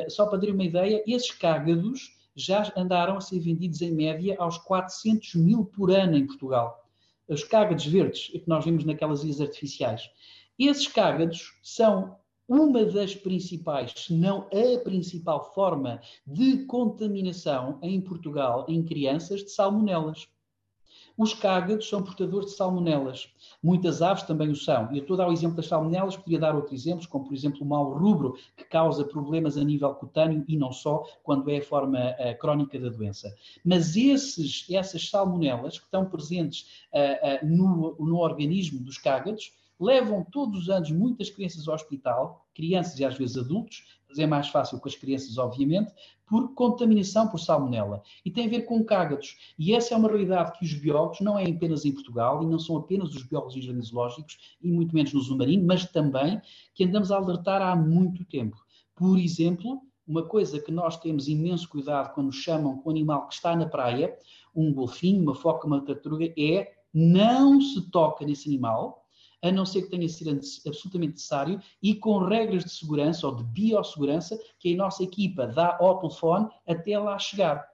Só 0.08 0.26
para 0.26 0.38
ter 0.38 0.52
uma 0.52 0.64
ideia, 0.64 1.02
esses 1.06 1.30
cágados 1.30 2.16
já 2.36 2.72
andaram 2.76 3.16
a 3.16 3.20
ser 3.20 3.40
vendidos 3.40 3.80
em 3.82 3.92
média 3.92 4.36
aos 4.38 4.58
400 4.58 5.34
mil 5.34 5.64
por 5.64 5.90
ano 5.90 6.16
em 6.16 6.26
Portugal. 6.26 6.84
Os 7.28 7.42
cágados 7.42 7.84
verdes 7.84 8.28
que 8.28 8.44
nós 8.46 8.64
vimos 8.64 8.84
naquelas 8.84 9.24
ilhas 9.24 9.40
artificiais. 9.40 10.08
Esses 10.58 10.86
cágados 10.86 11.58
são 11.62 12.16
uma 12.48 12.82
das 12.84 13.14
principais, 13.14 13.92
se 13.94 14.14
não 14.14 14.48
a 14.50 14.78
principal 14.82 15.52
forma 15.52 16.00
de 16.26 16.64
contaminação 16.64 17.78
em 17.82 18.00
Portugal 18.00 18.64
em 18.68 18.82
crianças 18.82 19.44
de 19.44 19.50
salmonelas. 19.50 20.26
Os 21.14 21.34
cágados 21.34 21.88
são 21.88 22.00
portadores 22.00 22.50
de 22.50 22.56
salmonelas. 22.56 23.28
Muitas 23.60 24.00
aves 24.00 24.22
também 24.22 24.50
o 24.50 24.56
são. 24.56 24.90
E 24.92 24.98
eu 24.98 25.02
estou 25.02 25.14
a 25.14 25.18
dar 25.18 25.28
o 25.28 25.32
exemplo 25.32 25.56
das 25.56 25.66
salmonelas, 25.66 26.16
poderia 26.16 26.38
dar 26.38 26.54
outros 26.54 26.80
exemplos, 26.80 27.06
como 27.06 27.24
por 27.24 27.34
exemplo 27.34 27.60
o 27.60 27.66
mau 27.66 27.92
rubro, 27.92 28.36
que 28.56 28.64
causa 28.64 29.04
problemas 29.04 29.58
a 29.58 29.64
nível 29.64 29.92
cutâneo 29.96 30.44
e 30.46 30.56
não 30.56 30.70
só, 30.70 31.02
quando 31.24 31.50
é 31.50 31.58
a 31.58 31.62
forma 31.62 31.98
crónica 32.40 32.78
da 32.78 32.88
doença. 32.88 33.34
Mas 33.64 33.96
esses, 33.96 34.64
essas 34.70 35.10
salmonelas 35.10 35.78
que 35.78 35.84
estão 35.84 36.08
presentes 36.08 36.86
uh, 36.94 37.44
uh, 37.44 37.48
no, 37.48 37.96
no 37.98 38.16
organismo 38.18 38.80
dos 38.80 38.96
cágados 38.96 39.52
levam 39.80 40.24
todos 40.24 40.62
os 40.62 40.70
anos 40.70 40.90
muitas 40.90 41.30
crianças 41.30 41.68
ao 41.68 41.74
hospital, 41.74 42.46
crianças 42.54 42.98
e 42.98 43.04
às 43.04 43.16
vezes 43.16 43.36
adultos, 43.36 43.98
mas 44.08 44.18
é 44.18 44.26
mais 44.26 44.48
fácil 44.48 44.80
com 44.80 44.88
as 44.88 44.96
crianças, 44.96 45.38
obviamente, 45.38 45.92
por 46.26 46.54
contaminação 46.54 47.28
por 47.28 47.38
salmonela. 47.38 48.02
E 48.24 48.30
tem 48.30 48.46
a 48.46 48.50
ver 48.50 48.62
com 48.62 48.84
cágados. 48.84 49.54
E 49.58 49.74
essa 49.74 49.94
é 49.94 49.96
uma 49.96 50.08
realidade 50.08 50.58
que 50.58 50.64
os 50.64 50.74
biólogos, 50.74 51.20
não 51.20 51.38
é 51.38 51.48
apenas 51.48 51.84
em 51.84 51.92
Portugal, 51.92 52.42
e 52.42 52.46
não 52.46 52.58
são 52.58 52.76
apenas 52.76 53.14
os 53.14 53.22
biólogos 53.22 53.54
zoológicos, 53.86 54.56
e 54.60 54.70
muito 54.70 54.94
menos 54.94 55.12
no 55.12 55.20
submarino, 55.20 55.66
mas 55.66 55.86
também 55.86 56.40
que 56.74 56.84
andamos 56.84 57.12
a 57.12 57.16
alertar 57.16 57.62
há 57.62 57.76
muito 57.76 58.24
tempo. 58.24 58.56
Por 58.94 59.18
exemplo, 59.18 59.82
uma 60.06 60.22
coisa 60.22 60.58
que 60.58 60.72
nós 60.72 60.96
temos 60.96 61.28
imenso 61.28 61.68
cuidado 61.68 62.14
quando 62.14 62.32
chamam 62.32 62.78
com 62.78 62.88
o 62.88 62.92
animal 62.92 63.28
que 63.28 63.34
está 63.34 63.54
na 63.54 63.66
praia, 63.66 64.16
um 64.54 64.72
golfinho, 64.72 65.22
uma 65.22 65.34
foca, 65.34 65.66
uma 65.66 65.84
tartaruga, 65.84 66.32
é 66.36 66.72
não 66.92 67.60
se 67.60 67.90
toca 67.90 68.24
nesse 68.24 68.48
animal, 68.48 69.04
a 69.42 69.52
não 69.52 69.64
ser 69.64 69.82
que 69.82 69.90
tenha 69.90 70.08
sido 70.08 70.30
absolutamente 70.66 71.12
necessário 71.12 71.60
e 71.82 71.94
com 71.94 72.18
regras 72.18 72.64
de 72.64 72.70
segurança 72.70 73.26
ou 73.26 73.34
de 73.34 73.44
biossegurança 73.44 74.38
que 74.58 74.74
a 74.74 74.76
nossa 74.76 75.02
equipa 75.02 75.46
dá 75.46 75.76
ao 75.80 76.00
telefone 76.00 76.48
até 76.66 76.98
lá 76.98 77.18
chegar. 77.18 77.66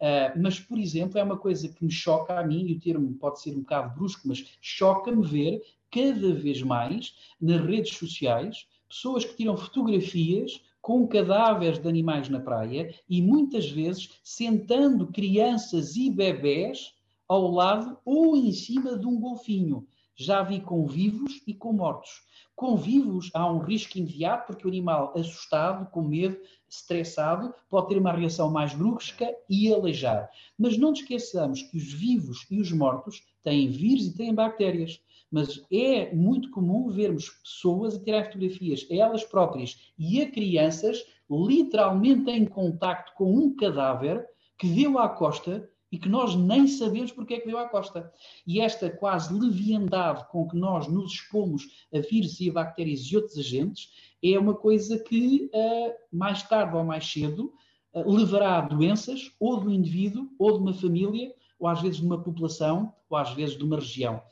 Uh, 0.00 0.36
mas, 0.42 0.58
por 0.58 0.78
exemplo, 0.78 1.18
é 1.18 1.22
uma 1.22 1.36
coisa 1.36 1.68
que 1.68 1.84
me 1.84 1.90
choca 1.90 2.38
a 2.38 2.44
mim, 2.44 2.66
e 2.66 2.72
o 2.72 2.80
termo 2.80 3.14
pode 3.14 3.40
ser 3.40 3.52
um 3.52 3.60
bocado 3.60 3.94
brusco, 3.94 4.26
mas 4.26 4.44
choca-me 4.60 5.24
ver 5.24 5.62
cada 5.92 6.34
vez 6.34 6.60
mais 6.62 7.14
nas 7.40 7.60
redes 7.64 7.96
sociais 7.96 8.66
pessoas 8.88 9.24
que 9.24 9.36
tiram 9.36 9.56
fotografias 9.56 10.60
com 10.80 11.06
cadáveres 11.06 11.78
de 11.78 11.88
animais 11.88 12.28
na 12.28 12.40
praia 12.40 12.92
e 13.08 13.22
muitas 13.22 13.70
vezes 13.70 14.10
sentando 14.24 15.06
crianças 15.06 15.94
e 15.94 16.10
bebés 16.10 16.94
ao 17.28 17.50
lado 17.50 17.96
ou 18.04 18.36
em 18.36 18.52
cima 18.52 18.98
de 18.98 19.06
um 19.06 19.20
golfinho 19.20 19.86
Já 20.14 20.42
vi 20.42 20.60
com 20.60 20.86
vivos 20.86 21.42
e 21.46 21.54
com 21.54 21.72
mortos. 21.72 22.22
Com 22.54 22.76
vivos 22.76 23.30
há 23.34 23.50
um 23.50 23.58
risco 23.58 23.98
imediato, 23.98 24.46
porque 24.46 24.66
o 24.66 24.68
animal 24.68 25.12
assustado, 25.16 25.90
com 25.90 26.02
medo, 26.02 26.36
estressado, 26.68 27.54
pode 27.68 27.88
ter 27.88 27.98
uma 27.98 28.12
reação 28.12 28.50
mais 28.50 28.74
brusca 28.74 29.34
e 29.48 29.72
aleijar. 29.72 30.30
Mas 30.58 30.76
não 30.76 30.90
nos 30.90 31.00
esqueçamos 31.00 31.62
que 31.62 31.76
os 31.76 31.92
vivos 31.92 32.46
e 32.50 32.60
os 32.60 32.70
mortos 32.70 33.22
têm 33.42 33.70
vírus 33.70 34.06
e 34.06 34.16
têm 34.16 34.34
bactérias. 34.34 35.00
Mas 35.30 35.64
é 35.72 36.14
muito 36.14 36.50
comum 36.50 36.90
vermos 36.90 37.30
pessoas 37.30 37.94
a 37.94 38.04
tirar 38.04 38.26
fotografias 38.26 38.86
a 38.90 38.94
elas 38.94 39.24
próprias 39.24 39.92
e 39.98 40.20
a 40.20 40.30
crianças 40.30 41.04
literalmente 41.30 42.30
em 42.30 42.44
contacto 42.44 43.12
com 43.14 43.34
um 43.34 43.56
cadáver 43.56 44.26
que 44.58 44.68
deu 44.68 44.98
à 44.98 45.08
costa 45.08 45.68
e 45.92 45.98
que 45.98 46.08
nós 46.08 46.34
nem 46.34 46.66
sabemos 46.66 47.12
porque 47.12 47.34
é 47.34 47.40
que 47.40 47.46
deu 47.46 47.58
à 47.58 47.68
costa. 47.68 48.10
E 48.46 48.62
esta 48.62 48.88
quase 48.88 49.38
leviandade 49.38 50.26
com 50.30 50.48
que 50.48 50.56
nós 50.56 50.88
nos 50.88 51.12
expomos 51.12 51.68
a 51.94 51.98
vírus 51.98 52.40
e 52.40 52.48
a 52.48 52.52
bactérias 52.54 53.00
e 53.00 53.14
outros 53.14 53.36
agentes 53.36 53.90
é 54.24 54.38
uma 54.38 54.54
coisa 54.54 54.98
que, 54.98 55.50
uh, 55.54 55.92
mais 56.10 56.42
tarde 56.42 56.74
ou 56.74 56.82
mais 56.82 57.06
cedo, 57.06 57.52
uh, 57.92 58.10
levará 58.10 58.56
a 58.56 58.60
doenças 58.62 59.30
ou 59.38 59.60
do 59.60 59.70
indivíduo, 59.70 60.30
ou 60.38 60.52
de 60.52 60.58
uma 60.60 60.72
família, 60.72 61.30
ou 61.58 61.68
às 61.68 61.82
vezes 61.82 61.98
de 61.98 62.06
uma 62.06 62.20
população, 62.22 62.94
ou 63.10 63.16
às 63.18 63.30
vezes 63.34 63.56
de 63.56 63.62
uma 63.62 63.76
região. 63.76 64.22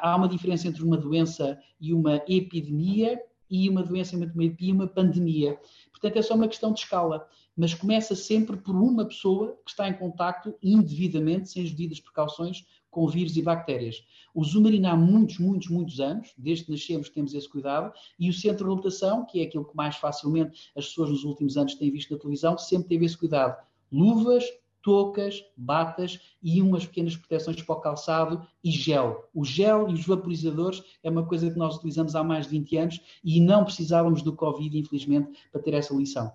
Há 0.00 0.16
uma 0.16 0.28
diferença 0.28 0.66
entre 0.66 0.82
uma 0.82 0.96
doença 0.96 1.60
e 1.78 1.92
uma 1.92 2.16
epidemia 2.26 3.20
e 3.50 3.68
uma 3.68 3.82
doença 3.82 4.16
e 4.60 4.72
uma 4.72 4.86
pandemia. 4.86 5.58
Portanto, 5.90 6.16
é 6.16 6.22
só 6.22 6.34
uma 6.34 6.48
questão 6.48 6.72
de 6.72 6.80
escala 6.80 7.28
mas 7.56 7.72
começa 7.72 8.14
sempre 8.14 8.56
por 8.56 8.74
uma 8.74 9.04
pessoa 9.04 9.56
que 9.64 9.70
está 9.70 9.88
em 9.88 9.94
contacto 9.94 10.54
indevidamente, 10.62 11.50
sem 11.50 11.62
as 11.62 11.70
devidas 11.70 12.00
precauções, 12.00 12.66
com 12.90 13.06
vírus 13.08 13.36
e 13.36 13.42
bactérias. 13.42 14.04
O 14.34 14.44
Zumarino 14.44 14.88
há 14.88 14.96
muitos, 14.96 15.38
muitos, 15.38 15.68
muitos 15.68 16.00
anos, 16.00 16.32
desde 16.36 16.64
que 16.64 16.72
nascemos 16.72 17.08
temos 17.08 17.34
esse 17.34 17.48
cuidado, 17.48 17.92
e 18.18 18.28
o 18.28 18.32
centro 18.32 18.58
de 18.58 18.64
reabilitação, 18.64 19.24
que 19.24 19.40
é 19.40 19.44
aquilo 19.44 19.64
que 19.64 19.76
mais 19.76 19.96
facilmente 19.96 20.70
as 20.76 20.86
pessoas 20.88 21.10
nos 21.10 21.24
últimos 21.24 21.56
anos 21.56 21.74
têm 21.74 21.90
visto 21.90 22.12
na 22.12 22.18
televisão, 22.18 22.58
sempre 22.58 22.88
teve 22.88 23.04
esse 23.04 23.16
cuidado. 23.16 23.56
Luvas, 23.90 24.44
toucas, 24.84 25.42
batas 25.56 26.20
e 26.42 26.60
umas 26.60 26.84
pequenas 26.84 27.16
proteções 27.16 27.60
para 27.62 27.74
o 27.74 27.80
calçado 27.80 28.46
e 28.62 28.70
gel. 28.70 29.28
O 29.34 29.42
gel 29.42 29.88
e 29.88 29.94
os 29.94 30.06
vaporizadores 30.06 30.82
é 31.02 31.08
uma 31.08 31.24
coisa 31.24 31.50
que 31.50 31.58
nós 31.58 31.76
utilizamos 31.76 32.14
há 32.14 32.22
mais 32.22 32.44
de 32.44 32.50
20 32.58 32.76
anos 32.76 33.00
e 33.24 33.40
não 33.40 33.64
precisávamos 33.64 34.20
do 34.20 34.34
Covid, 34.34 34.78
infelizmente, 34.78 35.30
para 35.50 35.62
ter 35.62 35.72
essa 35.72 35.94
lição. 35.94 36.30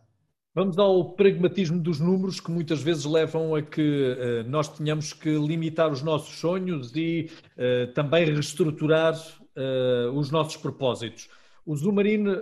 Vamos 0.56 0.80
ao 0.80 1.14
pragmatismo 1.14 1.80
dos 1.80 2.00
números 2.00 2.40
que 2.40 2.50
muitas 2.50 2.82
vezes 2.82 3.06
levam 3.06 3.54
a 3.54 3.62
que 3.62 3.82
uh, 3.82 4.50
nós 4.50 4.68
tenhamos 4.68 5.14
que 5.14 5.30
limitar 5.30 5.92
os 5.92 6.02
nossos 6.02 6.40
sonhos 6.40 6.92
e 6.96 7.30
uh, 7.56 7.94
também 7.94 8.26
reestruturar 8.26 9.14
uh, 9.14 10.12
os 10.18 10.32
nossos 10.32 10.58
propósitos. 10.58 11.30
O 11.64 11.76
Zumarino 11.76 12.36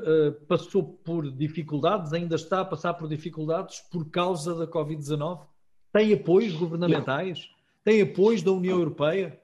passou 0.47 0.81
por 0.81 1.29
dificuldades, 1.29 2.13
ainda 2.13 2.35
está 2.35 2.61
a 2.61 2.65
passar 2.65 2.93
por 2.93 3.09
dificuldades 3.09 3.81
por 3.91 4.09
causa 4.09 4.55
da 4.55 4.65
Covid-19? 4.65 5.41
Tem 5.91 6.13
apoios 6.13 6.53
governamentais? 6.53 7.49
Tem 7.83 8.01
apoios 8.01 8.41
da 8.41 8.51
União 8.51 8.77
Europeia? 8.77 9.39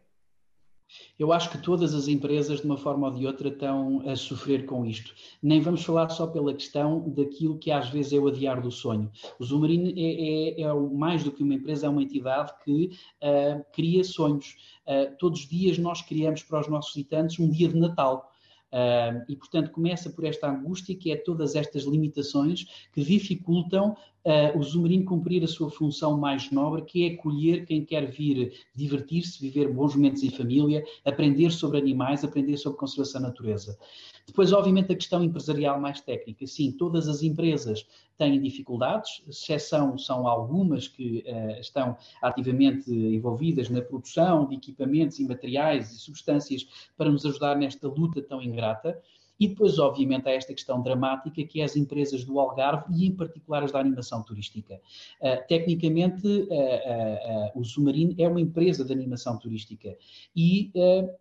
Eu 1.17 1.31
acho 1.31 1.49
que 1.49 1.57
todas 1.57 1.93
as 1.93 2.07
empresas, 2.07 2.59
de 2.59 2.65
uma 2.65 2.77
forma 2.77 3.07
ou 3.07 3.13
de 3.13 3.25
outra, 3.25 3.49
estão 3.49 4.07
a 4.07 4.15
sofrer 4.15 4.65
com 4.65 4.85
isto. 4.85 5.13
Nem 5.41 5.61
vamos 5.61 5.83
falar 5.83 6.09
só 6.09 6.27
pela 6.27 6.53
questão 6.53 7.09
daquilo 7.09 7.57
que 7.57 7.71
às 7.71 7.89
vezes 7.89 8.13
é 8.13 8.19
o 8.19 8.27
adiar 8.27 8.61
do 8.61 8.71
sonho. 8.71 9.11
O 9.39 9.43
Zumarino 9.43 9.87
é, 9.87 10.61
é, 10.61 10.61
é 10.61 10.73
mais 10.73 11.23
do 11.23 11.31
que 11.31 11.43
uma 11.43 11.53
empresa, 11.53 11.87
é 11.87 11.89
uma 11.89 12.03
entidade 12.03 12.53
que 12.63 12.91
uh, 13.21 13.65
cria 13.73 14.03
sonhos. 14.03 14.55
Uh, 14.85 15.15
todos 15.17 15.41
os 15.41 15.47
dias 15.47 15.77
nós 15.77 16.01
criamos 16.01 16.43
para 16.43 16.59
os 16.59 16.67
nossos 16.67 16.93
visitantes 16.93 17.39
um 17.39 17.49
dia 17.49 17.67
de 17.67 17.77
Natal. 17.77 18.29
Uh, 18.73 19.23
e, 19.29 19.35
portanto, 19.35 19.69
começa 19.69 20.09
por 20.09 20.25
esta 20.25 20.49
angústia, 20.49 20.95
que 20.95 21.11
é 21.11 21.15
todas 21.15 21.55
estas 21.55 21.83
limitações 21.83 22.65
que 22.91 23.03
dificultam 23.03 23.95
uh, 24.25 24.57
o 24.57 24.63
Zumarino 24.63 25.05
cumprir 25.05 25.43
a 25.43 25.47
sua 25.47 25.69
função 25.69 26.17
mais 26.17 26.49
nobre, 26.51 26.83
que 26.83 27.07
é 27.07 27.13
acolher 27.13 27.65
quem 27.65 27.83
quer 27.85 28.09
vir 28.09 28.53
divertir-se, 28.75 29.39
viver 29.39 29.71
bons 29.71 29.95
momentos 29.95 30.23
em 30.23 30.29
família, 30.29 30.83
aprender 31.05 31.51
sobre 31.51 31.77
animais, 31.77 32.23
aprender 32.23 32.57
sobre 32.57 32.79
conservação 32.79 33.21
da 33.21 33.27
natureza. 33.27 33.77
Depois, 34.25 34.53
obviamente, 34.53 34.91
a 34.91 34.95
questão 34.95 35.23
empresarial 35.23 35.79
mais 35.79 35.99
técnica. 35.99 36.47
Sim, 36.47 36.71
todas 36.71 37.09
as 37.09 37.23
empresas 37.23 37.85
têm 38.17 38.39
dificuldades, 38.39 39.21
exceção 39.27 39.97
são 39.97 40.27
algumas 40.27 40.87
que 40.87 41.25
uh, 41.27 41.59
estão 41.59 41.97
ativamente 42.21 42.89
envolvidas 42.91 43.69
na 43.69 43.81
produção 43.81 44.47
de 44.47 44.55
equipamentos 44.55 45.19
e 45.19 45.27
materiais 45.27 45.91
e 45.91 45.99
substâncias 45.99 46.65
para 46.95 47.11
nos 47.11 47.25
ajudar 47.25 47.57
nesta 47.57 47.87
luta 47.87 48.21
tão 48.21 48.41
ingrata. 48.41 49.01
E 49.39 49.47
depois, 49.47 49.79
obviamente, 49.79 50.27
há 50.27 50.31
esta 50.31 50.53
questão 50.53 50.81
dramática 50.81 51.43
que 51.43 51.61
é 51.61 51.63
as 51.63 51.75
empresas 51.75 52.23
do 52.23 52.39
Algarve 52.39 52.85
e, 52.93 53.07
em 53.07 53.15
particular, 53.15 53.63
as 53.63 53.71
da 53.71 53.79
animação 53.79 54.23
turística. 54.23 54.79
Uh, 55.19 55.47
tecnicamente, 55.47 56.27
uh, 56.27 57.55
uh, 57.55 57.59
o 57.59 57.63
Submarino 57.63 58.15
é 58.17 58.27
uma 58.27 58.39
empresa 58.39 58.85
de 58.85 58.93
animação 58.93 59.37
turística 59.37 59.97
e 60.35 60.71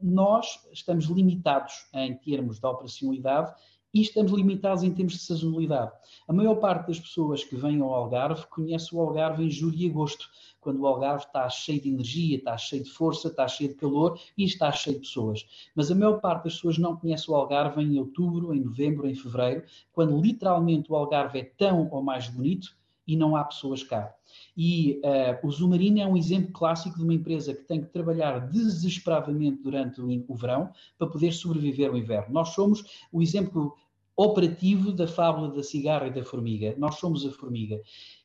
nós 0.00 0.46
estamos 0.72 1.06
limitados 1.06 1.86
em 1.94 2.14
termos 2.14 2.58
de 2.58 2.66
operacionalidade 2.66 3.52
e 3.92 4.00
estamos 4.00 4.32
limitados 4.32 4.82
em 4.82 4.92
termos 4.92 5.14
de 5.14 5.20
sazonalidade. 5.20 5.92
A 6.26 6.32
maior 6.32 6.56
parte 6.56 6.88
das 6.88 7.00
pessoas 7.00 7.44
que 7.44 7.56
vêm 7.56 7.80
ao 7.80 7.92
Algarve 7.92 8.46
conhece 8.46 8.94
o 8.94 9.00
Algarve 9.00 9.44
em 9.44 9.50
julho 9.50 9.76
e 9.76 9.88
agosto, 9.88 10.28
quando 10.60 10.80
o 10.80 10.86
Algarve 10.86 11.24
está 11.24 11.48
cheio 11.50 11.80
de 11.80 11.88
energia, 11.88 12.36
está 12.36 12.56
cheio 12.56 12.84
de 12.84 12.90
força, 12.90 13.28
está 13.28 13.46
cheio 13.48 13.70
de 13.70 13.76
calor 13.76 14.18
e 14.38 14.44
está 14.44 14.70
cheio 14.70 14.96
de 14.96 15.02
pessoas. 15.02 15.46
Mas 15.74 15.90
a 15.90 15.94
maior 15.94 16.20
parte 16.20 16.44
das 16.44 16.54
pessoas 16.54 16.78
não 16.78 16.96
conhece 16.96 17.30
o 17.30 17.34
Algarve 17.34 17.82
em 17.82 17.98
outubro, 17.98 18.54
em 18.54 18.60
novembro, 18.60 19.08
em 19.08 19.14
fevereiro, 19.14 19.64
quando 19.92 20.20
literalmente 20.20 20.90
o 20.90 20.96
Algarve 20.96 21.40
é 21.40 21.44
tão 21.44 21.88
ou 21.90 22.02
mais 22.02 22.28
bonito 22.28 22.76
e 23.06 23.16
não 23.16 23.36
há 23.36 23.44
pessoas 23.44 23.82
cá. 23.82 24.14
E 24.56 25.00
uh, 25.04 25.46
o 25.46 25.50
Zumarino 25.50 26.00
é 26.00 26.06
um 26.06 26.16
exemplo 26.16 26.52
clássico 26.52 26.96
de 26.96 27.04
uma 27.04 27.14
empresa 27.14 27.54
que 27.54 27.64
tem 27.64 27.80
que 27.80 27.88
trabalhar 27.88 28.50
desesperadamente 28.50 29.62
durante 29.62 30.00
o, 30.00 30.34
verão 30.34 30.70
para 30.98 31.08
poder 31.08 31.32
sobreviver 31.32 31.90
ao 31.90 31.96
inverno. 31.96 32.32
Nós 32.32 32.50
somos 32.50 32.84
o 33.10 33.22
exemplo 33.22 33.76
operativo 34.16 34.92
da 34.92 35.06
fábula 35.06 35.48
da 35.50 35.62
cigarra 35.62 36.06
e 36.06 36.12
da 36.12 36.24
formiga. 36.24 36.74
Nós 36.78 36.96
somos 36.96 37.24
a 37.26 37.30
formiga. 37.30 37.80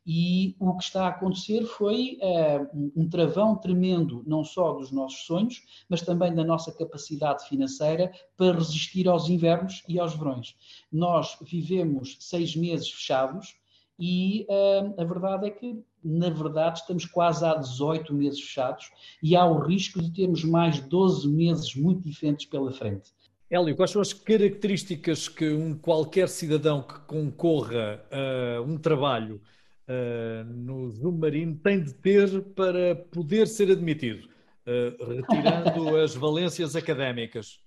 E 0.06 0.56
o 0.60 0.76
que 0.78 0.84
está 0.84 1.06
a 1.06 1.10
acontecer 1.10 1.66
foi 1.66 2.18
uh, 2.22 2.92
um 2.96 3.10
travão 3.10 3.56
tremendo, 3.56 4.24
não 4.26 4.44
só 4.44 4.74
dos 4.74 4.92
nossos 4.92 5.26
sonhos, 5.26 5.62
mas 5.90 6.02
também 6.02 6.34
da 6.34 6.44
nossa 6.44 6.72
capacidade 6.72 7.48
financeira 7.48 8.12
para 8.38 8.54
resistir 8.54 9.08
aos 9.08 9.30
invernos 9.30 9.84
e 9.88 10.00
aos 10.00 10.16
verões. 10.16 10.56
Nós 10.92 11.38
vivemos 11.42 12.18
seis 12.20 12.56
meses 12.56 12.90
fechados 12.90 13.56
e 14.00 14.46
uh, 14.50 15.02
a 15.02 15.04
verdade 15.04 15.48
é 15.48 15.50
que, 15.50 15.84
na 16.04 16.30
verdade, 16.30 16.80
estamos 16.80 17.06
quase 17.06 17.44
há 17.44 17.56
18 17.56 18.14
meses 18.14 18.40
fechados 18.40 18.90
e 19.22 19.36
há 19.36 19.46
o 19.46 19.60
risco 19.60 20.02
de 20.02 20.12
termos 20.12 20.44
mais 20.44 20.80
12 20.80 21.28
meses 21.28 21.76
muito 21.76 22.04
diferentes 22.04 22.46
pela 22.46 22.72
frente. 22.72 23.12
Hélio, 23.50 23.76
quais 23.76 23.92
são 23.92 24.02
as 24.02 24.12
características 24.12 25.30
que 25.30 25.50
um 25.50 25.74
qualquer 25.74 26.28
cidadão 26.28 26.82
que 26.82 27.00
concorra 27.02 28.04
a 28.12 28.62
um 28.62 28.78
trabalho 28.78 29.42
uh, 29.88 30.44
no 30.46 30.92
submarino 30.92 31.56
tem 31.56 31.82
de 31.82 31.94
ter 31.94 32.42
para 32.56 32.96
poder 32.96 33.48
ser 33.48 33.72
admitido, 33.72 34.28
uh, 34.68 35.12
retirando 35.12 35.96
as 35.98 36.14
valências 36.14 36.76
académicas? 36.76 37.62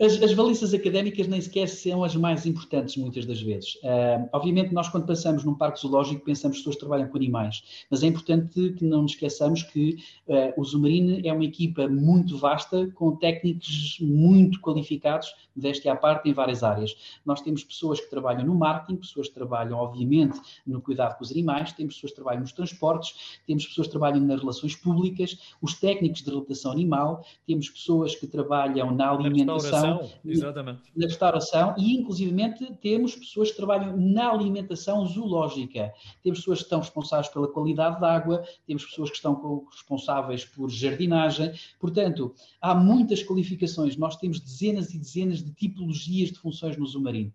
As, 0.00 0.22
as 0.22 0.32
valências 0.32 0.72
académicas 0.72 1.26
nem 1.26 1.40
sequer 1.40 1.68
são 1.68 2.04
as 2.04 2.14
mais 2.14 2.46
importantes, 2.46 2.96
muitas 2.96 3.26
das 3.26 3.42
vezes. 3.42 3.74
Uh, 3.76 4.28
obviamente, 4.32 4.72
nós, 4.72 4.88
quando 4.88 5.06
passamos 5.06 5.42
num 5.42 5.54
parque 5.54 5.80
zoológico, 5.80 6.24
pensamos 6.24 6.58
que 6.58 6.60
as 6.60 6.64
pessoas 6.64 6.76
trabalham 6.76 7.08
com 7.08 7.16
animais, 7.16 7.84
mas 7.90 8.04
é 8.04 8.06
importante 8.06 8.74
que 8.74 8.84
não 8.84 9.02
nos 9.02 9.12
esqueçamos 9.12 9.64
que 9.64 9.98
uh, 10.28 10.60
o 10.60 10.64
Zumarine 10.64 11.26
é 11.26 11.32
uma 11.32 11.44
equipa 11.44 11.88
muito 11.88 12.38
vasta, 12.38 12.88
com 12.94 13.16
técnicos 13.16 13.98
muito 14.00 14.60
qualificados, 14.60 15.34
deste 15.56 15.88
à 15.88 15.96
parte, 15.96 16.28
em 16.28 16.32
várias 16.32 16.62
áreas. 16.62 16.94
Nós 17.26 17.40
temos 17.40 17.64
pessoas 17.64 18.00
que 18.00 18.08
trabalham 18.08 18.46
no 18.46 18.54
marketing, 18.54 19.00
pessoas 19.00 19.26
que 19.26 19.34
trabalham, 19.34 19.76
obviamente, 19.76 20.40
no 20.64 20.80
cuidado 20.80 21.18
com 21.18 21.24
os 21.24 21.32
animais, 21.32 21.72
temos 21.72 21.94
pessoas 21.94 22.12
que 22.12 22.16
trabalham 22.16 22.42
nos 22.42 22.52
transportes, 22.52 23.40
temos 23.44 23.66
pessoas 23.66 23.88
que 23.88 23.90
trabalham 23.90 24.20
nas 24.20 24.38
relações 24.38 24.76
públicas, 24.76 25.36
os 25.60 25.74
técnicos 25.74 26.20
de 26.20 26.26
reabilitação 26.26 26.70
animal, 26.70 27.24
temos 27.44 27.68
pessoas 27.68 28.14
que 28.14 28.28
trabalham 28.28 28.94
na 28.94 29.10
alimentação 29.10 29.87
restauração, 29.94 30.20
exatamente. 30.24 30.82
na 30.96 31.06
restauração 31.06 31.74
e, 31.78 31.96
inclusivamente, 31.96 32.72
temos 32.80 33.16
pessoas 33.16 33.50
que 33.50 33.56
trabalham 33.56 33.96
na 33.96 34.30
alimentação 34.30 35.04
zoológica. 35.06 35.92
Temos 36.22 36.40
pessoas 36.40 36.58
que 36.58 36.64
estão 36.64 36.80
responsáveis 36.80 37.28
pela 37.28 37.48
qualidade 37.48 38.00
da 38.00 38.12
água, 38.12 38.42
temos 38.66 38.84
pessoas 38.84 39.10
que 39.10 39.16
estão 39.16 39.64
responsáveis 39.70 40.44
por 40.44 40.70
jardinagem. 40.70 41.52
Portanto, 41.80 42.34
há 42.60 42.74
muitas 42.74 43.22
qualificações. 43.22 43.96
Nós 43.96 44.16
temos 44.16 44.40
dezenas 44.40 44.94
e 44.94 44.98
dezenas 44.98 45.42
de 45.42 45.52
tipologias 45.52 46.30
de 46.30 46.38
funções 46.38 46.76
no 46.76 46.86
Zumarino. 46.86 47.32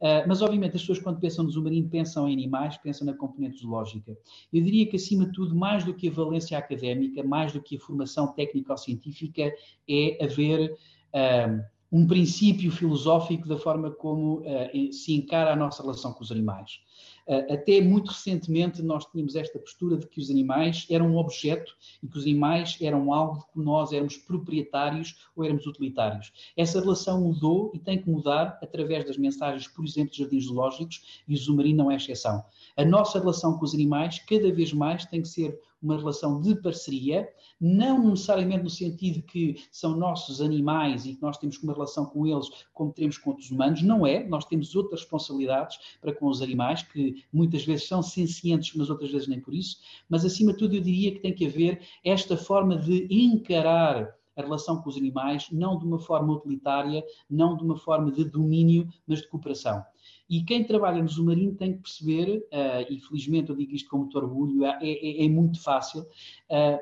Uh, 0.00 0.24
mas, 0.26 0.40
obviamente, 0.40 0.76
as 0.76 0.80
pessoas, 0.80 0.98
quando 0.98 1.20
pensam 1.20 1.44
no 1.44 1.50
Zumarino, 1.50 1.86
pensam 1.90 2.26
em 2.26 2.32
animais, 2.32 2.78
pensam 2.78 3.06
na 3.06 3.12
componente 3.12 3.60
zoológica. 3.60 4.16
Eu 4.50 4.62
diria 4.62 4.86
que, 4.86 4.96
acima 4.96 5.26
de 5.26 5.32
tudo, 5.32 5.54
mais 5.54 5.84
do 5.84 5.92
que 5.92 6.08
a 6.08 6.10
valência 6.10 6.56
académica, 6.56 7.22
mais 7.22 7.52
do 7.52 7.60
que 7.60 7.76
a 7.76 7.80
formação 7.80 8.28
técnico-científica, 8.28 9.52
é 9.86 10.24
haver 10.24 10.72
uh, 10.72 11.62
um 11.92 12.06
princípio 12.06 12.70
filosófico 12.70 13.48
da 13.48 13.56
forma 13.56 13.90
como 13.90 14.40
uh, 14.40 14.92
se 14.92 15.12
encara 15.14 15.52
a 15.52 15.56
nossa 15.56 15.82
relação 15.82 16.12
com 16.12 16.22
os 16.22 16.30
animais. 16.30 16.80
Uh, 17.26 17.52
até 17.52 17.80
muito 17.80 18.08
recentemente 18.08 18.82
nós 18.82 19.04
tínhamos 19.06 19.34
esta 19.34 19.58
postura 19.58 19.96
de 19.96 20.06
que 20.06 20.20
os 20.20 20.30
animais 20.30 20.86
eram 20.88 21.08
um 21.08 21.16
objeto 21.16 21.74
e 22.02 22.06
que 22.06 22.16
os 22.16 22.24
animais 22.24 22.78
eram 22.80 23.12
algo 23.12 23.38
de 23.38 23.46
que 23.52 23.60
nós 23.60 23.92
éramos 23.92 24.16
proprietários 24.16 25.16
ou 25.34 25.44
éramos 25.44 25.66
utilitários. 25.66 26.32
Essa 26.56 26.80
relação 26.80 27.20
mudou 27.20 27.72
e 27.74 27.78
tem 27.78 28.00
que 28.00 28.08
mudar 28.08 28.58
através 28.62 29.04
das 29.04 29.16
mensagens, 29.16 29.66
por 29.66 29.84
exemplo, 29.84 30.10
dos 30.10 30.18
jardins 30.18 30.44
zoológicos 30.44 31.22
e 31.26 31.34
o 31.34 31.38
Zumarino 31.38 31.84
não 31.84 31.90
é 31.90 31.96
exceção. 31.96 32.44
A 32.76 32.84
nossa 32.84 33.18
relação 33.18 33.58
com 33.58 33.64
os 33.64 33.74
animais 33.74 34.18
cada 34.20 34.52
vez 34.52 34.72
mais 34.72 35.04
tem 35.06 35.22
que 35.22 35.28
ser 35.28 35.58
uma 35.82 35.96
relação 35.96 36.40
de 36.40 36.54
parceria, 36.54 37.28
não 37.60 38.10
necessariamente 38.10 38.62
no 38.62 38.70
sentido 38.70 39.22
que 39.22 39.56
são 39.70 39.96
nossos 39.96 40.40
animais 40.40 41.06
e 41.06 41.14
que 41.14 41.22
nós 41.22 41.38
temos 41.38 41.58
uma 41.62 41.72
relação 41.72 42.06
com 42.06 42.26
eles 42.26 42.48
como 42.72 42.92
temos 42.92 43.18
com 43.18 43.30
outros 43.30 43.50
humanos, 43.50 43.82
não 43.82 44.06
é. 44.06 44.26
Nós 44.26 44.44
temos 44.44 44.74
outras 44.74 45.00
responsabilidades 45.00 45.78
para 46.00 46.14
com 46.14 46.26
os 46.26 46.42
animais, 46.42 46.82
que 46.82 47.24
muitas 47.32 47.64
vezes 47.64 47.86
são 47.88 48.02
sencientes, 48.02 48.74
mas 48.74 48.90
outras 48.90 49.10
vezes 49.10 49.28
nem 49.28 49.40
por 49.40 49.54
isso. 49.54 49.78
Mas, 50.08 50.24
acima 50.24 50.52
de 50.52 50.58
tudo, 50.58 50.74
eu 50.74 50.80
diria 50.80 51.12
que 51.12 51.20
tem 51.20 51.34
que 51.34 51.46
haver 51.46 51.80
esta 52.04 52.36
forma 52.36 52.76
de 52.76 53.06
encarar 53.10 54.19
a 54.36 54.42
relação 54.42 54.80
com 54.80 54.88
os 54.88 54.96
animais, 54.96 55.48
não 55.50 55.78
de 55.78 55.84
uma 55.84 55.98
forma 55.98 56.32
utilitária, 56.32 57.04
não 57.28 57.56
de 57.56 57.62
uma 57.64 57.76
forma 57.76 58.10
de 58.10 58.24
domínio, 58.24 58.88
mas 59.06 59.20
de 59.20 59.28
cooperação. 59.28 59.84
E 60.28 60.42
quem 60.44 60.64
trabalha 60.64 61.02
no 61.02 61.08
Zumarino 61.08 61.54
tem 61.54 61.74
que 61.74 61.82
perceber, 61.82 62.38
uh, 62.52 62.92
e 62.92 63.00
felizmente 63.00 63.50
eu 63.50 63.56
digo 63.56 63.74
isto 63.74 63.90
com 63.90 63.98
muito 63.98 64.16
orgulho, 64.16 64.64
é, 64.64 64.78
é, 64.80 65.24
é 65.24 65.28
muito 65.28 65.60
fácil, 65.60 66.02
uh, 66.02 66.78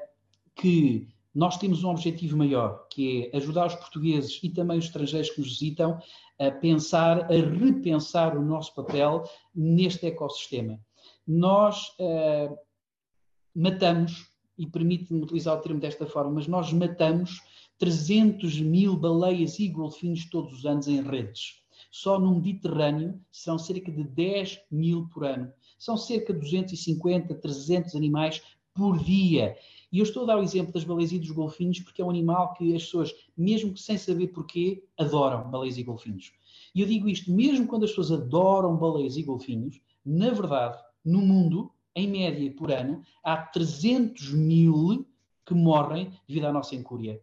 que 0.55 1.09
nós 1.34 1.57
temos 1.57 1.84
um 1.84 1.90
objetivo 1.90 2.36
maior, 2.36 2.86
que 2.90 3.30
é 3.32 3.36
ajudar 3.36 3.66
os 3.66 3.74
portugueses 3.74 4.40
e 4.42 4.51
também 4.51 4.78
os 4.78 4.86
estrangeiros 4.86 5.30
que 5.30 5.40
nos 5.40 5.51
visitam 5.51 5.99
a 6.38 6.51
pensar, 6.51 7.30
a 7.30 7.34
repensar 7.34 8.36
o 8.36 8.42
nosso 8.42 8.74
papel 8.74 9.22
neste 9.55 10.07
ecossistema. 10.07 10.80
Nós 11.26 11.88
uh, 12.01 12.59
matamos, 13.55 14.30
e 14.59 14.66
permite-me 14.66 15.22
utilizar 15.22 15.56
o 15.56 15.61
termo 15.61 15.80
desta 15.80 16.04
forma, 16.04 16.32
mas 16.32 16.48
nós 16.48 16.72
matamos 16.72 17.40
300 17.78 18.61
mil 18.61 18.96
baleias 18.96 19.59
e 19.61 19.68
golfinhos 19.68 20.28
todos 20.28 20.52
os 20.59 20.66
anos 20.66 20.88
em 20.88 21.00
redes. 21.00 21.62
Só 21.90 22.18
no 22.18 22.34
Mediterrâneo 22.34 23.20
são 23.30 23.59
cerca 23.59 23.90
de 23.90 24.02
10 24.02 24.61
mil 24.70 25.09
por 25.09 25.24
ano. 25.24 25.50
São 25.78 25.96
cerca 25.96 26.34
de 26.34 26.40
250, 26.40 27.34
300 27.36 27.94
animais 27.94 28.42
por 28.74 28.98
dia. 28.98 29.56
E 29.90 30.00
eu 30.00 30.02
estou 30.02 30.24
a 30.24 30.26
dar 30.26 30.38
o 30.38 30.42
exemplo 30.42 30.72
das 30.72 30.84
baleias 30.84 31.12
e 31.12 31.18
dos 31.18 31.30
golfinhos 31.30 31.80
porque 31.80 32.02
é 32.02 32.04
um 32.04 32.11
animal 32.11 32.52
que 32.54 32.74
as 32.74 32.84
pessoas, 32.84 33.14
mesmo 33.36 33.76
sem 33.76 33.96
saber 33.96 34.28
porquê, 34.28 34.84
adoram 34.98 35.48
baleias 35.50 35.78
e 35.78 35.82
golfinhos. 35.82 36.32
E 36.74 36.80
eu 36.80 36.86
digo 36.86 37.09
isto, 37.09 37.32
mesmo 37.32 37.66
quando 37.66 37.84
as 37.84 37.90
pessoas 37.90 38.12
adoram 38.12 38.76
baleias 38.76 39.16
e 39.16 39.22
golfinhos, 39.22 39.80
na 40.04 40.30
verdade, 40.30 40.78
no 41.04 41.20
mundo, 41.20 41.72
em 41.95 42.09
média 42.09 42.53
por 42.53 42.70
ano, 42.70 43.03
há 43.22 43.36
300 43.36 44.32
mil 44.32 45.07
que 45.45 45.55
morrem 45.55 46.12
devido 46.26 46.47
à 46.47 46.53
nossa 46.53 46.74
incúria. 46.74 47.20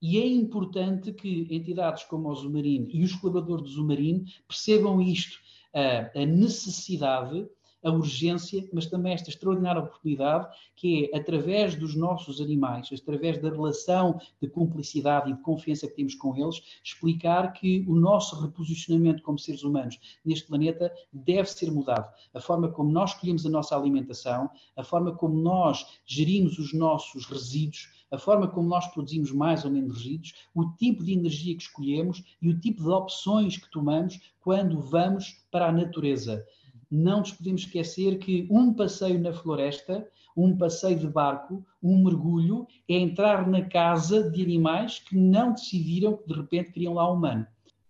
E 0.00 0.18
é 0.18 0.26
importante 0.26 1.12
que 1.12 1.46
entidades 1.50 2.04
como 2.04 2.28
o 2.28 2.34
Zumarino 2.34 2.88
e 2.90 3.02
os 3.02 3.14
colaboradores 3.14 3.64
do 3.64 3.70
Zumarino 3.70 4.24
percebam 4.46 5.00
isto, 5.00 5.38
a 5.74 6.26
necessidade 6.26 7.48
a 7.84 7.90
urgência, 7.90 8.66
mas 8.72 8.86
também 8.86 9.12
esta 9.12 9.28
extraordinária 9.28 9.82
oportunidade 9.82 10.48
que 10.74 11.10
é, 11.12 11.18
através 11.18 11.76
dos 11.76 11.94
nossos 11.94 12.40
animais, 12.40 12.88
através 12.92 13.40
da 13.40 13.50
relação 13.50 14.18
de 14.40 14.48
cumplicidade 14.48 15.30
e 15.30 15.34
de 15.34 15.42
confiança 15.42 15.86
que 15.86 15.94
temos 15.94 16.14
com 16.14 16.34
eles, 16.34 16.80
explicar 16.82 17.52
que 17.52 17.84
o 17.86 17.94
nosso 17.94 18.40
reposicionamento 18.40 19.22
como 19.22 19.38
seres 19.38 19.62
humanos 19.62 20.00
neste 20.24 20.46
planeta 20.46 20.90
deve 21.12 21.48
ser 21.50 21.70
mudado. 21.70 22.10
A 22.32 22.40
forma 22.40 22.68
como 22.68 22.90
nós 22.90 23.10
escolhemos 23.12 23.44
a 23.44 23.50
nossa 23.50 23.76
alimentação, 23.76 24.50
a 24.76 24.82
forma 24.82 25.14
como 25.14 25.34
nós 25.34 25.86
gerimos 26.06 26.58
os 26.58 26.72
nossos 26.72 27.26
resíduos, 27.26 27.92
a 28.10 28.18
forma 28.18 28.48
como 28.48 28.68
nós 28.68 28.86
produzimos 28.88 29.32
mais 29.32 29.64
ou 29.64 29.70
menos 29.70 29.98
resíduos, 29.98 30.34
o 30.54 30.70
tipo 30.76 31.04
de 31.04 31.12
energia 31.12 31.56
que 31.56 31.62
escolhemos 31.62 32.22
e 32.40 32.48
o 32.48 32.58
tipo 32.58 32.82
de 32.82 32.88
opções 32.88 33.56
que 33.56 33.70
tomamos 33.70 34.20
quando 34.40 34.80
vamos 34.80 35.44
para 35.50 35.68
a 35.68 35.72
natureza 35.72 36.46
não 36.94 37.18
nos 37.18 37.32
podemos 37.32 37.62
esquecer 37.62 38.18
que 38.18 38.46
um 38.50 38.72
passeio 38.72 39.18
na 39.18 39.32
floresta, 39.32 40.06
um 40.36 40.56
passeio 40.56 40.98
de 40.98 41.08
barco, 41.08 41.64
um 41.82 42.04
mergulho, 42.04 42.66
é 42.88 42.94
entrar 42.94 43.48
na 43.48 43.62
casa 43.62 44.30
de 44.30 44.42
animais 44.42 45.00
que 45.00 45.16
não 45.16 45.52
decidiram 45.52 46.16
que 46.16 46.26
de 46.26 46.34
repente 46.34 46.72
queriam 46.72 46.94
lá 46.94 47.10
um 47.10 47.16
humano. 47.16 47.46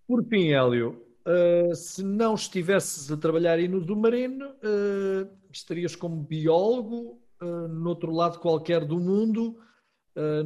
Por 0.06 0.24
fim, 0.24 0.48
Hélio, 0.48 1.02
uh, 1.26 1.74
se 1.74 2.02
não 2.02 2.34
estivesses 2.34 3.10
a 3.10 3.16
trabalhar 3.16 3.54
aí 3.54 3.68
no 3.68 3.96
Marino, 3.96 4.46
uh, 4.46 5.28
estarias 5.52 5.94
como 5.94 6.22
biólogo 6.22 7.20
uh, 7.42 7.68
no 7.68 7.88
outro 7.90 8.12
lado 8.12 8.38
qualquer 8.38 8.84
do 8.84 8.98
mundo. 8.98 9.58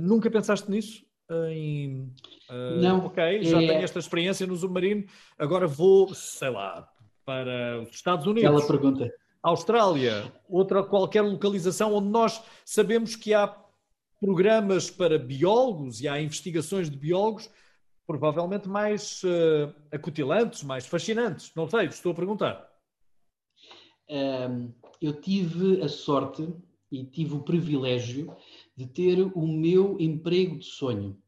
Nunca 0.00 0.30
pensaste 0.30 0.70
nisso? 0.70 1.04
Em, 1.30 2.10
não. 2.80 3.04
Ok, 3.04 3.42
já 3.42 3.62
é... 3.62 3.66
tenho 3.66 3.82
esta 3.82 3.98
experiência 3.98 4.46
no 4.46 4.56
submarino, 4.56 5.04
agora 5.38 5.66
vou, 5.66 6.14
sei 6.14 6.48
lá, 6.48 6.88
para 7.28 7.82
os 7.82 7.90
Estados 7.90 8.26
Unidos. 8.26 8.48
Ela 8.48 8.66
pergunta. 8.66 9.12
Austrália, 9.42 10.32
outra 10.48 10.82
qualquer 10.82 11.20
localização 11.20 11.92
onde 11.92 12.08
nós 12.08 12.42
sabemos 12.64 13.14
que 13.16 13.34
há 13.34 13.54
programas 14.18 14.90
para 14.90 15.18
biólogos 15.18 16.00
e 16.00 16.08
há 16.08 16.18
investigações 16.18 16.88
de 16.88 16.96
biólogos 16.96 17.50
provavelmente 18.06 18.66
mais 18.66 19.22
uh, 19.24 19.74
acutilantes, 19.92 20.62
mais 20.62 20.86
fascinantes. 20.86 21.52
Não 21.54 21.68
sei, 21.68 21.84
estou 21.88 22.12
a 22.12 22.14
perguntar. 22.14 22.66
Um, 24.08 24.72
eu 24.98 25.20
tive 25.20 25.82
a 25.82 25.88
sorte 25.88 26.48
e 26.90 27.04
tive 27.04 27.34
o 27.34 27.42
privilégio 27.42 28.34
de 28.74 28.86
ter 28.86 29.20
o 29.20 29.46
meu 29.46 29.98
emprego 30.00 30.56
de 30.56 30.64
sonho. 30.64 31.18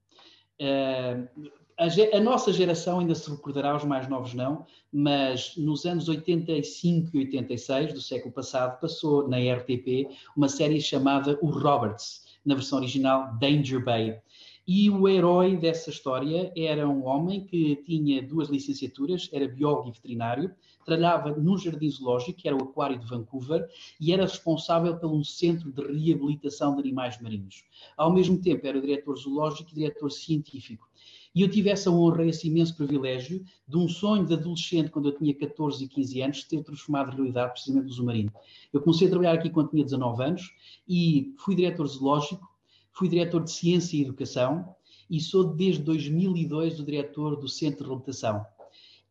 Uh, 0.59 1.60
a, 1.81 2.17
a, 2.19 2.21
nossa 2.21 2.53
geração 2.53 2.99
ainda 2.99 3.15
se 3.15 3.31
recordará, 3.31 3.75
os 3.75 3.85
mais 3.85 4.07
novos 4.07 4.35
não, 4.35 4.67
mas 4.93 5.57
nos 5.57 5.87
anos 5.87 6.11
85 6.11 7.17
e 7.17 7.21
86 7.21 7.95
do 7.95 8.03
século 8.03 8.35
passado 8.35 8.79
passou 8.79 9.27
na 9.27 9.39
RTP 9.39 10.11
uma 10.37 10.51
série 10.51 10.79
chamada 10.79 11.39
O 11.41 11.47
Roberts, 11.47 12.27
na 12.45 12.55
versão 12.55 12.81
original 12.81 13.35
Danger 13.39 13.83
Bay. 13.83 14.21
E 14.69 14.91
o 14.91 15.09
herói 15.09 15.57
dessa 15.57 15.89
história 15.89 16.53
era 16.55 16.87
um 16.87 17.07
homem 17.07 17.47
que 17.47 17.77
tinha 17.77 18.23
duas 18.23 18.51
licenciaturas, 18.51 19.31
era 19.33 19.49
biólogo 19.49 19.89
e 19.89 19.93
veterinário, 19.93 20.55
trabalhava 20.85 21.31
num 21.31 21.57
jardim 21.57 21.89
zoológico, 21.89 22.35
que 22.35 22.47
era 22.47 22.57
o 22.57 22.63
Aquário 22.63 22.99
de 22.99 23.07
Vancouver, 23.07 23.67
e 23.99 24.13
era 24.13 24.25
responsável 24.25 24.99
por 24.99 25.11
um 25.11 25.25
centro 25.25 25.73
de 25.73 25.83
reabilitação 25.83 26.75
de 26.75 26.83
animais 26.83 27.21
marinhos. 27.23 27.65
Ao 27.97 28.13
mesmo 28.13 28.39
tempo, 28.39 28.67
era 28.67 28.81
diretor 28.81 29.17
zoológico 29.17 29.71
e 29.71 29.75
diretor 29.75 30.11
científico. 30.11 30.90
E 31.35 31.43
eu 31.43 31.51
tive 31.51 31.71
essa 31.71 31.91
honra, 31.91 32.27
esse 32.27 32.49
imenso 32.49 32.77
privilégio 32.77 33.45
de 33.67 33.77
um 33.77 33.89
sonho 33.89 34.27
de 34.27 34.35
adolescente, 34.35 34.91
quando 34.91 35.09
eu 35.09 35.17
tinha 35.17 35.33
14 35.35 35.85
e 35.85 35.89
15 35.89 36.23
anos, 36.23 36.45
ter 36.45 36.63
transformado 36.63 37.13
em 37.13 37.17
realidade 37.17 37.53
precisamente 37.53 37.87
no 37.87 37.93
Zumarino. 37.93 38.33
Eu 38.73 38.81
comecei 38.81 39.07
a 39.07 39.11
trabalhar 39.11 39.35
aqui 39.35 39.49
quando 39.49 39.71
tinha 39.71 39.85
19 39.85 40.23
anos 40.23 40.51
e 40.89 41.33
fui 41.39 41.55
diretor 41.55 41.87
zoológico, 41.87 42.49
fui 42.93 43.09
diretor 43.09 43.45
de 43.45 43.53
Ciência 43.53 43.97
e 43.97 44.03
Educação 44.03 44.75
e 45.09 45.21
sou 45.21 45.45
desde 45.55 45.83
2002 45.83 46.81
o 46.81 46.85
diretor 46.85 47.37
do 47.37 47.49
Centro 47.49 47.79
de 47.79 47.85
Reabilitação. 47.85 48.45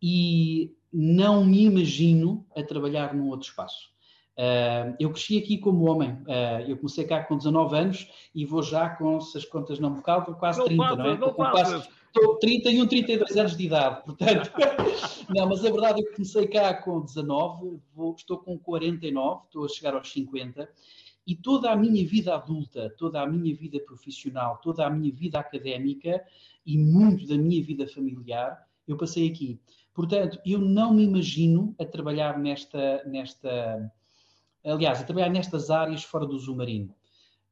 E 0.02 0.74
não 0.92 1.46
me 1.46 1.64
imagino 1.64 2.46
a 2.56 2.64
trabalhar 2.64 3.14
num 3.14 3.30
outro 3.30 3.48
espaço. 3.48 3.90
Uh, 4.40 4.96
eu 4.98 5.12
cresci 5.12 5.38
aqui 5.38 5.58
como 5.58 5.92
homem. 5.92 6.12
Uh, 6.12 6.64
eu 6.66 6.78
comecei 6.78 7.04
cá 7.04 7.26
com 7.26 7.36
19 7.36 7.76
anos 7.76 8.10
e 8.34 8.46
vou 8.46 8.64
já 8.64 8.90
com, 8.90 9.20
se 9.20 9.38
as 9.38 9.44
contas 9.44 9.80
não 9.80 9.90
me 9.90 10.02
calvam, 10.02 10.34
quase 10.34 10.60
não 10.60 10.66
30, 10.66 10.96
não 10.96 11.06
é? 11.06 11.18
Não 11.18 11.34
quase, 11.34 11.90
estou 12.08 12.36
31, 12.38 12.88
32 12.88 13.36
anos 13.36 13.58
de 13.58 13.66
idade, 13.66 14.02
portanto. 14.06 14.50
não, 15.28 15.50
mas 15.50 15.66
a 15.66 15.70
verdade 15.70 16.00
é 16.00 16.04
que 16.06 16.14
comecei 16.14 16.48
cá 16.48 16.74
com 16.74 17.02
19, 17.02 17.82
vou, 17.94 18.16
estou 18.16 18.38
com 18.38 18.58
49, 18.58 19.42
estou 19.44 19.66
a 19.66 19.68
chegar 19.68 19.94
aos 19.94 20.10
50. 20.10 20.70
E 21.28 21.36
toda 21.36 21.70
a 21.70 21.76
minha 21.76 22.08
vida 22.08 22.34
adulta, 22.34 22.96
toda 22.98 23.22
a 23.22 23.28
minha 23.28 23.54
vida 23.54 23.78
profissional, 23.82 24.58
toda 24.64 24.86
a 24.86 24.90
minha 24.90 25.14
vida 25.14 25.38
académica 25.38 26.24
e 26.66 26.78
muito 26.78 27.28
da 27.28 27.38
minha 27.38 27.62
vida 27.62 27.86
familiar, 27.90 28.58
eu 28.88 28.96
passei 28.96 29.28
aqui. 29.28 29.60
Portanto, 29.94 30.40
eu 30.46 30.60
não 30.60 30.94
me 30.94 31.04
imagino 31.04 31.76
a 31.78 31.84
trabalhar 31.84 32.40
nesta, 32.40 33.04
nesta 33.04 33.92
aliás, 34.64 34.99
a 34.99 35.03
trabalhar 35.03 35.30
nestas 35.30 35.70
áreas 35.70 36.03
fora 36.03 36.26
do 36.26 36.38
Zumarino. 36.38 36.93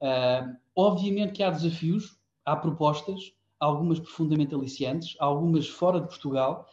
Uh, 0.01 0.55
obviamente 0.75 1.33
que 1.33 1.43
há 1.43 1.49
desafios, 1.49 2.17
há 2.45 2.55
propostas, 2.55 3.33
algumas 3.59 3.99
profundamente 3.99 4.53
aliciantes, 4.53 5.15
algumas 5.19 5.67
fora 5.67 5.99
de 5.99 6.07
Portugal, 6.07 6.67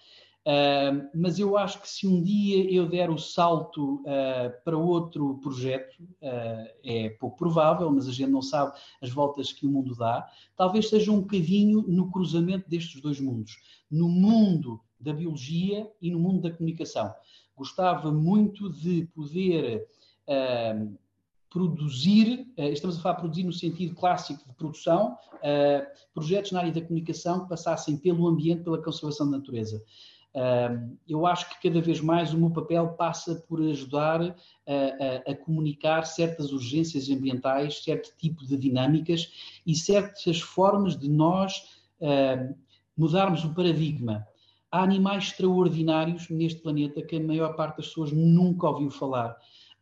Uh, 0.47 1.09
mas 1.15 1.39
eu 1.39 1.57
acho 1.57 1.81
que 1.81 1.89
se 1.89 2.07
um 2.07 2.23
dia 2.23 2.71
eu 2.71 2.87
der 2.87 3.09
o 3.09 3.17
salto 3.17 4.03
uh, 4.03 4.63
para 4.63 4.77
outro 4.77 5.39
projeto, 5.39 5.97
é 6.83 7.09
pouco 7.19 7.39
provável, 7.39 7.91
mas 7.91 8.07
a 8.07 8.13
gente 8.13 8.31
não 8.31 8.43
sabe 8.43 8.79
as 9.01 9.09
voltas 9.09 9.53
que 9.53 9.67
o 9.67 9.71
mundo 9.71 9.97
dá, 9.97 10.29
talvez 10.55 10.91
seja 10.91 11.11
um 11.11 11.21
bocadinho 11.21 11.83
no 11.89 12.11
cruzamento 12.11 12.69
destes 12.69 13.01
dois 13.01 13.19
mundos, 13.19 13.57
no 13.91 14.09
mundo 14.09 14.81
da 15.01 15.15
biologia 15.15 15.91
e 16.01 16.11
no 16.11 16.19
mundo 16.19 16.43
da 16.43 16.51
comunicação. 16.51 17.15
Gostava 17.57 18.13
muito 18.13 18.69
de 18.71 19.07
poder 19.15 19.87
produzir, 21.51 22.47
estamos 22.57 22.99
a 22.99 23.01
falar 23.01 23.15
produzir 23.17 23.45
no 23.45 23.53
sentido 23.53 23.95
clássico 23.95 24.47
de 24.49 24.55
produção, 24.55 25.17
projetos 26.13 26.53
na 26.53 26.61
área 26.61 26.73
da 26.73 26.81
comunicação 26.81 27.45
que 27.45 27.49
passassem 27.49 27.97
pelo 27.97 28.27
ambiente, 28.27 28.65
pela 28.65 28.83
conservação 28.83 29.31
da 29.31 29.39
natureza 29.39 29.83
eu 31.09 31.27
acho 31.27 31.49
que 31.49 31.69
cada 31.69 31.81
vez 31.81 32.01
mais 32.01 32.35
o 32.35 32.39
meu 32.39 32.51
papel 32.51 32.89
passa 32.95 33.37
por 33.49 33.63
ajudar 33.63 34.21
a, 34.21 34.33
a, 34.67 35.31
a, 35.31 35.37
comunicar 35.37 36.05
certas 36.05 36.51
urgências 36.51 37.09
ambientais, 37.09 37.85
certo 37.85 38.13
tipo 38.19 38.45
de 38.45 38.57
dinâmicas 38.57 39.61
e 39.65 39.77
certas 39.77 40.41
formas 40.41 40.99
de 40.99 41.09
nós 41.09 41.59
uh, 42.01 42.55
mudarmos 42.97 43.45
o 43.45 43.55
paradigma. 43.55 44.27
Há 44.73 44.83
animais 44.83 45.29
extraordinários 45.29 46.29
neste 46.29 46.61
planeta 46.61 47.01
que 47.01 47.15
a 47.15 47.23
maior 47.23 47.55
parte 47.55 47.77
das 47.77 47.87
pessoas 47.87 48.11
nunca 48.11 48.69
ouviu 48.69 48.91
falar. 48.91 49.37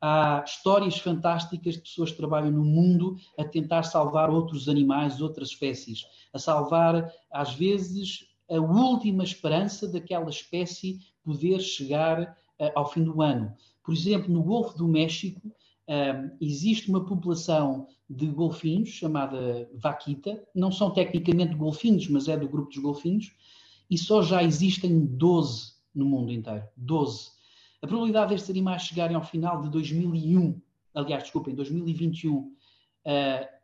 Há 0.05 0.43
histórias 0.45 0.99
fantásticas 0.99 1.75
de 1.75 1.81
pessoas 1.81 2.11
que 2.11 2.17
trabalham 2.17 2.51
no 2.51 2.65
mundo 2.65 3.17
a 3.39 3.45
tentar 3.45 3.85
salvar 3.85 4.31
outros 4.31 4.69
animais, 4.69 5.21
outras 5.21 5.51
espécies, 5.51 6.05
a 6.35 6.41
salvar, 6.41 7.09
às 7.31 7.55
vezes, 7.55 8.27
a 8.51 8.59
última 8.59 9.23
esperança 9.23 9.87
daquela 9.87 10.29
espécie 10.29 10.99
poder 11.23 11.61
chegar 11.61 12.37
uh, 12.59 12.73
ao 12.75 12.91
fim 12.91 13.05
do 13.05 13.23
ano. 13.23 13.55
Por 13.85 13.95
exemplo, 13.95 14.29
no 14.29 14.43
Golfo 14.43 14.77
do 14.77 14.89
México, 14.89 15.41
uh, 15.47 16.37
existe 16.41 16.91
uma 16.91 17.05
população 17.05 17.87
de 18.11 18.27
golfinhos 18.27 18.89
chamada 18.89 19.71
vaquita, 19.75 20.43
não 20.53 20.73
são 20.73 20.91
tecnicamente 20.91 21.55
golfinhos, 21.55 22.09
mas 22.09 22.27
é 22.27 22.37
do 22.37 22.49
grupo 22.49 22.71
dos 22.71 22.79
golfinhos, 22.79 23.33
e 23.89 23.97
só 23.97 24.21
já 24.21 24.43
existem 24.43 25.07
12 25.07 25.75
no 25.95 26.05
mundo 26.07 26.33
inteiro. 26.33 26.65
12. 26.77 27.31
A 27.83 27.87
probabilidade 27.87 28.31
destes 28.31 28.49
animais 28.49 28.83
chegarem 28.83 29.17
ao 29.17 29.25
final 29.25 29.61
de 29.61 29.69
2001, 29.69 30.61
aliás, 30.95 31.25
desculpem, 31.25 31.53
2021, 31.55 32.37
uh, 32.39 32.53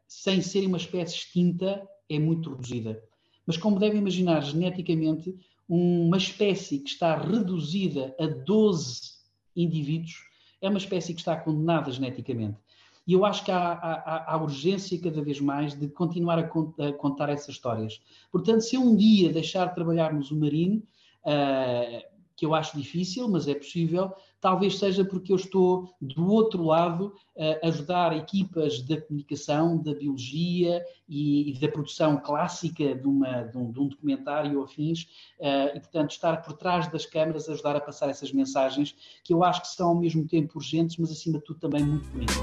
sem 0.08 0.42
serem 0.42 0.68
uma 0.68 0.76
espécie 0.76 1.14
extinta, 1.14 1.88
é 2.10 2.18
muito 2.18 2.50
reduzida. 2.50 3.00
Mas, 3.46 3.56
como 3.56 3.78
devem 3.78 4.00
imaginar, 4.00 4.40
geneticamente, 4.40 5.38
uma 5.68 6.16
espécie 6.16 6.80
que 6.80 6.90
está 6.90 7.16
reduzida 7.16 8.14
a 8.18 8.26
12 8.26 9.18
indivíduos 9.54 10.26
é 10.60 10.68
uma 10.68 10.78
espécie 10.78 11.14
que 11.14 11.20
está 11.20 11.36
condenada 11.36 11.90
geneticamente. 11.92 12.58
E 13.06 13.12
eu 13.12 13.24
acho 13.24 13.44
que 13.44 13.50
há, 13.50 13.72
há, 13.72 14.34
há 14.34 14.36
urgência 14.42 15.00
cada 15.00 15.22
vez 15.22 15.40
mais 15.40 15.74
de 15.74 15.88
continuar 15.88 16.38
a, 16.38 16.42
a, 16.42 16.92
contar 16.92 17.28
essas 17.28 17.54
histórias. 17.54 18.02
Portanto, 18.30 18.62
se 18.62 18.76
eu 18.76 18.82
um 18.82 18.96
dia 18.96 19.32
deixar 19.32 19.66
de 19.66 19.74
trabalhar 19.74 20.12
no 20.12 20.22
submarino, 20.22 20.82
uh, 21.24 22.07
que 22.38 22.46
eu 22.46 22.54
acho 22.54 22.78
difícil, 22.78 23.28
mas 23.28 23.48
é 23.48 23.54
possível, 23.54 24.12
talvez 24.40 24.78
seja 24.78 25.04
porque 25.04 25.32
eu 25.32 25.36
estou 25.36 25.92
do 26.00 26.30
outro 26.30 26.62
lado 26.62 27.12
a 27.36 27.66
ajudar 27.66 28.16
equipas 28.16 28.80
da 28.80 29.00
comunicação, 29.00 29.76
da 29.76 29.92
biologia 29.92 30.80
e, 31.08 31.50
e 31.50 31.58
da 31.58 31.66
produção 31.66 32.16
clássica 32.16 32.94
de, 32.94 33.08
uma, 33.08 33.42
de, 33.42 33.58
um, 33.58 33.72
de 33.72 33.80
um, 33.80 33.88
documentário 33.88 34.56
ou 34.56 34.64
afins, 34.64 35.02
uh, 35.40 35.76
e 35.76 35.80
portanto 35.80 36.12
estar 36.12 36.36
por 36.42 36.52
trás 36.52 36.86
das 36.86 37.04
câmaras 37.04 37.48
a 37.48 37.52
ajudar 37.54 37.74
a 37.74 37.80
passar 37.80 38.08
essas 38.08 38.32
mensagens 38.32 38.94
que 39.24 39.34
eu 39.34 39.42
acho 39.42 39.62
que 39.62 39.68
são 39.68 39.88
ao 39.88 39.94
mesmo 39.96 40.24
tempo 40.24 40.58
urgentes, 40.58 40.96
mas 40.96 41.10
acima 41.10 41.38
de 41.38 41.44
tudo 41.44 41.58
também 41.58 41.82
muito 41.82 42.08
bonitas. 42.10 42.36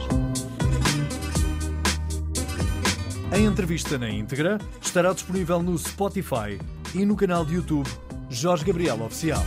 A 3.31 3.39
entrevista 3.39 3.97
na 3.97 4.09
íntegra 4.09 4.57
estará 4.81 5.13
disponível 5.13 5.63
no 5.63 5.77
Spotify 5.77 6.59
e 6.93 7.05
no 7.05 7.15
canal 7.15 7.45
de 7.45 7.55
YouTube 7.55 7.89
Jorge 8.29 8.65
Gabriel 8.65 9.01
Oficial. 9.01 9.43